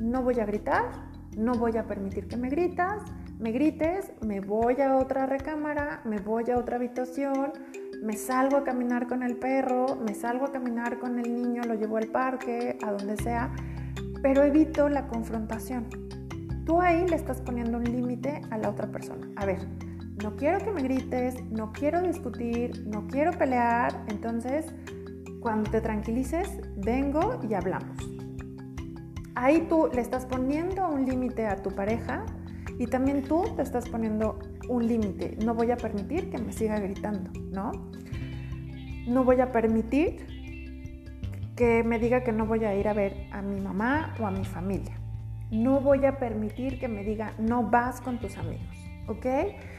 no 0.00 0.22
voy 0.22 0.38
a 0.40 0.44
gritar, 0.44 0.90
no 1.36 1.54
voy 1.54 1.76
a 1.76 1.86
permitir 1.86 2.28
que 2.28 2.36
me 2.36 2.48
gritas, 2.48 3.02
me 3.40 3.52
grites, 3.52 4.12
me 4.20 4.40
voy 4.40 4.82
a 4.82 4.96
otra 4.96 5.24
recámara, 5.24 6.02
me 6.04 6.18
voy 6.18 6.50
a 6.50 6.58
otra 6.58 6.76
habitación, 6.76 7.52
me 8.02 8.12
salgo 8.12 8.58
a 8.58 8.64
caminar 8.64 9.08
con 9.08 9.22
el 9.22 9.36
perro, 9.36 9.96
me 9.96 10.14
salgo 10.14 10.44
a 10.44 10.52
caminar 10.52 10.98
con 10.98 11.18
el 11.18 11.34
niño, 11.34 11.62
lo 11.64 11.74
llevo 11.74 11.96
al 11.96 12.08
parque, 12.08 12.78
a 12.82 12.92
donde 12.92 13.16
sea, 13.16 13.50
pero 14.22 14.42
evito 14.42 14.90
la 14.90 15.08
confrontación. 15.08 15.88
Tú 16.66 16.82
ahí 16.82 17.06
le 17.08 17.16
estás 17.16 17.40
poniendo 17.40 17.78
un 17.78 17.84
límite 17.84 18.42
a 18.50 18.58
la 18.58 18.68
otra 18.68 18.88
persona. 18.88 19.26
A 19.36 19.46
ver, 19.46 19.66
no 20.22 20.36
quiero 20.36 20.58
que 20.58 20.70
me 20.70 20.82
grites, 20.82 21.42
no 21.50 21.72
quiero 21.72 22.02
discutir, 22.02 22.86
no 22.86 23.06
quiero 23.06 23.32
pelear, 23.32 24.04
entonces 24.08 24.66
cuando 25.40 25.70
te 25.70 25.80
tranquilices, 25.80 26.60
vengo 26.76 27.40
y 27.48 27.54
hablamos. 27.54 27.96
Ahí 29.34 29.66
tú 29.70 29.88
le 29.94 30.02
estás 30.02 30.26
poniendo 30.26 30.86
un 30.86 31.06
límite 31.06 31.46
a 31.46 31.56
tu 31.56 31.70
pareja 31.70 32.26
y 32.80 32.86
también 32.88 33.22
tú 33.22 33.44
te 33.54 33.62
estás 33.62 33.88
poniendo 33.88 34.40
un 34.68 34.88
límite. 34.88 35.36
No 35.44 35.54
voy 35.54 35.70
a 35.70 35.76
permitir 35.76 36.30
que 36.30 36.38
me 36.38 36.52
siga 36.52 36.80
gritando, 36.80 37.30
¿no? 37.52 37.70
No 39.06 39.22
voy 39.22 39.40
a 39.40 39.52
permitir 39.52 40.26
que 41.54 41.84
me 41.84 42.00
diga 42.00 42.24
que 42.24 42.32
no 42.32 42.46
voy 42.46 42.64
a 42.64 42.74
ir 42.74 42.88
a 42.88 42.94
ver 42.94 43.28
a 43.30 43.40
mi 43.42 43.60
mamá 43.60 44.14
o 44.18 44.26
a 44.26 44.32
mi 44.32 44.44
familia 44.44 45.00
no 45.50 45.80
voy 45.80 46.06
a 46.06 46.18
permitir 46.18 46.78
que 46.78 46.88
me 46.88 47.02
diga, 47.02 47.32
no 47.38 47.64
vas 47.64 48.00
con 48.00 48.18
tus 48.18 48.36
amigos, 48.36 48.76
¿ok? 49.08 49.26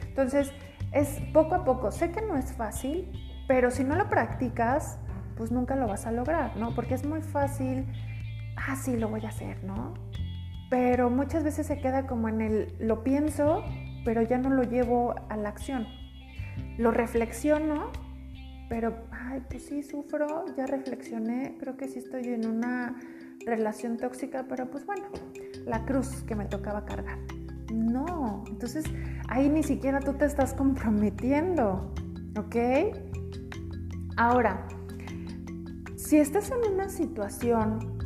Entonces, 0.08 0.52
es 0.92 1.22
poco 1.34 1.56
a 1.56 1.64
poco. 1.64 1.92
Sé 1.92 2.12
que 2.12 2.22
no 2.22 2.36
es 2.36 2.54
fácil, 2.54 3.10
pero 3.48 3.72
si 3.72 3.84
no 3.84 3.96
lo 3.96 4.10
practicas, 4.10 5.00
pues 5.38 5.52
nunca 5.52 5.76
lo 5.76 5.88
vas 5.88 6.06
a 6.06 6.12
lograr, 6.12 6.58
¿no? 6.58 6.76
Porque 6.76 6.96
es 6.96 7.06
muy 7.06 7.22
fácil, 7.22 7.86
ah, 8.58 8.76
sí, 8.76 8.98
lo 8.98 9.08
voy 9.08 9.26
a 9.26 9.30
hacer, 9.30 9.64
¿no? 9.64 9.94
Pero 10.72 11.10
muchas 11.10 11.44
veces 11.44 11.68
se 11.68 11.80
queda 11.80 12.08
como 12.08 12.30
en 12.30 12.40
el, 12.40 12.74
lo 12.80 13.04
pienso, 13.04 13.62
pero 14.06 14.22
ya 14.22 14.38
no 14.38 14.50
lo 14.50 14.64
llevo 14.64 15.14
a 15.28 15.36
la 15.36 15.50
acción. 15.50 15.86
Lo 16.78 16.92
reflexiono, 16.92 17.92
pero, 18.70 18.96
ay, 19.12 19.44
pues 19.50 19.66
sí, 19.66 19.84
sufro, 19.84 20.46
ya 20.56 20.66
reflexioné, 20.66 21.58
creo 21.60 21.76
que 21.76 21.90
sí 21.90 22.00
estoy 22.00 22.24
en 22.30 22.48
una 22.48 22.96
relación 23.46 23.98
tóxica, 23.98 24.46
pero 24.48 24.72
pues 24.72 24.86
bueno, 24.86 25.04
la 25.66 25.84
cruz 25.84 26.24
que 26.24 26.36
me 26.36 26.46
tocaba 26.46 26.86
cargar. 26.86 27.18
No, 27.74 28.46
entonces 28.48 28.86
ahí 29.28 29.50
ni 29.50 29.64
siquiera 29.64 30.00
tú 30.00 30.14
te 30.14 30.24
estás 30.24 30.54
comprometiendo, 30.54 31.94
¿ok? 32.38 32.56
Ahora, 34.16 34.66
si 35.98 36.16
estás 36.16 36.50
en 36.52 36.74
una 36.74 36.88
situación 36.88 37.98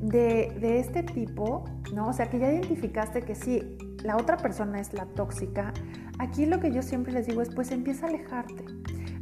de, 0.00 0.56
de, 0.60 0.80
este 0.80 1.04
tipo, 1.04 1.64
¿no? 1.92 2.08
O 2.08 2.12
sea, 2.12 2.28
que 2.28 2.38
ya 2.38 2.50
identificaste 2.50 3.22
que 3.22 3.34
sí, 3.34 3.76
la 4.02 4.16
otra 4.16 4.36
persona 4.36 4.80
es 4.80 4.92
la 4.94 5.06
tóxica, 5.06 5.72
aquí 6.18 6.46
lo 6.46 6.58
que 6.58 6.72
yo 6.72 6.82
siempre 6.82 7.12
les 7.12 7.26
digo 7.26 7.42
es, 7.42 7.50
pues 7.54 7.70
empieza 7.70 8.06
a 8.06 8.08
alejarte. 8.08 8.64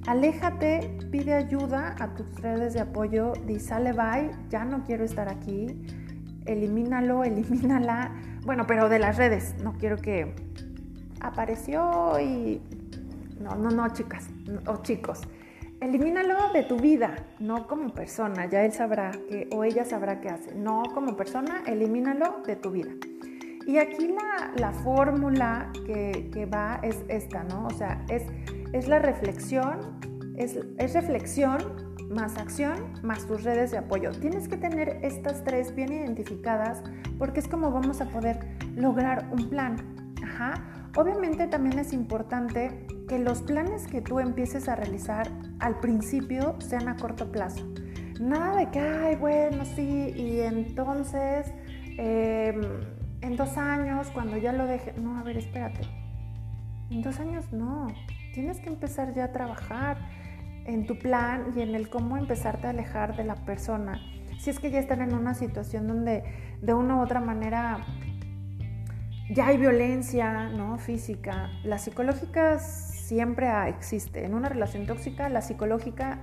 Aléjate, 0.07 0.97
pide 1.11 1.35
ayuda 1.35 1.95
a 1.99 2.15
tus 2.15 2.41
redes 2.41 2.73
de 2.73 2.81
apoyo, 2.81 3.35
di 3.47 3.61
sale 3.61 3.93
bye, 3.93 4.31
ya 4.49 4.65
no 4.65 4.85
quiero 4.85 5.05
estar 5.05 5.29
aquí, 5.29 5.67
elimínalo, 6.47 7.25
elimínala. 7.25 8.13
Bueno, 8.45 8.67
pero 8.67 8.89
de 8.89 8.99
las 8.99 9.19
redes, 9.19 9.55
no 9.63 9.75
quiero 9.75 9.97
que 9.97 10.35
apareció 11.21 12.19
y... 12.21 12.63
No, 13.41 13.55
no, 13.57 13.71
no, 13.71 13.89
chicas 13.89 14.29
o 14.67 14.83
chicos. 14.83 15.23
Elimínalo 15.81 16.53
de 16.53 16.63
tu 16.63 16.77
vida, 16.77 17.15
no 17.39 17.67
como 17.67 17.95
persona, 17.95 18.47
ya 18.47 18.65
él 18.65 18.73
sabrá 18.73 19.13
que, 19.29 19.49
o 19.53 19.65
ella 19.65 19.85
sabrá 19.85 20.21
qué 20.21 20.29
hace. 20.29 20.55
No 20.55 20.83
como 20.95 21.17
persona, 21.17 21.63
elimínalo 21.67 22.43
de 22.47 22.57
tu 22.57 22.71
vida. 22.71 22.91
Y 23.67 23.79
aquí 23.79 24.09
la, 24.09 24.53
la 24.57 24.73
fórmula 24.73 25.73
que, 25.87 26.31
que 26.33 26.47
va 26.47 26.81
es 26.83 27.05
esta, 27.09 27.45
¿no? 27.45 27.67
O 27.67 27.71
sea, 27.71 28.05
es 28.09 28.25
es 28.73 28.89
la 28.89 28.99
reflexión, 28.99 29.99
es, 30.37 30.55
reflexión 30.93 31.91
más 32.09 32.39
acción 32.39 32.93
más 33.03 33.27
tus 33.27 33.45
redes 33.45 33.71
de 33.71 33.79
apoyo. 33.79 34.11
Tienes 34.11 34.49
que 34.49 34.57
tener 34.57 34.99
estas 35.03 35.45
tres 35.45 35.75
bien 35.75 35.93
identificadas 35.93 36.83
porque 37.19 37.41
es 37.41 37.49
como 37.49 37.71
vamos 37.71 38.01
a 38.01 38.07
poder 38.07 38.41
lograr 38.75 39.29
un 39.33 39.49
plan. 39.49 39.77
Obviamente 40.97 41.47
también 41.47 41.79
es 41.79 41.93
importante 41.93 42.87
que 43.09 43.19
los 43.19 43.43
planes 43.43 43.87
que 43.87 44.01
tú 44.01 44.19
empieces 44.21 44.69
a 44.69 44.77
realizar 44.77 45.29
al 45.59 45.79
principio 45.81 46.57
sean 46.61 46.89
a 46.89 46.97
corto 46.97 47.31
plazo. 47.31 47.67
Nada 48.21 48.57
de 48.57 48.71
que, 48.71 48.81
ay, 48.81 49.17
bueno, 49.17 49.65
sí, 49.65 50.13
y 50.15 50.41
entonces 50.41 51.53
em, 51.97 52.61
en 53.21 53.37
dos 53.37 53.57
años, 53.57 54.09
cuando 54.13 54.37
ya 54.37 54.53
lo 54.53 54.67
deje, 54.67 54.93
no, 54.95 55.19
a 55.19 55.23
ver, 55.23 55.39
espérate. 55.39 55.81
En 56.91 57.03
dos 57.03 57.21
años 57.21 57.53
no, 57.53 57.87
Tienes 58.33 58.61
que 58.61 58.69
empezar 58.69 59.13
ya 59.13 59.25
a 59.25 59.33
trabajar 59.33 59.99
en 60.65 60.87
tu 60.87 60.99
plan 60.99 61.53
y 61.57 61.63
en 61.63 61.75
el 61.75 61.89
cómo 61.89 62.17
empezarte 62.17 62.69
a 62.69 62.71
alejar 62.71 63.17
de 63.17 63.25
la 63.25 63.35
persona. 63.35 64.01
Si 64.39 64.51
es 64.51 64.61
que 64.61 64.71
ya 64.71 64.79
están 64.79 65.03
en 65.03 65.15
una 65.15 65.35
situación 65.35 65.89
donde 65.89 66.23
de 66.63 66.75
una 66.75 66.97
u 66.97 67.03
otra 67.03 67.21
manera 67.21 67.79
ya 69.31 69.47
hay 69.47 69.57
violencia 69.57 70.49
¿no? 70.49 70.79
física, 70.79 71.51
la 71.65 71.79
psicológica 71.79 72.59
siempre 72.59 73.49
existe. 73.69 74.25
En 74.25 74.35
una 74.35 74.49
relación 74.49 74.87
tóxica, 74.87 75.29
la 75.29 75.43
psicológica 75.43 76.21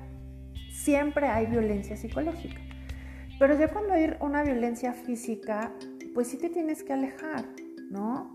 siempre 0.72 1.28
hay 1.28 1.46
violencia 1.46 1.98
psicológica. 1.98 2.62
Pero 3.40 3.58
ya 3.58 3.70
cuando 3.70 3.94
hay 3.94 4.16
una 4.20 4.44
violencia 4.44 4.94
física, 4.94 5.72
pues 6.14 6.28
sí 6.28 6.38
te 6.38 6.50
tienes 6.50 6.84
que 6.84 6.94
alejar, 6.94 7.46
¿no? 7.90 8.34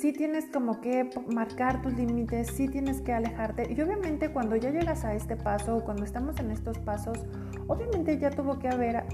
sí 0.00 0.12
tienes 0.12 0.46
como 0.46 0.80
que 0.80 1.10
marcar 1.34 1.82
tus 1.82 1.92
límites, 1.94 2.48
sí 2.48 2.68
tienes 2.68 3.00
que 3.00 3.12
alejarte. 3.12 3.72
Y 3.72 3.80
obviamente 3.80 4.30
cuando 4.30 4.56
ya 4.56 4.70
llegas 4.70 5.04
a 5.04 5.14
este 5.14 5.36
paso 5.36 5.76
o 5.76 5.84
cuando 5.84 6.04
estamos 6.04 6.38
en 6.38 6.50
estos 6.50 6.78
pasos, 6.78 7.18
obviamente 7.66 8.16
ya 8.18 8.30
tuvo 8.30 8.58
que 8.58 8.68
haber 8.68 9.04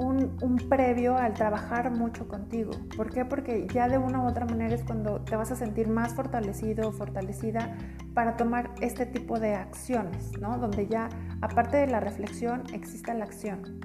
un, 0.00 0.56
previo 0.68 1.16
al 1.16 1.34
trabajar 1.34 1.90
mucho 1.90 2.26
contigo. 2.26 2.70
¿Por 2.96 3.10
qué? 3.10 3.24
Porque 3.24 3.66
ya 3.72 3.88
de 3.88 3.98
una 3.98 4.22
u 4.22 4.28
otra 4.28 4.46
manera 4.46 4.74
es 4.74 4.82
cuando 4.82 5.20
te 5.20 5.36
vas 5.36 5.50
a 5.52 5.56
sentir 5.56 5.88
más 5.88 6.14
fortalecido 6.14 6.88
o 6.88 6.92
fortalecida 6.92 7.76
para 8.14 8.36
tomar 8.36 8.70
este 8.80 9.06
tipo 9.06 9.38
de 9.38 9.54
acciones, 9.54 10.32
¿no? 10.40 10.58
Donde 10.58 10.86
ya, 10.86 11.08
aparte 11.42 11.76
de 11.76 11.86
la 11.86 12.00
reflexión, 12.00 12.62
existe 12.72 13.12
la 13.14 13.24
acción. 13.24 13.80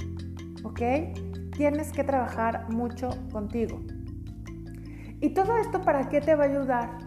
¿Ok? 0.64 0.82
Tienes 1.56 1.92
que 1.92 2.04
trabajar 2.04 2.70
mucho 2.70 3.10
contigo. 3.32 3.82
¿Y 5.22 5.34
todo 5.34 5.58
esto 5.58 5.82
para 5.82 6.10
qué 6.10 6.22
te 6.22 6.36
va 6.36 6.46
a 6.46 6.48
ayudar? 6.48 6.98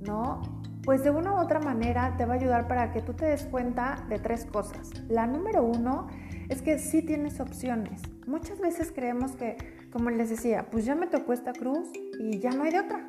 ¿No? 0.00 0.40
Pues 0.84 1.04
de 1.04 1.10
una 1.10 1.34
u 1.34 1.36
otra 1.36 1.60
manera 1.60 2.16
te 2.16 2.26
va 2.26 2.34
a 2.34 2.36
ayudar 2.36 2.66
para 2.66 2.90
que 2.90 3.02
tú 3.02 3.14
te 3.14 3.26
des 3.26 3.44
cuenta 3.44 4.04
de 4.08 4.18
tres 4.18 4.46
cosas. 4.46 4.90
La 5.08 5.26
número 5.26 5.62
uno 5.62 6.08
es 6.52 6.60
que 6.60 6.78
sí 6.78 7.00
tienes 7.00 7.40
opciones. 7.40 8.02
Muchas 8.26 8.60
veces 8.60 8.92
creemos 8.94 9.32
que, 9.32 9.56
como 9.90 10.10
les 10.10 10.28
decía, 10.28 10.66
pues 10.70 10.84
ya 10.84 10.94
me 10.94 11.06
tocó 11.06 11.32
esta 11.32 11.54
cruz 11.54 11.88
y 12.20 12.38
ya 12.40 12.50
no 12.50 12.64
hay 12.64 12.72
de 12.72 12.80
otra. 12.80 13.08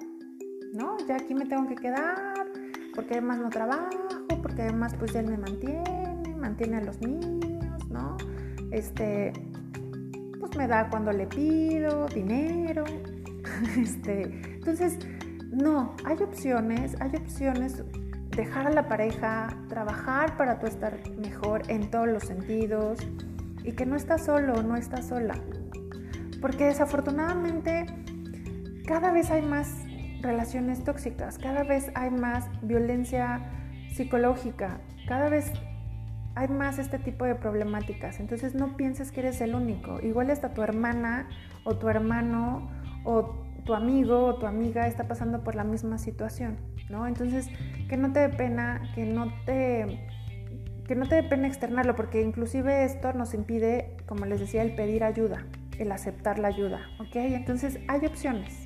¿No? 0.74 0.96
Ya 1.08 1.18
aquí 1.18 1.36
me 1.36 1.46
tengo 1.46 1.68
que 1.68 1.76
quedar 1.76 2.48
porque 2.96 3.16
además 3.16 3.40
no 3.40 3.50
trabajo, 3.50 4.08
porque 4.42 4.62
además 4.62 4.96
pues 4.98 5.14
él 5.16 5.28
me 5.28 5.38
mantiene, 5.38 6.36
mantiene 6.38 6.78
a 6.78 6.82
los 6.82 7.02
niños, 7.02 7.90
¿no? 7.90 8.16
Este, 8.72 9.34
pues 10.40 10.56
me 10.56 10.68
da 10.68 10.90
cuando 10.90 11.12
le 11.12 11.28
pido 11.28 12.08
dinero. 12.08 12.86
Este, 13.78 14.24
entonces, 14.56 14.98
no, 15.52 15.96
hay 16.06 16.18
opciones, 16.24 16.96
hay 17.02 17.12
opciones 17.18 17.84
dejar 18.36 18.68
a 18.68 18.72
la 18.72 18.88
pareja, 18.88 19.56
trabajar 19.68 20.38
para 20.38 20.60
tú 20.60 20.66
estar 20.66 20.98
mejor 21.18 21.62
en 21.70 21.92
todos 21.92 22.08
los 22.08 22.24
sentidos 22.24 23.00
y 23.64 23.74
que 23.74 23.86
no 23.86 23.96
estás 23.96 24.26
solo, 24.26 24.62
no 24.64 24.76
estás 24.76 25.08
sola. 25.08 25.36
Porque 26.42 26.66
desafortunadamente 26.66 27.86
cada 28.86 29.12
vez 29.12 29.32
hay 29.32 29.42
más 29.42 29.70
relaciones 30.22 30.84
tóxicas, 30.84 31.38
cada 31.38 31.64
vez 31.64 31.92
hay 31.96 32.10
más 32.10 32.50
violencia 32.62 33.42
psicológica, 33.94 34.82
cada 35.08 35.30
vez 35.30 35.52
hay 36.36 36.48
más 36.48 36.80
este 36.80 37.00
tipo 37.00 37.26
de 37.26 37.36
problemáticas. 37.36 38.20
Entonces 38.20 38.56
no 38.56 38.76
pienses 38.76 39.12
que 39.12 39.22
eres 39.22 39.42
el 39.42 39.56
único. 39.56 40.00
Igual 40.02 40.32
hasta 40.32 40.54
tu 40.54 40.64
hermana 40.64 41.28
o 41.64 41.78
tu 41.78 41.90
hermano 41.90 42.70
o 43.06 43.44
tu 43.66 43.74
amigo 43.74 44.26
o 44.26 44.36
tu 44.36 44.46
amiga 44.46 44.88
está 44.88 45.08
pasando 45.08 45.44
por 45.44 45.56
la 45.56 45.64
misma 45.64 45.98
situación, 45.98 46.58
¿no? 46.90 47.08
Entonces, 47.08 47.48
que 47.88 47.98
no 47.98 48.12
te 48.12 48.20
dé 48.20 48.30
pena, 48.30 48.82
que 48.96 49.06
no 49.06 49.32
te 49.46 50.06
que 50.88 50.96
no 50.96 51.08
te 51.08 51.16
dé 51.16 51.24
pena 51.24 51.48
externarlo, 51.48 51.96
porque 51.96 52.22
inclusive 52.22 52.84
esto 52.84 53.14
nos 53.14 53.34
impide, 53.34 53.96
como 54.06 54.26
les 54.26 54.40
decía, 54.40 54.62
el 54.62 54.76
pedir 54.76 55.04
ayuda, 55.04 55.46
el 55.80 55.92
aceptar 55.92 56.40
la 56.40 56.50
ayuda, 56.50 56.82
¿ok? 57.00 57.16
Entonces, 57.16 57.80
hay 57.88 58.06
opciones. 58.06 58.64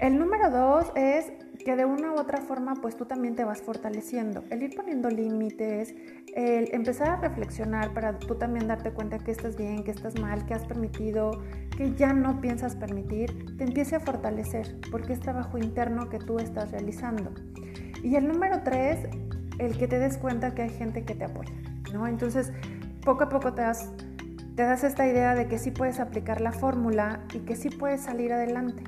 El 0.00 0.18
número 0.18 0.50
dos 0.50 0.92
es 0.96 1.32
que 1.64 1.76
de 1.76 1.84
una 1.84 2.12
u 2.12 2.16
otra 2.16 2.42
forma 2.42 2.74
pues 2.74 2.96
tú 2.96 3.06
también 3.06 3.36
te 3.36 3.44
vas 3.44 3.62
fortaleciendo. 3.62 4.44
El 4.50 4.62
ir 4.62 4.74
poniendo 4.76 5.08
límites, 5.08 5.94
el 6.34 6.68
empezar 6.74 7.08
a 7.08 7.16
reflexionar 7.16 7.94
para 7.94 8.18
tú 8.18 8.34
también 8.34 8.66
darte 8.66 8.90
cuenta 8.90 9.18
que 9.18 9.30
estás 9.30 9.56
bien, 9.56 9.84
que 9.84 9.92
estás 9.92 10.20
mal, 10.20 10.44
que 10.46 10.54
has 10.54 10.66
permitido, 10.66 11.42
que 11.76 11.94
ya 11.94 12.12
no 12.12 12.40
piensas 12.40 12.76
permitir, 12.76 13.56
te 13.56 13.64
empiece 13.64 13.96
a 13.96 14.00
fortalecer 14.00 14.76
porque 14.90 15.12
es 15.12 15.20
trabajo 15.20 15.58
interno 15.58 16.08
que 16.10 16.18
tú 16.18 16.38
estás 16.38 16.72
realizando. 16.72 17.32
Y 18.02 18.16
el 18.16 18.28
número 18.28 18.62
tres, 18.62 19.08
el 19.58 19.76
que 19.78 19.88
te 19.88 19.98
des 19.98 20.18
cuenta 20.18 20.54
que 20.54 20.62
hay 20.62 20.70
gente 20.70 21.04
que 21.04 21.14
te 21.14 21.24
apoya, 21.24 21.52
¿no? 21.92 22.06
Entonces, 22.06 22.52
poco 23.04 23.24
a 23.24 23.28
poco 23.28 23.52
te 23.52 23.62
das, 23.62 23.90
te 24.56 24.62
das 24.62 24.84
esta 24.84 25.06
idea 25.06 25.34
de 25.34 25.46
que 25.46 25.58
sí 25.58 25.70
puedes 25.70 26.00
aplicar 26.00 26.40
la 26.40 26.52
fórmula 26.52 27.20
y 27.32 27.40
que 27.40 27.56
sí 27.56 27.70
puedes 27.70 28.02
salir 28.02 28.32
adelante 28.32 28.82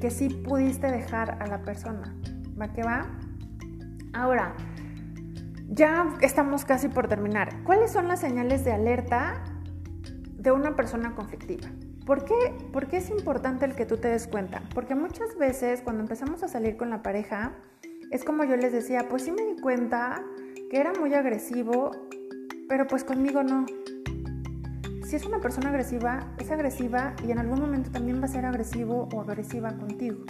que 0.00 0.10
sí 0.10 0.30
pudiste 0.30 0.90
dejar 0.90 1.36
a 1.40 1.46
la 1.46 1.62
persona. 1.62 2.14
¿Va 2.60 2.72
que 2.72 2.82
va? 2.82 3.06
Ahora, 4.12 4.54
ya 5.68 6.16
estamos 6.22 6.64
casi 6.64 6.88
por 6.88 7.06
terminar. 7.06 7.62
¿Cuáles 7.64 7.92
son 7.92 8.08
las 8.08 8.20
señales 8.20 8.64
de 8.64 8.72
alerta 8.72 9.44
de 10.32 10.50
una 10.50 10.74
persona 10.74 11.14
conflictiva? 11.14 11.68
¿Por 12.06 12.24
qué? 12.24 12.34
¿Por 12.72 12.88
qué 12.88 12.96
es 12.96 13.10
importante 13.10 13.66
el 13.66 13.74
que 13.74 13.86
tú 13.86 13.98
te 13.98 14.08
des 14.08 14.26
cuenta? 14.26 14.62
Porque 14.74 14.94
muchas 14.94 15.36
veces 15.36 15.82
cuando 15.82 16.02
empezamos 16.02 16.42
a 16.42 16.48
salir 16.48 16.76
con 16.76 16.90
la 16.90 17.02
pareja, 17.02 17.52
es 18.10 18.24
como 18.24 18.44
yo 18.44 18.56
les 18.56 18.72
decía, 18.72 19.08
pues 19.08 19.22
sí 19.22 19.32
me 19.32 19.44
di 19.44 19.60
cuenta 19.60 20.24
que 20.70 20.78
era 20.78 20.92
muy 20.92 21.14
agresivo, 21.14 21.90
pero 22.68 22.86
pues 22.86 23.04
conmigo 23.04 23.42
no 23.42 23.66
si 25.10 25.16
es 25.16 25.26
una 25.26 25.40
persona 25.40 25.70
agresiva, 25.70 26.20
es 26.38 26.52
agresiva 26.52 27.14
y 27.26 27.32
en 27.32 27.40
algún 27.40 27.60
momento 27.60 27.90
también 27.90 28.20
va 28.20 28.26
a 28.26 28.28
ser 28.28 28.46
agresivo 28.46 29.08
o 29.12 29.20
agresiva 29.20 29.76
contigo. 29.76 30.24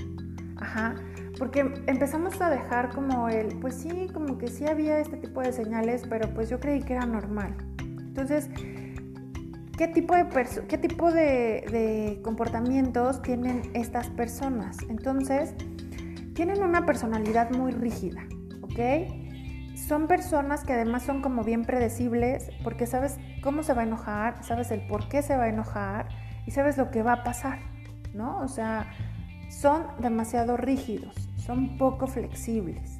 Ajá, 0.56 0.94
porque 1.38 1.60
empezamos 1.86 2.40
a 2.40 2.48
dejar 2.48 2.88
como 2.88 3.28
el, 3.28 3.58
pues 3.58 3.74
sí, 3.74 4.08
como 4.14 4.38
que 4.38 4.48
sí 4.48 4.66
había 4.66 4.98
este 4.98 5.18
tipo 5.18 5.42
de 5.42 5.52
señales, 5.52 6.04
pero 6.08 6.32
pues 6.32 6.48
yo 6.48 6.60
creí 6.60 6.80
que 6.82 6.94
era 6.94 7.04
normal. 7.04 7.54
Entonces, 7.78 8.48
¿qué 9.76 9.86
tipo 9.88 10.14
de, 10.14 10.26
qué 10.66 10.78
tipo 10.78 11.12
de, 11.12 11.66
de 11.70 12.20
comportamientos 12.24 13.20
tienen 13.20 13.60
estas 13.74 14.08
personas? 14.08 14.78
Entonces, 14.88 15.54
tienen 16.40 16.62
una 16.62 16.86
personalidad 16.86 17.50
muy 17.50 17.70
rígida, 17.70 18.22
¿ok? 18.62 19.12
son 19.76 20.06
personas 20.06 20.64
que 20.64 20.72
además 20.72 21.02
son 21.02 21.20
como 21.20 21.44
bien 21.44 21.66
predecibles 21.66 22.50
porque 22.64 22.86
sabes 22.86 23.18
cómo 23.42 23.62
se 23.62 23.74
va 23.74 23.82
a 23.82 23.84
enojar, 23.84 24.42
sabes 24.42 24.70
el 24.70 24.86
por 24.86 25.06
qué 25.10 25.20
se 25.20 25.36
va 25.36 25.44
a 25.44 25.48
enojar 25.50 26.08
y 26.46 26.52
sabes 26.52 26.78
lo 26.78 26.90
que 26.90 27.02
va 27.02 27.12
a 27.12 27.24
pasar, 27.24 27.58
¿no? 28.14 28.38
O 28.38 28.48
sea, 28.48 28.90
son 29.50 29.88
demasiado 30.00 30.56
rígidos, 30.56 31.14
son 31.36 31.76
poco 31.76 32.06
flexibles. 32.06 32.98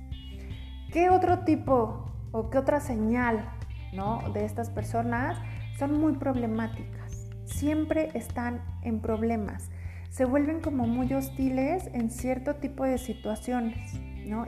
¿Qué 0.92 1.08
otro 1.08 1.38
tipo 1.38 2.12
o 2.32 2.50
qué 2.50 2.58
otra 2.58 2.78
señal, 2.78 3.48
¿no? 3.94 4.20
De 4.34 4.44
estas 4.44 4.68
personas 4.68 5.38
son 5.78 5.98
muy 5.98 6.12
problemáticas. 6.12 7.26
Siempre 7.46 8.10
están 8.12 8.60
en 8.82 9.00
problemas. 9.00 9.70
Se 10.10 10.24
vuelven 10.24 10.60
como 10.60 10.86
muy 10.88 11.12
hostiles 11.14 11.88
en 11.92 12.10
cierto 12.10 12.56
tipo 12.56 12.84
de 12.84 12.98
situaciones. 12.98 13.94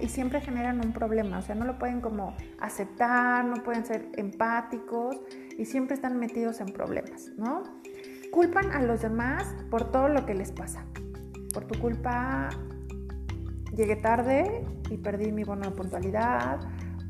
Y 0.01 0.09
siempre 0.09 0.41
generan 0.41 0.85
un 0.85 0.93
problema, 0.93 1.39
o 1.39 1.43
sea, 1.43 1.57
no 1.57 1.65
lo 1.65 1.79
pueden 1.79 2.01
como 2.01 2.37
aceptar, 2.61 3.45
no 3.45 3.65
pueden 3.65 3.85
ser 3.85 4.11
empáticos 4.17 5.17
y 5.59 5.65
siempre 5.65 5.95
están 5.97 6.21
metidos 6.21 6.61
en 6.61 6.67
problemas, 6.73 7.31
¿no? 7.37 7.65
Culpan 8.31 8.71
a 8.71 8.81
los 8.81 9.03
demás 9.03 9.57
por 9.71 9.91
todo 9.91 10.09
lo 10.09 10.25
que 10.25 10.35
les 10.35 10.53
pasa. 10.53 10.85
Por 11.53 11.65
tu 11.65 11.81
culpa 11.81 12.51
llegué 13.75 13.97
tarde 13.97 14.65
y 14.89 14.99
perdí 14.99 15.33
mi 15.33 15.43
bono 15.43 15.63
de 15.63 15.71
puntualidad. 15.73 16.61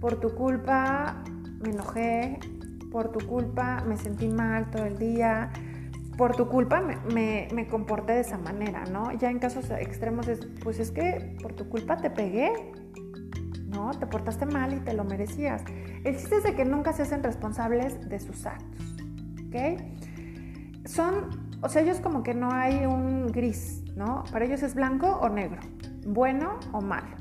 Por 0.01 0.19
tu 0.19 0.35
culpa 0.35 1.23
me 1.61 1.71
enojé. 1.71 2.39
Por 2.91 3.13
tu 3.13 3.27
culpa 3.27 3.85
me 3.87 3.99
sentí 3.99 4.29
mal 4.29 4.71
todo 4.71 4.87
el 4.87 4.99
día 4.99 5.51
por 6.23 6.37
tu 6.37 6.47
culpa 6.47 6.81
me, 6.81 7.49
me, 7.53 7.67
comporté 7.67 8.13
de 8.13 8.21
esa 8.21 8.39
manera, 8.39 8.85
¿no? 8.85 9.11
Ya 9.11 9.29
en 9.29 9.41
casos 9.41 9.69
extremos 9.73 10.29
es, 10.29 10.47
pues 10.63 10.79
es 10.79 10.93
que 10.93 11.37
por 11.43 11.53
tu 11.55 11.69
culpa 11.69 11.97
te 11.97 12.11
pegué, 12.11 12.53
¿no? 13.67 13.91
Te 13.91 14.07
portaste 14.07 14.47
mal 14.47 14.73
y 14.73 14.77
te 14.77 14.93
lo 14.93 15.03
merecías. 15.03 15.65
El 16.05 16.17
chiste 16.17 16.37
es 16.37 16.45
de 16.45 16.55
que 16.55 16.65
nunca 16.65 16.93
se 16.93 17.03
hacen 17.03 17.25
responsables 17.25 18.09
de 18.09 18.21
sus 18.21 18.47
actos, 18.47 18.97
¿ok? 19.49 19.81
Son, 20.85 21.59
o 21.61 21.69
sea, 21.69 21.83
ellos 21.83 21.99
como 21.99 22.23
que 22.23 22.35
no 22.35 22.53
hay 22.53 22.87
un 22.87 23.27
gris, 23.27 23.83
¿no? 23.97 24.23
Para 24.31 24.45
ellos 24.45 24.63
es 24.63 24.77
blanco 24.77 25.09
o 25.09 25.29
negro, 25.29 25.61
bueno 26.07 26.61
o 26.71 26.81
malo. 26.81 27.17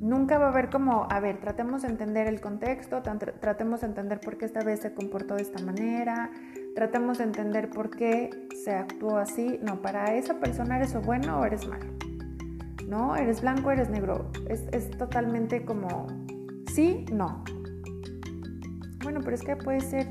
Nunca 0.00 0.38
va 0.38 0.46
a 0.46 0.48
haber 0.48 0.70
como, 0.70 1.06
a 1.10 1.20
ver, 1.20 1.40
tratemos 1.40 1.82
de 1.82 1.88
entender 1.88 2.26
el 2.26 2.40
contexto, 2.40 3.02
tratemos 3.02 3.82
de 3.82 3.88
entender 3.88 4.18
por 4.18 4.38
qué 4.38 4.46
esta 4.46 4.64
vez 4.64 4.80
se 4.80 4.94
comportó 4.94 5.34
de 5.34 5.42
esta 5.42 5.62
manera, 5.62 6.30
tratemos 6.74 7.18
de 7.18 7.24
entender 7.24 7.70
por 7.70 7.90
qué 7.90 8.30
se 8.54 8.72
actuó 8.72 9.16
así. 9.18 9.58
No, 9.62 9.80
para 9.82 10.14
esa 10.14 10.40
persona 10.40 10.76
eres 10.76 10.94
o 10.94 11.00
bueno 11.00 11.40
o 11.40 11.44
eres 11.44 11.66
malo. 11.66 11.86
¿No? 12.86 13.14
Eres 13.16 13.40
blanco, 13.40 13.70
eres 13.70 13.88
negro. 13.88 14.30
Es, 14.48 14.64
es 14.72 14.90
totalmente 14.90 15.64
como 15.64 16.06
sí, 16.72 17.04
no. 17.12 17.44
Bueno, 19.02 19.20
pero 19.22 19.34
es 19.34 19.42
que 19.42 19.56
puede 19.56 19.80
ser 19.80 20.06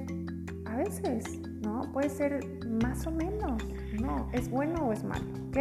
a 0.65 0.77
veces, 0.77 1.41
¿no? 1.61 1.91
Puede 1.91 2.09
ser 2.09 2.39
más 2.83 3.05
o 3.07 3.11
menos. 3.11 3.63
No, 3.99 4.29
es 4.33 4.49
bueno 4.49 4.87
o 4.87 4.93
es 4.93 5.03
malo, 5.03 5.25
¿ok? 5.49 5.57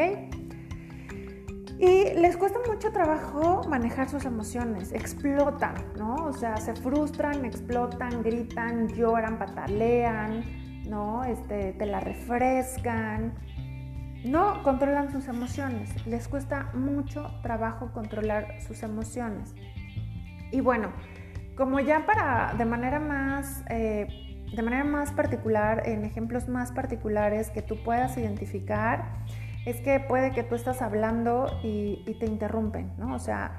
Y 1.78 2.14
les 2.18 2.36
cuesta 2.36 2.58
mucho 2.66 2.90
trabajo 2.90 3.62
manejar 3.68 4.08
sus 4.08 4.24
emociones, 4.24 4.92
explotan, 4.92 5.74
¿no? 5.96 6.16
O 6.16 6.32
sea, 6.32 6.56
se 6.56 6.74
frustran, 6.74 7.44
explotan, 7.44 8.22
gritan, 8.22 8.88
lloran, 8.88 9.38
patalean, 9.38 10.42
¿no? 10.88 11.24
Este, 11.24 11.72
te 11.72 11.86
la 11.86 12.00
refrescan. 12.00 13.34
No 14.24 14.62
controlan 14.64 15.12
sus 15.12 15.28
emociones, 15.28 16.06
les 16.06 16.26
cuesta 16.26 16.70
mucho 16.74 17.30
trabajo 17.42 17.92
controlar 17.92 18.60
sus 18.60 18.82
emociones. 18.82 19.54
Y 20.50 20.60
bueno, 20.60 20.90
como 21.56 21.78
ya 21.80 22.04
para, 22.04 22.54
de 22.58 22.64
manera 22.64 22.98
más, 22.98 23.62
eh, 23.68 24.08
de 24.54 24.62
manera 24.62 24.84
más 24.84 25.12
particular, 25.12 25.82
en 25.86 26.04
ejemplos 26.04 26.48
más 26.48 26.72
particulares 26.72 27.50
que 27.50 27.62
tú 27.62 27.76
puedas 27.82 28.16
identificar, 28.16 29.04
es 29.66 29.80
que 29.80 30.00
puede 30.00 30.30
que 30.30 30.42
tú 30.42 30.54
estás 30.54 30.82
hablando 30.82 31.46
y, 31.62 32.16
te 32.18 32.26
interrumpen, 32.26 32.92
¿no? 32.96 33.14
O 33.14 33.18
sea, 33.18 33.52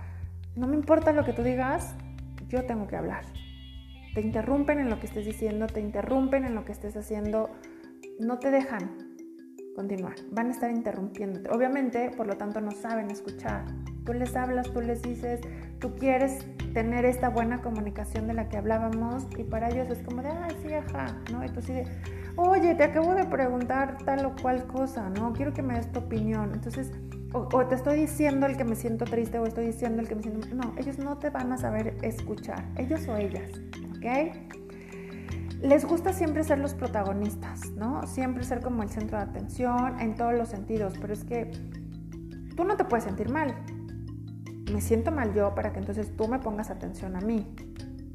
no 0.56 0.66
me 0.68 0.76
importa 0.76 1.12
lo 1.12 1.24
que 1.24 1.34
tú 1.34 1.44
digas, 1.44 1.96
yo 2.48 2.66
tengo 2.66 2.88
que 2.88 2.96
hablar. 2.96 3.24
Te 4.14 4.22
interrumpen 4.22 4.80
en 4.80 4.90
lo 4.90 5.00
que 5.00 5.08
estés 5.08 5.26
diciendo, 5.26 5.68
te 5.68 5.80
interrumpen 5.80 6.46
en 6.46 6.56
lo 6.56 6.66
que 6.66 6.72
estés 6.72 6.96
haciendo, 6.98 7.50
no 8.20 8.40
te 8.40 8.50
dejan, 8.52 9.16
continuar. 9.76 10.16
Van 10.32 10.48
a 10.48 10.52
estar 10.52 10.72
interrumpiéndote. 10.72 11.50
Obviamente, 11.52 12.12
por 12.18 12.28
lo 12.28 12.38
tanto, 12.38 12.60
no 12.60 12.72
saben 12.72 13.12
escuchar. 13.12 13.66
Tú 14.06 14.14
les 14.14 14.36
hablas, 14.36 14.74
tú 14.74 14.82
les 14.82 15.02
dices, 15.02 15.42
tú 15.80 15.96
quieres 15.96 16.46
tener 16.74 17.06
esta 17.06 17.30
buena 17.30 17.62
comunicación 17.62 18.28
de 18.28 18.34
la 18.34 18.50
que 18.50 18.58
hablábamos 18.58 19.28
y 19.38 19.44
para 19.44 19.70
ellos 19.70 19.90
es 19.90 20.00
como 20.00 20.22
de, 20.22 20.30
ay, 20.30 20.58
sí, 20.62 20.74
ajá, 20.74 21.16
¿no? 21.32 21.46
Y 21.46 21.50
tú 21.50 21.62
sí 21.62 21.74
de, 21.74 21.86
oye, 22.36 22.76
te 22.76 22.84
acabo 22.84 23.14
de 23.14 23.26
preguntar 23.26 23.98
tal 24.06 24.26
o 24.26 24.36
cual 24.42 24.66
cosa, 24.68 25.10
¿no? 25.10 25.34
Quiero 25.34 25.54
que 25.54 25.62
me 25.62 25.76
des 25.76 25.92
tu 25.92 26.00
opinión. 26.00 26.52
Entonces, 26.54 26.92
o, 27.34 27.66
te 27.66 27.76
estoy 27.76 28.00
diciendo 28.00 28.48
el 28.48 28.58
que 28.58 28.64
me 28.64 28.76
siento 28.76 29.06
triste 29.06 29.38
o 29.38 29.46
estoy 29.46 29.68
diciendo 29.68 30.02
el 30.02 30.08
que 30.08 30.16
me 30.16 30.24
siento... 30.24 30.48
No, 30.56 30.74
ellos 30.78 30.98
no 30.98 31.18
te 31.18 31.30
van 31.30 31.52
a 31.52 31.58
saber 31.58 31.96
escuchar, 32.02 32.66
ellos 32.76 33.08
o 33.08 33.16
ellas, 33.18 33.52
¿ok? 34.00 34.34
Les 35.62 35.84
gusta 35.86 36.14
siempre 36.14 36.44
ser 36.44 36.60
los 36.60 36.74
protagonistas, 36.74 37.72
¿no? 37.72 38.08
Siempre 38.08 38.44
ser 38.46 38.62
como 38.62 38.82
el 38.82 38.90
centro 38.90 39.18
de 39.18 39.24
atención 39.24 40.00
en 40.00 40.16
todos 40.16 40.34
los 40.34 40.48
sentidos, 40.48 40.94
pero 41.02 41.14
es 41.14 41.26
que 41.26 41.52
tú 42.56 42.64
no 42.64 42.78
te 42.78 42.86
puedes 42.86 43.04
sentir 43.04 43.30
mal. 43.30 43.54
Me 44.72 44.80
siento 44.80 45.12
mal 45.12 45.34
yo 45.34 45.54
para 45.56 45.74
que 45.74 45.80
entonces 45.80 46.16
tú 46.16 46.28
me 46.30 46.40
pongas 46.40 46.70
atención 46.70 47.18
a 47.18 47.22
mí, 47.22 47.54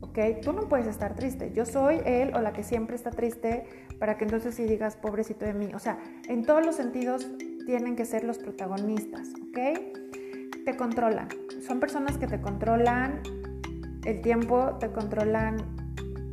¿ok? 0.00 0.18
Tú 0.42 0.54
no 0.54 0.68
puedes 0.68 0.86
estar 0.86 1.14
triste. 1.14 1.52
Yo 1.52 1.66
soy 1.66 2.00
él 2.06 2.32
o 2.34 2.40
la 2.40 2.54
que 2.54 2.62
siempre 2.62 2.96
está 2.96 3.10
triste 3.10 3.64
para 3.98 4.16
que 4.16 4.24
entonces 4.24 4.54
sí 4.54 4.64
digas 4.64 4.96
pobrecito 4.96 5.44
de 5.44 5.52
mí. 5.52 5.70
O 5.74 5.78
sea, 5.78 5.98
en 6.28 6.46
todos 6.46 6.64
los 6.64 6.76
sentidos 6.76 7.28
tienen 7.66 7.94
que 7.94 8.06
ser 8.06 8.24
los 8.24 8.38
protagonistas, 8.38 9.28
¿ok? 9.48 10.64
Te 10.64 10.76
controlan. 10.78 11.28
Son 11.66 11.78
personas 11.78 12.16
que 12.16 12.26
te 12.26 12.40
controlan 12.40 13.20
el 14.04 14.20
tiempo, 14.20 14.76
te 14.80 14.90
controlan 14.90 15.56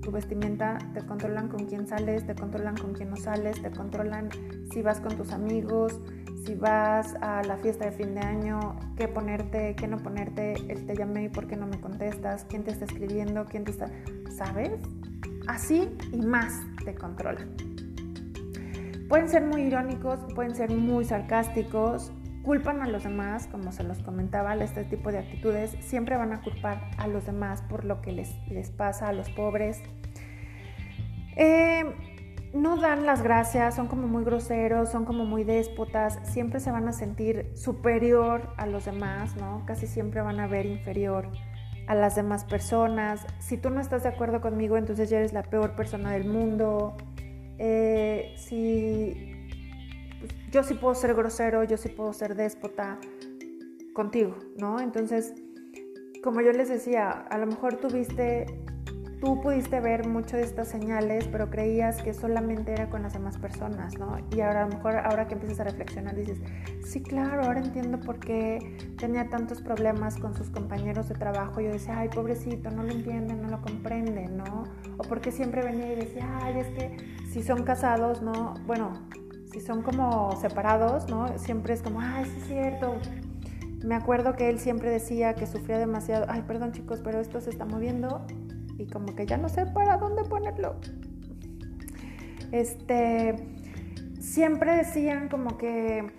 tu 0.02 0.12
vestimenta, 0.12 0.78
te 0.94 1.02
controlan 1.06 1.48
con 1.48 1.66
quién 1.66 1.88
sales, 1.88 2.26
te 2.26 2.36
controlan 2.36 2.76
con 2.76 2.94
quién 2.94 3.10
no 3.10 3.18
sales, 3.18 3.62
te 3.62 3.72
controlan 3.72 4.30
si 4.72 4.82
vas 4.82 5.00
con 5.00 5.16
tus 5.16 5.32
amigos, 5.32 6.00
si 6.46 6.56
vas 6.56 7.16
a 7.22 7.44
la 7.44 7.58
fiesta 7.58 7.86
de 7.86 7.92
fin 7.92 8.16
de 8.16 8.22
año, 8.22 8.76
qué 8.98 9.08
ponerte, 9.08 9.76
qué 9.76 9.88
no 9.88 9.98
ponerte, 9.98 10.54
él 10.70 10.86
te 10.86 10.96
llamé 10.96 11.26
y 11.26 11.30
por 11.30 11.48
qué 11.48 11.56
no 11.56 11.68
me 11.68 11.80
contestas, 11.80 12.46
quién 12.50 12.64
te 12.64 12.72
está 12.72 12.86
escribiendo, 12.86 13.46
quién 13.46 13.64
te 13.64 13.72
está... 13.72 13.88
¿Sabes? 14.32 14.72
Así 15.48 15.90
y 16.12 16.22
más 16.22 16.62
te 16.84 16.96
controlan. 16.96 17.56
Pueden 19.08 19.30
ser 19.30 19.46
muy 19.46 19.64
irónicos, 19.64 20.20
pueden 20.34 20.56
ser 20.56 20.72
muy 20.72 21.04
sarcásticos, 21.06 22.12
culpan 22.44 22.82
a 22.82 22.88
los 22.88 23.04
demás, 23.04 23.48
como 23.48 23.72
se 23.72 23.84
los 23.84 24.00
comentaba, 24.00 24.56
este 24.56 24.84
tipo 24.84 25.12
de 25.12 25.20
actitudes 25.20 25.76
siempre 25.82 26.18
van 26.18 26.34
a 26.34 26.42
culpar 26.42 26.92
a 26.98 27.08
los 27.08 27.26
demás 27.26 27.62
por 27.64 27.86
lo 27.86 28.02
que 28.02 28.12
les, 28.12 28.36
les 28.48 28.70
pasa 28.70 29.08
a 29.08 29.14
los 29.14 29.30
pobres. 29.30 29.82
Eh, 31.36 31.84
no 32.54 32.78
dan 32.78 33.06
las 33.06 33.22
gracias, 33.22 33.76
son 33.76 33.88
como 33.88 34.08
muy 34.08 34.24
groseros, 34.24 34.90
son 34.90 35.06
como 35.06 35.26
muy 35.26 35.44
déspotas, 35.44 36.20
siempre 36.24 36.60
se 36.60 36.72
van 36.72 36.88
a 36.88 36.92
sentir 36.92 37.52
superior 37.56 38.54
a 38.58 38.66
los 38.66 38.86
demás, 38.86 39.36
¿no? 39.38 39.64
Casi 39.66 39.88
siempre 39.88 40.22
van 40.22 40.40
a 40.40 40.48
ver 40.48 40.66
inferior 40.66 41.30
a 41.88 41.96
las 41.96 42.16
demás 42.16 42.44
personas. 42.44 43.26
Si 43.40 43.58
tú 43.58 43.70
no 43.70 43.80
estás 43.80 44.04
de 44.04 44.10
acuerdo 44.10 44.42
conmigo, 44.42 44.78
entonces 44.78 45.10
ya 45.10 45.18
eres 45.18 45.34
la 45.34 45.44
peor 45.44 45.76
persona 45.76 46.12
del 46.12 46.26
mundo. 46.26 46.98
Eh, 47.58 48.34
si 48.38 49.31
yo 50.52 50.64
sí 50.64 50.74
puedo 50.74 50.96
ser 50.96 51.14
grosero, 51.14 51.64
yo 51.64 51.78
sí 51.78 51.90
puedo 51.90 52.14
ser 52.14 52.36
déspota 52.36 53.00
contigo, 53.94 54.36
¿no? 54.58 54.80
Entonces, 54.80 55.34
como 56.24 56.42
yo 56.42 56.52
les 56.52 56.70
decía, 56.70 57.10
a 57.10 57.38
lo 57.38 57.48
mejor 57.48 57.78
tuviste 57.78 58.46
tú 59.22 59.40
pudiste 59.40 59.80
ver 59.80 60.08
mucho 60.08 60.36
de 60.36 60.44
estas 60.44 60.68
señales, 60.68 61.28
pero 61.28 61.52
creías 61.52 62.02
que 62.02 62.12
solamente 62.12 62.74
era 62.74 62.90
con 62.90 63.04
las 63.04 63.14
demás 63.14 63.38
personas, 63.38 63.98
¿no? 64.00 64.18
Y 64.36 64.42
ahora 64.42 64.64
a 64.64 64.68
lo 64.68 64.76
mejor 64.76 64.98
ahora 64.98 65.28
que 65.28 65.36
empiezas 65.36 65.60
a 65.60 65.64
reflexionar 65.66 66.16
dices, 66.16 66.40
sí, 66.84 67.04
claro, 67.04 67.44
ahora 67.44 67.60
entiendo 67.60 68.00
por 68.00 68.20
qué 68.20 68.78
tenía 68.98 69.30
tantos 69.30 69.62
problemas 69.62 70.18
con 70.18 70.34
sus 70.34 70.50
compañeros 70.50 71.08
de 71.08 71.16
trabajo. 71.16 71.62
Yo 71.62 71.72
decía, 71.72 72.00
ay, 72.00 72.10
pobrecito, 72.10 72.72
no 72.72 72.82
lo 72.82 72.92
entiende, 72.92 73.36
no 73.36 73.48
lo 73.48 73.62
comprende, 73.62 74.28
¿no? 74.28 74.64
O 74.98 75.04
porque 75.04 75.32
siempre 75.32 75.64
venía 75.64 75.94
y 75.94 75.96
decía, 75.98 76.28
ay, 76.42 76.60
es 76.60 76.68
que 76.70 76.98
si 77.32 77.44
son 77.44 77.64
casados, 77.64 78.24
¿no? 78.24 78.56
Bueno, 78.66 79.08
si 79.52 79.60
son 79.60 79.82
como 79.82 80.36
separados, 80.40 81.10
¿no? 81.10 81.38
Siempre 81.38 81.74
es 81.74 81.82
como, 81.82 82.00
ay, 82.02 82.26
sí 82.26 82.38
es 82.38 82.48
cierto. 82.48 82.96
Me 83.84 83.96
acuerdo 83.96 84.34
que 84.36 84.50
él 84.50 84.60
siempre 84.60 84.90
decía 84.90 85.34
que 85.34 85.48
sufría 85.48 85.78
demasiado, 85.78 86.26
ay, 86.30 86.44
perdón 86.48 86.72
chicos, 86.72 87.02
pero 87.04 87.20
esto 87.20 87.42
se 87.42 87.50
está 87.50 87.66
moviendo 87.66 88.26
y 88.78 88.88
como 88.88 89.16
que 89.16 89.26
ya 89.26 89.38
no 89.38 89.50
sé 89.50 89.66
para 89.66 89.98
dónde 89.98 90.24
ponerlo. 90.24 90.76
Este, 92.52 93.36
siempre 94.20 94.76
decían 94.78 95.30
como 95.30 95.58
que 95.58 96.12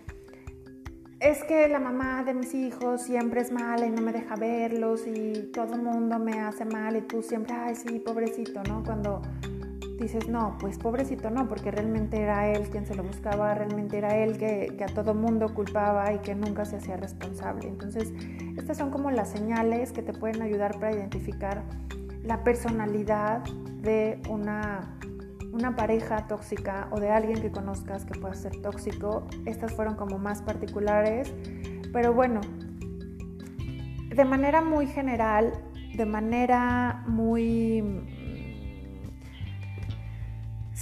es 1.21 1.45
que 1.45 1.69
la 1.69 1.79
mamá 1.79 2.25
de 2.25 2.35
mis 2.35 2.53
hijos 2.53 3.03
siempre 3.03 3.43
es 3.43 3.53
mala 3.53 3.87
y 3.87 3.91
no 3.91 4.03
me 4.03 4.13
deja 4.13 4.35
verlos 4.35 5.07
y 5.07 5.51
todo 5.53 5.75
el 5.75 5.83
mundo 5.83 6.19
me 6.19 6.41
hace 6.41 6.65
mal 6.65 6.97
y 6.97 7.03
tú 7.03 7.23
siempre, 7.23 7.55
ay 7.55 7.77
sí, 7.77 8.01
pobrecito, 8.01 8.61
¿no? 8.65 8.83
Cuando 8.83 9.23
dices, 10.03 10.29
no, 10.29 10.57
pues 10.59 10.79
pobrecito 10.79 11.31
no, 11.31 11.49
porque 11.49 11.71
realmente 11.71 12.21
era 12.21 12.49
él 12.49 12.69
quien 12.71 12.87
se 12.87 12.95
lo 12.95 13.03
buscaba, 13.03 13.55
realmente 13.55 13.99
era 13.99 14.17
él 14.17 14.37
que, 14.39 14.75
que 14.77 14.85
a 14.85 14.89
todo 14.89 15.15
mundo 15.15 15.55
culpaba 15.55 16.13
y 16.13 16.19
que 16.19 16.35
nunca 16.35 16.65
se 16.65 16.77
hacía 16.77 16.97
responsable. 16.97 17.69
Entonces, 17.69 18.13
estas 18.57 18.77
son 18.77 18.91
como 18.91 19.11
las 19.11 19.31
señales 19.31 19.93
que 19.93 20.03
te 20.03 20.13
pueden 20.13 20.43
ayudar 20.43 20.79
para 20.79 20.93
identificar 20.93 21.63
la 22.25 22.45
personalidad 22.45 23.43
de 23.83 24.21
una, 24.29 24.97
una 25.53 25.75
pareja 25.77 26.27
tóxica 26.27 26.89
o 26.91 27.01
de 27.01 27.11
alguien 27.11 27.41
que 27.41 27.51
conozcas 27.51 28.05
que 28.05 28.19
pueda 28.19 28.35
ser 28.35 28.61
tóxico. 28.63 29.27
Estas 29.45 29.73
fueron 29.73 29.97
como 29.97 30.19
más 30.19 30.43
particulares, 30.43 31.33
pero 31.93 32.13
bueno, 32.13 32.41
de 34.15 34.25
manera 34.25 34.63
muy 34.63 34.87
general, 34.87 35.53
de 35.97 36.07
manera 36.07 37.03
muy 37.07 37.83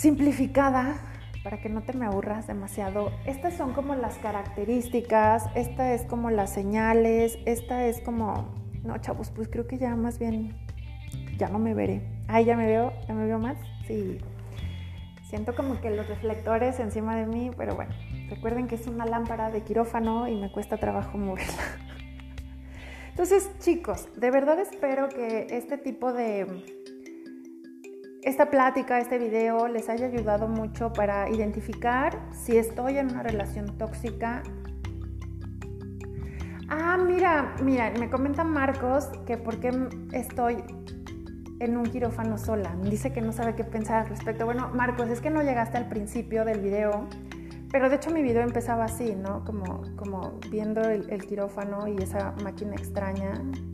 simplificada, 0.01 0.97
para 1.45 1.61
que 1.61 1.69
no 1.69 1.83
te 1.83 1.93
me 1.93 2.07
aburras 2.07 2.47
demasiado, 2.47 3.13
estas 3.27 3.55
son 3.55 3.75
como 3.75 3.95
las 3.95 4.17
características, 4.17 5.45
esta 5.55 5.93
es 5.93 6.05
como 6.05 6.31
las 6.31 6.55
señales, 6.55 7.39
esta 7.45 7.85
es 7.85 8.01
como, 8.01 8.55
no, 8.83 8.97
chavos, 8.97 9.31
pues 9.31 9.49
creo 9.49 9.67
que 9.67 9.77
ya 9.77 9.95
más 9.97 10.19
bien 10.19 10.57
ya 11.37 11.49
no 11.49 11.59
me 11.59 11.75
veré. 11.75 12.01
Ay, 12.29 12.47
ya 12.47 12.57
me 12.57 12.65
veo, 12.67 12.95
ya 13.07 13.13
me 13.13 13.27
veo 13.27 13.39
más. 13.39 13.59
Sí. 13.87 14.17
Siento 15.29 15.55
como 15.55 15.83
que 15.83 15.91
los 15.91 16.09
reflectores 16.09 16.81
encima 16.81 17.15
de 17.15 17.27
mí, 17.27 17.51
pero 17.55 17.75
bueno, 17.75 17.95
recuerden 18.31 18.69
que 18.69 18.77
es 18.77 18.87
una 18.87 19.05
lámpara 19.05 19.51
de 19.51 19.61
quirófano 19.65 20.29
y 20.29 20.37
me 20.37 20.51
cuesta 20.51 20.79
trabajo 20.79 21.19
moverla. 21.19 21.63
Entonces, 23.11 23.51
chicos, 23.59 24.09
de 24.17 24.31
verdad 24.31 24.59
espero 24.61 25.11
que 25.11 25.47
este 25.51 25.77
tipo 25.77 26.15
de 26.15 26.80
esta 28.23 28.51
plática, 28.51 28.99
este 28.99 29.19
video 29.19 29.69
les 29.69 29.89
haya 29.89 30.07
ayudado 30.07 30.49
mucho 30.49 30.93
para 30.93 31.31
identificar 31.31 32.19
si 32.33 32.57
estoy 32.57 32.99
en 32.99 33.11
una 33.11 33.23
relación 33.23 33.79
tóxica. 33.79 34.43
Ah, 36.69 36.99
mira, 36.99 37.55
mira, 37.63 37.91
me 37.99 38.11
comenta 38.11 38.45
Marcos 38.45 39.09
que 39.27 39.37
por 39.37 39.59
qué 39.59 39.71
estoy 40.13 40.63
en 41.61 41.77
un 41.77 41.85
quirófano 41.85 42.39
sola. 42.39 42.77
Dice 42.83 43.13
que 43.13 43.21
no 43.21 43.33
sabe 43.33 43.55
qué 43.55 43.65
pensar 43.65 44.03
al 44.03 44.09
respecto. 44.09 44.45
Bueno, 44.45 44.71
Marcos, 44.75 45.09
es 45.09 45.21
que 45.21 45.31
no 45.31 45.43
llegaste 45.43 45.79
al 45.79 45.89
principio 45.89 46.45
del 46.45 46.61
video, 46.61 47.09
pero 47.71 47.89
de 47.89 47.97
hecho 47.97 48.11
mi 48.11 48.23
video 48.23 48.43
empezaba 48.43 48.85
así, 48.85 49.15
¿no? 49.15 49.45
Como, 49.45 49.83
como 49.97 50.39
viendo 50.51 50.81
el, 50.83 51.25
quirófano 51.27 51.89
y 51.89 51.97
esa 51.97 52.33
máquina 52.43 52.75
extraña, 52.75 53.33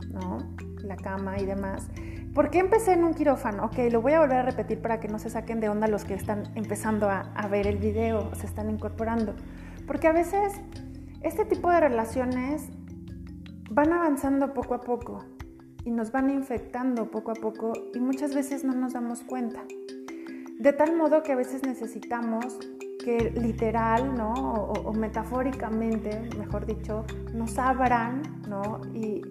¿no? 0.09 0.37
La 0.83 0.95
cama 0.95 1.37
y 1.39 1.45
demás. 1.45 1.89
¿Por 2.33 2.49
qué 2.49 2.59
empecé 2.59 2.93
en 2.93 3.03
un 3.03 3.13
quirófano? 3.13 3.65
Ok, 3.65 3.77
lo 3.91 4.01
voy 4.01 4.13
a 4.13 4.19
volver 4.19 4.37
a 4.37 4.43
repetir 4.43 4.81
para 4.81 4.99
que 4.99 5.07
no 5.07 5.19
se 5.19 5.29
saquen 5.29 5.59
de 5.59 5.69
onda 5.69 5.87
los 5.87 6.05
que 6.05 6.13
están 6.13 6.43
empezando 6.55 7.09
a, 7.09 7.47
ver 7.49 7.67
el 7.67 7.77
video, 7.77 8.33
se 8.35 8.45
están 8.45 8.69
incorporando. 8.69 9.33
Porque 9.87 10.07
a 10.07 10.11
veces 10.11 10.53
este 11.21 11.45
tipo 11.45 11.71
de 11.71 11.79
relaciones 11.79 12.69
van 13.71 13.91
avanzando 13.91 14.53
poco 14.53 14.75
a 14.75 14.81
poco 14.81 15.25
y 15.83 15.91
nos 15.91 16.11
van 16.11 16.29
infectando 16.29 17.09
poco 17.09 17.31
a 17.31 17.35
poco 17.35 17.73
y 17.93 17.99
muchas 17.99 18.35
veces 18.35 18.63
no 18.63 18.73
nos 18.73 18.93
damos 18.93 19.21
cuenta. 19.21 19.63
De 20.59 20.73
tal 20.73 20.95
modo 20.95 21.23
que 21.23 21.31
a 21.31 21.35
veces 21.35 21.63
necesitamos 21.63 22.57
que 23.03 23.31
literal, 23.31 24.15
¿no? 24.15 24.33
O, 24.33 24.91
metafóricamente, 24.91 26.29
mejor 26.37 26.65
dicho, 26.65 27.05
nos 27.33 27.57
abran, 27.57 28.21
¿no? 28.49 28.81
Y 28.93 29.21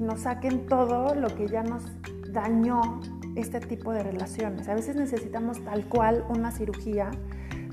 nos 0.00 0.20
saquen 0.20 0.66
todo 0.66 1.14
lo 1.14 1.28
que 1.28 1.46
ya 1.46 1.62
nos 1.62 1.84
dañó 2.36 3.00
este 3.34 3.60
tipo 3.60 3.92
de 3.92 4.02
relaciones. 4.02 4.68
A 4.68 4.74
veces 4.74 4.94
necesitamos 4.94 5.64
tal 5.64 5.86
cual 5.86 6.24
una 6.28 6.52
cirugía 6.52 7.10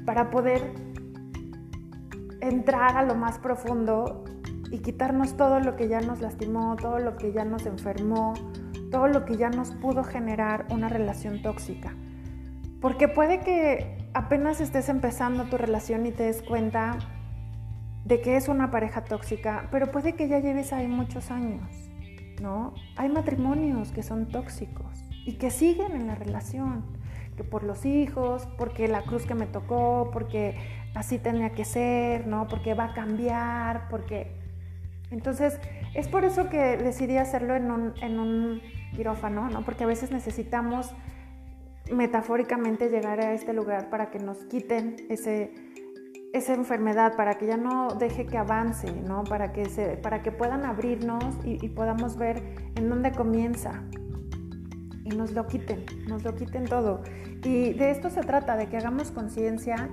para 0.05 0.29
poder 0.29 0.73
entrar 2.39 2.97
a 2.97 3.03
lo 3.03 3.15
más 3.15 3.39
profundo 3.39 4.23
y 4.71 4.79
quitarnos 4.79 5.35
todo 5.35 5.59
lo 5.59 5.75
que 5.75 5.87
ya 5.89 5.99
nos 5.99 6.21
lastimó, 6.21 6.77
todo 6.77 6.99
lo 6.99 7.17
que 7.17 7.33
ya 7.33 7.43
nos 7.43 7.65
enfermó, 7.65 8.33
todo 8.89 9.07
lo 9.07 9.25
que 9.25 9.35
ya 9.37 9.49
nos 9.49 9.71
pudo 9.71 10.03
generar 10.03 10.65
una 10.71 10.87
relación 10.87 11.41
tóxica. 11.41 11.93
Porque 12.79 13.07
puede 13.07 13.41
que 13.41 14.09
apenas 14.13 14.61
estés 14.61 14.87
empezando 14.89 15.43
tu 15.45 15.57
relación 15.57 16.05
y 16.05 16.11
te 16.11 16.23
des 16.23 16.41
cuenta 16.41 16.97
de 18.05 18.21
que 18.21 18.37
es 18.37 18.47
una 18.47 18.71
pareja 18.71 19.03
tóxica, 19.03 19.67
pero 19.71 19.91
puede 19.91 20.15
que 20.15 20.27
ya 20.27 20.39
lleves 20.39 20.73
ahí 20.73 20.87
muchos 20.87 21.31
años, 21.31 21.82
¿no? 22.43 22.73
Hay 22.97 23.09
matrimonios 23.09 23.91
que 23.93 24.03
son 24.03 24.27
tóxicos 24.27 25.05
y 25.25 25.35
que 25.37 25.49
siguen 25.49 25.93
en 25.93 26.07
la 26.07 26.15
relación, 26.15 26.83
que 27.37 27.43
por 27.45 27.63
los 27.63 27.85
hijos, 27.85 28.45
porque 28.57 28.87
la 28.89 29.01
cruz 29.01 29.25
que 29.25 29.33
me 29.33 29.47
tocó, 29.47 30.09
porque 30.11 30.57
así 30.93 31.17
tenía 31.17 31.51
que 31.51 31.63
ser, 31.63 32.27
¿no? 32.27 32.47
Porque 32.47 32.75
va 32.75 32.85
a 32.85 32.93
cambiar, 32.93 33.87
porque... 33.89 34.35
Entonces, 35.09 35.57
es 35.93 36.07
por 36.09 36.25
eso 36.25 36.49
que 36.49 36.75
decidí 36.75 37.17
hacerlo 37.17 37.55
en 37.55 37.71
un, 37.71 37.93
en 38.01 38.19
un 38.19 38.61
quirófano, 38.93 39.49
¿no? 39.49 39.63
Porque 39.63 39.85
a 39.85 39.87
veces 39.87 40.11
necesitamos 40.11 40.93
metafóricamente 41.91 42.89
llegar 42.89 43.21
a 43.21 43.33
este 43.33 43.53
lugar 43.53 43.89
para 43.89 44.11
que 44.11 44.19
nos 44.19 44.37
quiten 44.45 44.97
ese, 45.09 45.53
esa 46.33 46.55
enfermedad, 46.55 47.15
para 47.15 47.35
que 47.35 47.45
ya 47.45 47.57
no 47.57 47.89
deje 47.89 48.25
que 48.25 48.39
avance, 48.39 48.91
¿no? 48.91 49.23
Para 49.23 49.53
que, 49.53 49.65
se, 49.69 49.97
para 49.97 50.23
que 50.23 50.31
puedan 50.31 50.65
abrirnos 50.65 51.23
y, 51.43 51.69
podamos 51.69 52.17
ver 52.17 52.41
en 52.75 52.89
dónde 52.89 53.11
comienza. 53.11 53.83
Y 55.05 55.09
nos 55.09 55.31
lo 55.31 55.45
quiten, 55.45 55.85
nos 56.07 56.23
lo 56.23 56.35
quiten 56.35 56.65
todo. 56.65 57.03
Y 57.43 57.73
de 57.73 57.91
esto 57.91 58.09
se 58.09 58.21
trata, 58.21 58.57
de 58.57 58.67
que 58.67 58.77
hagamos 58.77 59.11
conciencia 59.11 59.89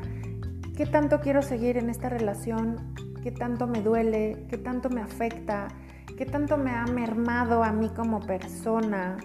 qué 0.76 0.86
tanto 0.86 1.20
quiero 1.20 1.42
seguir 1.42 1.76
en 1.76 1.90
esta 1.90 2.08
relación, 2.08 2.94
qué 3.22 3.32
tanto 3.32 3.66
me 3.66 3.82
duele, 3.82 4.46
qué 4.48 4.56
tanto 4.56 4.88
me 4.88 5.02
afecta, 5.02 5.68
qué 6.16 6.24
tanto 6.24 6.56
me 6.56 6.70
ha 6.70 6.86
mermado 6.86 7.62
a 7.62 7.70
mí 7.70 7.90
como 7.90 8.20
persona, 8.20 9.18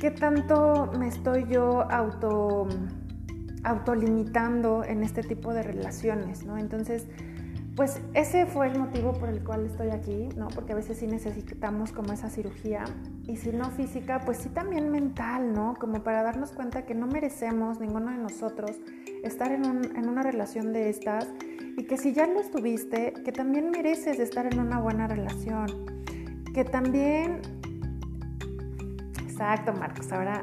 qué 0.00 0.10
tanto 0.10 0.90
me 0.98 1.08
estoy 1.08 1.46
yo 1.46 1.82
auto 1.90 2.68
autolimitando 3.64 4.84
en 4.84 5.02
este 5.02 5.22
tipo 5.22 5.52
de 5.52 5.62
relaciones, 5.62 6.44
¿no? 6.44 6.58
Entonces, 6.58 7.06
pues 7.76 8.00
ese 8.14 8.46
fue 8.46 8.66
el 8.66 8.78
motivo 8.78 9.12
por 9.14 9.28
el 9.28 9.42
cual 9.42 9.66
estoy 9.66 9.90
aquí, 9.90 10.28
¿no? 10.36 10.48
Porque 10.48 10.72
a 10.72 10.76
veces 10.76 10.98
sí 10.98 11.06
necesitamos 11.06 11.92
como 11.92 12.12
esa 12.12 12.28
cirugía 12.28 12.84
y 13.26 13.36
si 13.36 13.52
no 13.52 13.70
física, 13.70 14.20
pues 14.20 14.38
sí 14.38 14.48
también 14.48 14.90
mental, 14.90 15.52
¿no? 15.52 15.74
Como 15.78 16.02
para 16.02 16.22
darnos 16.22 16.52
cuenta 16.52 16.84
que 16.84 16.94
no 16.94 17.06
merecemos, 17.06 17.80
ninguno 17.80 18.10
de 18.10 18.18
nosotros, 18.18 18.72
estar 19.22 19.52
en, 19.52 19.64
en 19.64 20.08
una 20.08 20.22
relación 20.22 20.72
de 20.72 20.90
estas 20.90 21.26
y 21.76 21.84
que 21.84 21.96
si 21.96 22.12
ya 22.12 22.26
lo 22.26 22.40
estuviste, 22.40 23.14
que 23.24 23.32
también 23.32 23.70
mereces 23.70 24.18
estar 24.18 24.46
en 24.46 24.58
una 24.58 24.80
buena 24.80 25.06
relación, 25.06 25.86
que 26.52 26.64
también... 26.64 27.40
Exacto, 29.22 29.72
Marcos, 29.72 30.12
ahora 30.12 30.42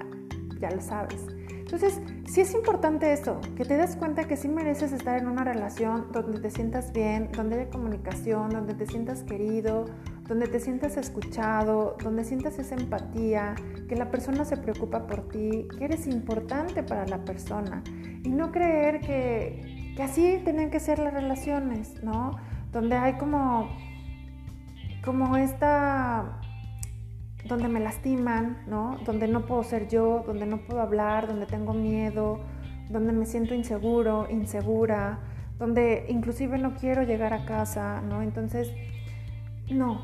ya 0.59 0.71
lo 0.71 0.81
sabes. 0.81 1.36
Entonces, 1.67 1.99
sí 2.25 2.39
es 2.39 2.53
importante 2.53 3.11
eso, 3.11 3.41
que 3.57 3.65
te 3.65 3.75
des 3.75 3.97
cuenta 3.97 4.23
que 4.23 4.37
sí 4.37 4.47
mereces 4.47 4.93
estar 4.93 5.19
en 5.19 5.27
una 5.27 5.43
relación 5.43 6.13
donde 6.13 6.39
te 6.39 6.49
sientas 6.49 6.93
bien, 6.93 7.29
donde 7.33 7.59
haya 7.59 7.69
comunicación, 7.69 8.51
donde 8.51 8.73
te 8.73 8.85
sientas 8.85 9.23
querido, 9.23 9.83
donde 10.29 10.47
te 10.47 10.61
sientas 10.61 10.95
escuchado, 10.95 11.97
donde 12.01 12.23
sientas 12.23 12.57
esa 12.57 12.75
empatía, 12.75 13.55
que 13.89 13.97
la 13.97 14.09
persona 14.09 14.45
se 14.45 14.55
preocupa 14.55 15.07
por 15.07 15.27
ti, 15.27 15.67
que 15.77 15.83
eres 15.83 16.07
importante 16.07 16.83
para 16.83 17.05
la 17.05 17.25
persona. 17.25 17.83
Y 18.23 18.29
no 18.29 18.53
creer 18.53 19.01
que, 19.01 19.93
que 19.97 20.03
así 20.03 20.39
tienen 20.45 20.69
que 20.71 20.79
ser 20.79 20.99
las 20.99 21.13
relaciones, 21.13 22.01
¿no? 22.01 22.37
Donde 22.71 22.95
hay 22.95 23.17
como, 23.17 23.67
como 25.03 25.35
esta 25.35 26.39
donde 27.45 27.67
me 27.67 27.79
lastiman, 27.79 28.63
¿no? 28.67 28.97
Donde 29.05 29.27
no 29.27 29.45
puedo 29.45 29.63
ser 29.63 29.87
yo, 29.87 30.23
donde 30.25 30.45
no 30.45 30.57
puedo 30.57 30.81
hablar, 30.81 31.27
donde 31.27 31.45
tengo 31.45 31.73
miedo, 31.73 32.39
donde 32.89 33.13
me 33.13 33.25
siento 33.25 33.53
inseguro, 33.53 34.27
insegura, 34.29 35.19
donde 35.57 36.05
inclusive 36.09 36.57
no 36.57 36.75
quiero 36.75 37.03
llegar 37.03 37.33
a 37.33 37.45
casa, 37.45 38.01
¿no? 38.01 38.21
Entonces, 38.21 38.71
no, 39.69 40.01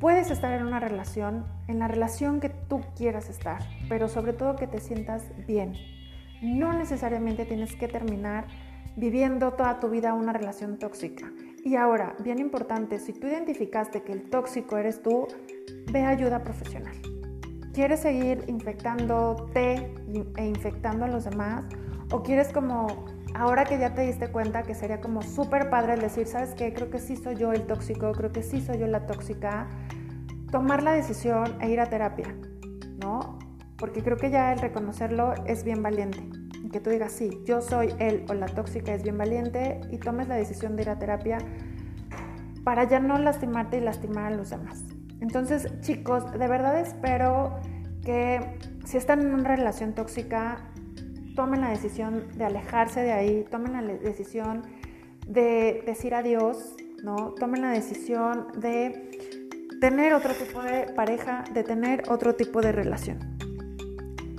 puedes 0.00 0.30
estar 0.30 0.52
en 0.52 0.66
una 0.66 0.80
relación, 0.80 1.44
en 1.68 1.78
la 1.78 1.88
relación 1.88 2.40
que 2.40 2.48
tú 2.48 2.80
quieras 2.96 3.28
estar, 3.30 3.62
pero 3.88 4.08
sobre 4.08 4.32
todo 4.32 4.56
que 4.56 4.66
te 4.66 4.80
sientas 4.80 5.24
bien. 5.46 5.74
No 6.42 6.72
necesariamente 6.72 7.44
tienes 7.44 7.76
que 7.76 7.88
terminar 7.88 8.46
viviendo 8.96 9.52
toda 9.52 9.80
tu 9.80 9.88
vida 9.88 10.14
una 10.14 10.32
relación 10.32 10.78
tóxica. 10.78 11.30
Y 11.64 11.76
ahora, 11.76 12.16
bien 12.22 12.38
importante, 12.38 12.98
si 12.98 13.12
tú 13.12 13.28
identificaste 13.28 14.02
que 14.02 14.12
el 14.12 14.28
tóxico 14.28 14.76
eres 14.76 15.02
tú, 15.02 15.28
ve 15.92 16.04
ayuda 16.04 16.42
profesional. 16.42 16.94
¿Quieres 17.72 18.00
seguir 18.00 18.44
infectándote 18.48 19.94
e 20.36 20.46
infectando 20.46 21.06
a 21.06 21.08
los 21.08 21.24
demás? 21.24 21.64
¿O 22.10 22.22
quieres 22.22 22.52
como, 22.52 23.06
ahora 23.34 23.64
que 23.64 23.78
ya 23.78 23.94
te 23.94 24.02
diste 24.02 24.28
cuenta 24.28 24.62
que 24.62 24.74
sería 24.74 25.00
como 25.00 25.22
súper 25.22 25.70
padre 25.70 25.96
decir, 25.96 26.26
¿sabes 26.26 26.54
qué? 26.54 26.74
Creo 26.74 26.90
que 26.90 26.98
sí 26.98 27.16
soy 27.16 27.36
yo 27.36 27.52
el 27.52 27.62
tóxico, 27.62 28.12
creo 28.12 28.30
que 28.30 28.42
sí 28.42 28.60
soy 28.60 28.78
yo 28.78 28.86
la 28.86 29.06
tóxica. 29.06 29.68
Tomar 30.50 30.82
la 30.82 30.92
decisión 30.92 31.56
e 31.62 31.70
ir 31.70 31.80
a 31.80 31.86
terapia, 31.86 32.34
¿no? 33.00 33.38
Porque 33.78 34.02
creo 34.02 34.18
que 34.18 34.30
ya 34.30 34.52
el 34.52 34.58
reconocerlo 34.58 35.32
es 35.46 35.64
bien 35.64 35.82
valiente. 35.82 36.20
Que 36.70 36.80
tú 36.80 36.90
digas, 36.90 37.12
sí, 37.12 37.42
yo 37.44 37.60
soy 37.60 37.94
él 37.98 38.24
o 38.28 38.34
la 38.34 38.46
tóxica 38.46 38.94
es 38.94 39.02
bien 39.02 39.18
valiente 39.18 39.80
y 39.90 39.98
tomes 39.98 40.28
la 40.28 40.36
decisión 40.36 40.76
de 40.76 40.82
ir 40.82 40.90
a 40.90 40.98
terapia 40.98 41.38
para 42.64 42.84
ya 42.84 43.00
no 43.00 43.18
lastimarte 43.18 43.78
y 43.78 43.80
lastimar 43.80 44.32
a 44.32 44.36
los 44.36 44.50
demás. 44.50 44.84
Entonces, 45.22 45.68
chicos, 45.82 46.32
de 46.32 46.48
verdad 46.48 46.80
espero 46.80 47.54
que 48.04 48.58
si 48.84 48.96
están 48.96 49.20
en 49.20 49.32
una 49.32 49.48
relación 49.48 49.94
tóxica, 49.94 50.68
tomen 51.36 51.60
la 51.60 51.70
decisión 51.70 52.26
de 52.34 52.44
alejarse 52.44 53.00
de 53.02 53.12
ahí, 53.12 53.46
tomen 53.48 53.72
la 53.72 53.82
decisión 53.82 54.62
de 55.28 55.84
decir 55.86 56.16
adiós, 56.16 56.74
¿no? 57.04 57.34
Tomen 57.38 57.62
la 57.62 57.70
decisión 57.70 58.48
de 58.56 59.38
tener 59.80 60.12
otro 60.12 60.34
tipo 60.34 60.60
de 60.60 60.92
pareja, 60.92 61.44
de 61.54 61.62
tener 61.62 62.02
otro 62.10 62.34
tipo 62.34 62.60
de 62.60 62.72
relación. 62.72 63.20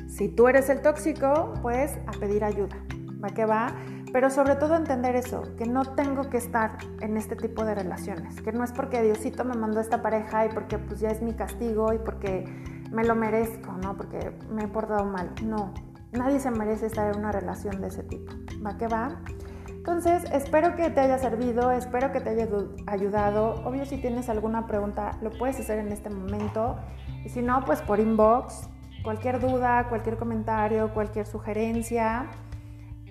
Si 0.10 0.28
tú 0.28 0.50
eres 0.50 0.70
el 0.70 0.82
tóxico, 0.82 1.54
pues 1.62 1.98
a 2.08 2.12
pedir 2.12 2.44
ayuda. 2.44 2.76
¿Va 3.24 3.30
que 3.30 3.46
va? 3.46 3.74
Pero 4.14 4.30
sobre 4.30 4.56
todo 4.56 4.76
entender 4.76 5.16
eso, 5.16 5.42
que 5.58 5.66
no 5.66 5.84
tengo 5.96 6.30
que 6.30 6.38
estar 6.38 6.78
en 7.02 7.18
este 7.18 7.36
tipo 7.36 7.66
de 7.66 7.74
relaciones, 7.74 8.40
que 8.42 8.52
no 8.52 8.64
es 8.64 8.72
porque 8.72 9.02
Diosito 9.02 9.44
me 9.44 9.56
mandó 9.56 9.80
esta 9.80 10.04
pareja 10.04 10.46
y 10.46 10.50
porque 10.50 10.78
pues 10.78 11.00
ya 11.00 11.10
es 11.10 11.24
mi 11.24 11.34
castigo 11.34 11.92
y 11.94 11.98
porque 11.98 12.46
me 12.92 13.04
lo 13.04 13.16
merezco, 13.16 13.72
¿no? 13.72 13.98
Porque 13.98 14.38
me 14.52 14.66
he 14.66 14.68
portado 14.68 15.04
mal. 15.06 15.32
No, 15.44 15.74
nadie 16.12 16.40
se 16.40 16.52
merece 16.52 16.86
estar 16.86 17.12
en 17.12 17.20
una 17.20 17.32
relación 17.32 17.82
de 17.82 17.88
ese 17.88 18.04
tipo. 18.04 18.32
¿Va 18.64 18.78
que 18.78 18.88
va? 18.88 19.20
Entonces, 19.68 20.24
espero 20.32 20.76
que 20.76 20.92
te 20.92 21.00
haya 21.00 21.18
servido, 21.18 21.72
espero 21.72 22.12
que 22.12 22.22
te 22.22 22.30
haya 22.30 22.48
ayudado. 22.86 23.66
Obvio, 23.66 23.84
si 23.88 23.98
tienes 23.98 24.30
alguna 24.30 24.68
pregunta, 24.68 25.18
lo 25.24 25.32
puedes 25.32 25.60
hacer 25.60 25.80
en 25.80 25.92
este 25.92 26.12
momento. 26.12 26.78
Y 27.26 27.30
si 27.30 27.42
no, 27.42 27.66
pues 27.66 27.82
por 27.82 28.00
inbox, 28.00 28.70
cualquier 29.04 29.40
duda, 29.40 29.90
cualquier 29.90 30.18
comentario, 30.18 30.94
cualquier 30.94 31.26
sugerencia 31.26 32.30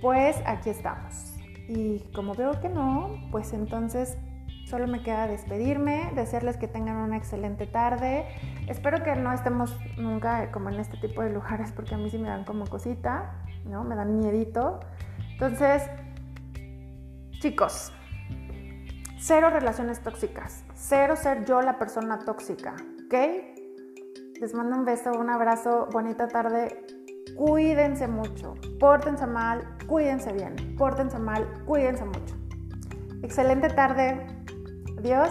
pues 0.02 0.36
aquí 0.44 0.68
estamos. 0.68 1.32
Y 1.68 2.00
como 2.12 2.34
veo 2.34 2.60
que 2.60 2.68
no, 2.68 3.16
pues 3.30 3.54
entonces 3.54 4.18
solo 4.66 4.86
me 4.88 5.02
queda 5.02 5.26
despedirme, 5.26 6.10
desearles 6.14 6.56
que 6.56 6.66
tengan 6.68 6.96
una 6.96 7.16
excelente 7.16 7.66
tarde. 7.66 8.26
Espero 8.66 9.02
que 9.04 9.14
no 9.14 9.32
estemos 9.32 9.74
nunca 9.96 10.50
como 10.50 10.68
en 10.70 10.80
este 10.80 10.96
tipo 10.98 11.22
de 11.22 11.30
lugares 11.30 11.72
porque 11.72 11.94
a 11.94 11.98
mí 11.98 12.10
sí 12.10 12.18
me 12.18 12.28
dan 12.28 12.44
como 12.44 12.66
cosita, 12.66 13.44
¿no? 13.64 13.84
Me 13.84 13.94
dan 13.94 14.18
miedito. 14.18 14.80
Entonces, 15.30 15.84
chicos, 17.38 17.92
cero 19.18 19.50
relaciones 19.50 20.00
tóxicas, 20.00 20.64
cero 20.74 21.14
ser 21.16 21.44
yo 21.44 21.62
la 21.62 21.78
persona 21.78 22.18
tóxica, 22.18 22.74
¿ok? 23.06 23.14
Les 24.40 24.52
mando 24.52 24.76
un 24.76 24.84
beso, 24.84 25.12
un 25.12 25.30
abrazo, 25.30 25.88
bonita 25.92 26.26
tarde 26.26 27.01
cuídense 27.36 28.08
mucho, 28.08 28.54
pórtense 28.78 29.26
mal, 29.26 29.62
cuídense 29.86 30.32
bien, 30.32 30.76
pórtense 30.76 31.18
mal, 31.18 31.46
cuídense 31.64 32.04
mucho. 32.04 32.36
Excelente 33.22 33.68
tarde, 33.68 34.26
adiós. 34.98 35.30